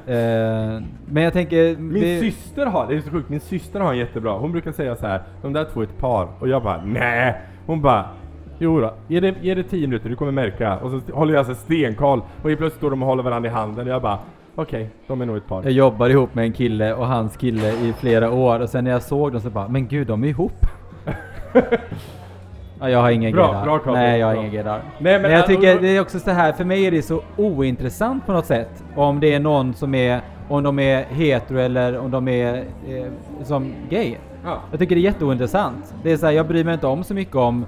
eh, 0.08 0.82
men 1.06 1.23
jag 1.23 1.34
tänker... 1.34 1.77
Min 1.77 2.01
det- 2.01 2.19
syster 2.19 2.65
har, 2.65 2.88
det 2.88 2.95
är 2.95 3.01
så 3.01 3.10
sjukt, 3.10 3.29
min 3.29 3.39
syster 3.39 3.79
har 3.79 3.91
en 3.91 3.97
jättebra. 3.97 4.38
Hon 4.38 4.51
brukar 4.51 4.71
säga 4.71 4.95
så 4.95 5.08
här, 5.08 5.21
de 5.41 5.53
där 5.53 5.65
två 5.73 5.79
är 5.79 5.84
ett 5.84 5.97
par. 5.99 6.27
Och 6.39 6.47
jag 6.47 6.63
bara, 6.63 6.82
nej. 6.86 7.36
Hon 7.65 7.82
bara, 7.82 8.06
jo 8.60 8.79
då, 8.82 8.93
ge 9.08 9.19
det, 9.19 9.36
ge 9.41 9.56
det 9.56 9.63
tio 9.63 9.88
minuter, 9.88 10.10
du 10.10 10.15
kommer 10.15 10.32
märka. 10.32 10.77
Och 10.77 10.91
så 10.91 10.99
håller 11.13 11.34
jag 11.34 11.45
så 11.45 11.56
stenkoll. 11.56 12.21
Och 12.41 12.49
helt 12.49 12.60
plötsligt 12.60 12.77
står 12.79 12.89
de 12.89 13.01
och 13.03 13.08
håller 13.10 13.23
varandra 13.23 13.49
i 13.49 13.53
handen. 13.53 13.88
Och 13.88 13.93
jag 13.93 14.01
bara, 14.01 14.19
okej, 14.56 14.89
de 15.08 15.21
är 15.21 15.25
nog 15.25 15.38
ett 15.38 15.47
par. 15.47 15.63
Jag 15.63 15.71
jobbar 15.71 16.10
ihop 16.10 16.36
med 16.36 16.45
en 16.45 16.53
kille 16.53 16.93
och 16.93 17.08
hans 17.08 17.38
kille 17.38 17.71
i 17.71 17.93
flera 17.99 18.32
år 18.32 18.60
och 18.60 18.69
sen 18.69 18.84
när 18.84 18.91
jag 18.91 19.01
såg 19.01 19.32
dem 19.32 19.41
så 19.41 19.49
bara, 19.49 19.67
men 19.67 19.88
gud 19.88 20.08
de 20.08 20.23
är 20.23 20.27
ihop. 20.27 20.65
Ja, 22.80 22.90
jag 22.90 23.00
har 23.00 23.12
ingen 23.12 23.32
Bra, 23.32 23.46
gaydar. 23.48 23.64
bra, 23.64 23.80
Carl. 23.80 23.94
Nej, 23.94 24.20
jag 24.20 24.28
har 24.28 24.34
Bra. 24.34 24.42
ingen 24.42 24.54
gaydar. 24.56 24.82
Nej, 25.00 25.14
men- 25.14 25.22
men, 25.22 25.32
jag 25.32 25.48
tycker 25.48 25.76
och- 25.76 25.82
det 25.82 25.98
är 25.98 26.02
också 26.02 26.20
så 26.20 26.32
här, 26.32 26.54
för 26.54 26.66
mig 26.66 26.86
är 26.88 26.92
det 26.92 27.02
så 27.02 27.22
ointressant 27.38 28.26
på 28.26 28.32
något 28.32 28.46
sätt. 28.46 28.84
Om 28.96 29.20
det 29.20 29.34
är 29.34 29.40
någon 29.40 29.74
som 29.74 29.96
är, 29.96 30.22
om 30.50 30.64
de 30.64 30.80
är 30.80 31.04
hetero 31.04 31.58
eller 31.60 31.98
om 32.00 32.12
de 32.12 32.28
är 32.28 32.56
eh, 32.58 33.06
som 33.44 33.74
gay. 33.90 34.16
Ja. 34.46 34.60
Jag 34.72 34.80
tycker 34.80 34.96
det 34.96 35.02
är 35.02 35.04
jätteintressant. 35.04 35.94
Det 36.04 36.12
är 36.12 36.18
så 36.18 36.26
här, 36.26 36.34
jag 36.34 36.48
bryr 36.48 36.64
mig 36.64 36.74
inte 36.74 36.88
om 36.88 37.04
så 37.04 37.14
mycket 37.14 37.36
om 37.36 37.66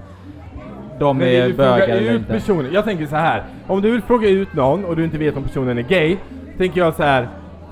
de 0.99 1.17
Men 1.17 1.27
är 1.27 1.53
bögar 1.53 1.87
eller 1.87 2.11
ut 2.11 2.19
inte. 2.19 2.33
personen? 2.33 2.73
Jag 2.73 2.83
tänker 2.85 3.05
så 3.05 3.15
här. 3.15 3.43
Om 3.67 3.81
du 3.81 3.91
vill 3.91 4.01
fråga 4.01 4.29
ut 4.29 4.53
någon 4.53 4.85
och 4.85 4.95
du 4.95 5.03
inte 5.03 5.17
vet 5.17 5.37
om 5.37 5.43
personen 5.43 5.77
är 5.77 5.81
gay, 5.81 6.17
tänker 6.57 6.79
jag 6.81 6.93
så 6.93 7.03
här. 7.03 7.27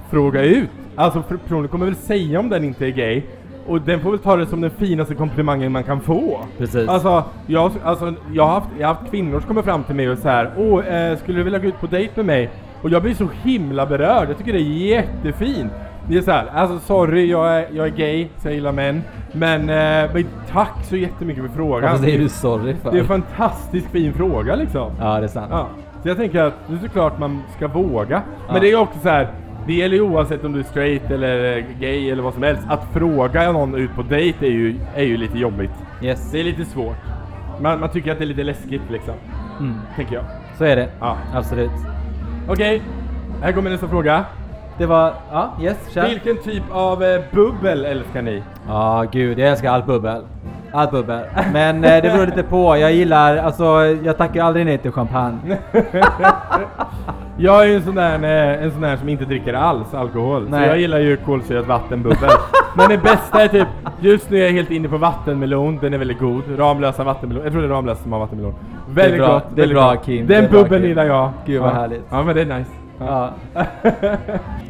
Fråga 0.09 0.41
ut. 0.43 0.69
Alltså 0.95 1.21
personen 1.43 1.67
kommer 1.67 1.85
väl 1.85 1.95
säga 1.95 2.39
om 2.39 2.49
den 2.49 2.63
inte 2.63 2.85
är 2.85 2.89
gay. 2.89 3.23
Och 3.67 3.81
den 3.81 3.99
får 3.99 4.11
väl 4.11 4.19
ta 4.19 4.35
det 4.35 4.45
som 4.45 4.61
den 4.61 4.71
finaste 4.71 5.15
komplimangen 5.15 5.71
man 5.71 5.83
kan 5.83 6.01
få. 6.01 6.39
Precis. 6.57 6.89
Alltså, 6.89 7.23
jag, 7.47 7.71
alltså, 7.83 8.13
jag, 8.33 8.45
har 8.45 8.53
haft, 8.53 8.69
jag 8.79 8.87
har 8.87 8.95
haft 8.95 9.11
kvinnor 9.11 9.39
som 9.39 9.47
kommer 9.47 9.61
fram 9.61 9.83
till 9.83 9.95
mig 9.95 10.09
och 10.09 10.17
så 10.17 10.29
här. 10.29 10.51
Åh, 10.57 10.87
eh, 10.87 11.17
skulle 11.17 11.37
du 11.37 11.43
vilja 11.43 11.59
gå 11.59 11.67
ut 11.67 11.79
på 11.79 11.87
dejt 11.87 12.13
med 12.15 12.25
mig? 12.25 12.49
Och 12.81 12.89
jag 12.89 13.01
blir 13.01 13.13
så 13.13 13.27
himla 13.43 13.85
berörd. 13.85 14.29
Jag 14.29 14.37
tycker 14.37 14.53
det 14.53 14.59
är 14.59 14.87
jättefint. 14.87 15.71
Det 16.07 16.17
är 16.17 16.21
så 16.21 16.31
här, 16.31 16.47
alltså 16.53 16.79
sorry, 16.79 17.31
jag 17.31 17.57
är, 17.57 17.67
jag 17.71 17.87
är 17.87 17.91
gay, 17.91 18.27
så 18.37 18.47
jag 18.47 18.55
gillar 18.55 18.71
män. 18.71 19.01
Men, 19.31 19.61
eh, 19.61 20.13
men 20.13 20.25
tack 20.51 20.83
så 20.83 20.95
jättemycket 20.95 21.43
för 21.43 21.51
frågan. 21.51 21.81
Varför 21.91 22.03
säger 22.03 22.19
du 22.19 22.29
sorry 22.29 22.75
för? 22.75 22.91
Det 22.91 22.97
är 22.97 23.01
en 23.01 23.07
fantastiskt 23.07 23.87
fin 23.87 24.13
fråga 24.13 24.55
liksom. 24.55 24.91
Ja, 24.99 25.19
det 25.19 25.25
är 25.25 25.27
sant. 25.27 25.47
Ja. 25.51 25.67
Så 26.01 26.09
jag 26.09 26.17
tänker 26.17 26.43
att 26.43 26.53
det 26.67 26.73
är 26.73 26.79
såklart 26.79 27.19
man 27.19 27.43
ska 27.57 27.67
våga. 27.67 28.21
Ja. 28.47 28.53
Men 28.53 28.61
det 28.61 28.71
är 28.71 28.79
också 28.79 28.99
så 28.99 29.09
här. 29.09 29.27
Det 29.67 29.73
gäller 29.73 29.95
ju 29.95 30.01
oavsett 30.01 30.43
om 30.43 30.53
du 30.53 30.59
är 30.59 30.63
straight 30.63 31.11
eller 31.11 31.57
eh, 31.57 31.63
gay 31.79 32.09
eller 32.09 32.23
vad 32.23 32.33
som 32.33 32.43
helst. 32.43 32.63
Att 32.69 32.93
fråga 32.93 33.51
någon 33.51 33.75
ut 33.75 33.95
på 33.95 34.01
dejt 34.01 34.45
är 34.45 34.51
ju, 34.51 34.79
är 34.95 35.03
ju 35.03 35.17
lite 35.17 35.37
jobbigt. 35.37 35.71
Yes. 36.01 36.31
Det 36.31 36.39
är 36.39 36.43
lite 36.43 36.65
svårt. 36.65 36.97
Man, 37.61 37.79
man 37.79 37.89
tycker 37.89 38.11
att 38.11 38.17
det 38.17 38.23
är 38.23 38.27
lite 38.27 38.43
läskigt 38.43 38.81
liksom. 38.91 39.13
Mm. 39.59 39.75
Tänker 39.95 40.15
jag. 40.15 40.23
Så 40.57 40.63
är 40.63 40.75
det. 40.75 40.89
Ja. 40.99 41.17
Absolut. 41.33 41.71
Okej, 42.49 42.81
här 43.41 43.51
kommer 43.51 43.69
nästa 43.69 43.87
fråga. 43.87 44.25
Det 44.77 44.85
var, 44.85 45.13
ja, 45.31 45.53
yes, 45.61 45.77
kör. 45.93 46.09
Vilken 46.09 46.37
typ 46.37 46.63
av 46.71 47.03
eh, 47.03 47.21
bubbel 47.31 47.85
älskar 47.85 48.21
ni? 48.21 48.43
Ja, 48.67 49.05
gud, 49.11 49.39
jag 49.39 49.49
älskar 49.49 49.71
allt 49.71 49.85
bubbel. 49.85 50.21
Allt 50.73 50.91
bubbel. 50.91 51.25
Men 51.53 51.83
eh, 51.83 52.01
det 52.01 52.01
beror 52.01 52.25
lite 52.25 52.43
på. 52.43 52.77
Jag 52.77 52.93
gillar, 52.93 53.37
alltså, 53.37 53.63
jag 54.03 54.17
tackar 54.17 54.43
aldrig 54.43 54.65
nej 54.65 54.77
till 54.77 54.91
champagne. 54.91 55.57
Jag 57.37 57.63
är 57.63 57.67
ju 57.67 57.75
en 57.75 57.83
sån 57.83 57.95
där, 57.95 58.13
eh, 58.23 58.63
en 58.63 58.71
sån 58.71 58.81
där 58.81 58.97
som 58.97 59.09
inte 59.09 59.25
dricker 59.25 59.53
alls 59.53 59.93
alkohol. 59.93 60.49
Nej. 60.49 60.63
Så 60.63 60.69
jag 60.69 60.79
gillar 60.79 60.99
ju 60.99 61.17
kolsyrat 61.17 61.67
vattenbubbel. 61.67 62.29
Men 62.77 62.89
det 62.89 62.97
bästa 62.97 63.43
är 63.43 63.47
typ, 63.47 63.67
just 63.99 64.29
nu 64.29 64.37
är 64.37 64.43
jag 64.43 64.51
helt 64.51 64.71
inne 64.71 64.89
på 64.89 64.97
vattenmelon, 64.97 65.77
den 65.81 65.93
är 65.93 65.97
väldigt 65.97 66.19
god. 66.19 66.43
Ramlösa 66.57 67.03
vattenmelon, 67.03 67.43
jag 67.43 67.51
tror 67.51 67.61
det 67.61 67.67
är 67.67 67.71
Ramlösa 67.71 68.03
som 68.03 68.11
har 68.11 68.19
vattenmelon. 68.19 68.53
Väldigt 68.89 69.19
bra, 69.19 69.33
gott. 69.33 69.43
det 69.55 69.63
är 69.63 69.67
bra, 69.67 69.93
gott. 69.93 70.05
Kim, 70.05 70.27
det 70.27 70.35
Den 70.35 70.45
är 70.45 70.49
bra, 70.49 70.63
bubbeln 70.63 70.81
Kim. 70.81 70.89
gillar 70.89 71.05
jag. 71.05 71.31
Gud, 71.45 71.61
vad 71.61 71.69
ja. 71.69 71.73
härligt. 71.73 72.03
Ja 72.09 72.23
men 72.23 72.35
det 72.35 72.41
är 72.41 72.45
nice. 72.45 72.71
Ja. 72.99 73.29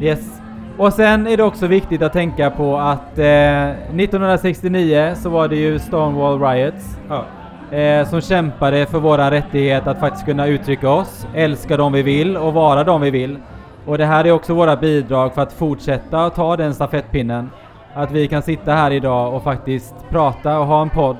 yes. 0.00 0.40
Och 0.78 0.92
sen 0.92 1.26
är 1.26 1.36
det 1.36 1.42
också 1.42 1.66
viktigt 1.66 2.02
att 2.02 2.12
tänka 2.12 2.50
på 2.50 2.76
att 2.78 3.18
eh, 3.18 3.68
1969 3.70 5.12
så 5.16 5.28
var 5.28 5.48
det 5.48 5.56
ju 5.56 5.78
Stonewall 5.78 6.40
Riots 6.40 6.98
Ja. 7.08 7.24
eh, 7.76 8.06
som 8.08 8.20
kämpade 8.20 8.86
för 8.86 8.98
våra 8.98 9.30
rättighet 9.30 9.86
att 9.86 10.00
faktiskt 10.00 10.24
kunna 10.24 10.46
uttrycka 10.46 10.90
oss, 10.90 11.26
älska 11.34 11.76
dem 11.76 11.92
vi 11.92 12.02
vill 12.02 12.36
och 12.36 12.54
vara 12.54 12.84
dem 12.84 13.00
vi 13.00 13.10
vill. 13.10 13.38
Och 13.86 13.98
det 13.98 14.04
här 14.06 14.24
är 14.26 14.32
också 14.32 14.54
våra 14.54 14.76
bidrag 14.76 15.34
för 15.34 15.42
att 15.42 15.52
fortsätta 15.52 16.24
att 16.24 16.34
ta 16.34 16.56
den 16.56 16.74
stafettpinnen. 16.74 17.50
Att 17.94 18.10
vi 18.12 18.28
kan 18.28 18.42
sitta 18.42 18.72
här 18.72 18.90
idag 18.90 19.34
och 19.34 19.42
faktiskt 19.42 19.94
prata 20.10 20.58
och 20.58 20.66
ha 20.66 20.82
en 20.82 20.90
podd 20.90 21.16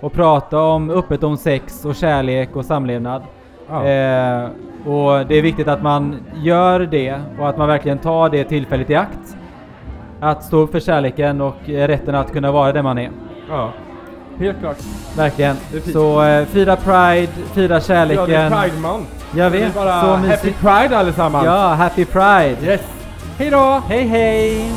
och 0.00 0.12
prata 0.12 0.62
om 0.62 0.90
öppet 0.90 1.22
om 1.22 1.36
sex 1.36 1.84
och 1.84 1.94
kärlek 1.94 2.56
och 2.56 2.64
samlevnad. 2.64 3.22
Ja. 3.70 3.84
Eh, 3.86 4.48
och 4.86 5.26
det 5.26 5.34
är 5.34 5.42
viktigt 5.42 5.68
att 5.68 5.82
man 5.82 6.16
gör 6.42 6.80
det 6.80 7.14
och 7.38 7.48
att 7.48 7.58
man 7.58 7.68
verkligen 7.68 7.98
tar 7.98 8.28
det 8.28 8.44
tillfället 8.44 8.90
i 8.90 8.94
akt. 8.94 9.36
Att 10.20 10.44
stå 10.44 10.56
upp 10.56 10.72
för 10.72 10.80
kärleken 10.80 11.40
och 11.40 11.56
rätten 11.66 12.14
att 12.14 12.32
kunna 12.32 12.52
vara 12.52 12.72
den 12.72 12.84
man 12.84 12.98
är. 12.98 13.10
ja. 13.50 13.72
Helt 14.38 14.58
klart. 14.60 14.76
Verkligen. 15.16 15.56
Så 15.92 16.22
eh, 16.22 16.44
fira 16.46 16.76
Pride, 16.76 17.32
fira 17.54 17.74
Ja, 17.74 17.80
kärleken. 17.80 18.28
det 18.28 18.36
är 18.36 18.50
Pride 18.50 18.80
Month. 18.80 19.10
Jag 19.36 19.50
vet, 19.50 19.72
så 19.74 19.80
Happy. 19.80 20.52
Pride 20.52 20.98
allesammans. 20.98 21.44
Ja, 21.46 21.68
Happy 21.74 22.04
Pride! 22.04 22.56
Yes. 22.64 22.80
Hej 23.38 23.50
då! 23.50 23.82
Hej 23.88 24.04
hej! 24.04 24.72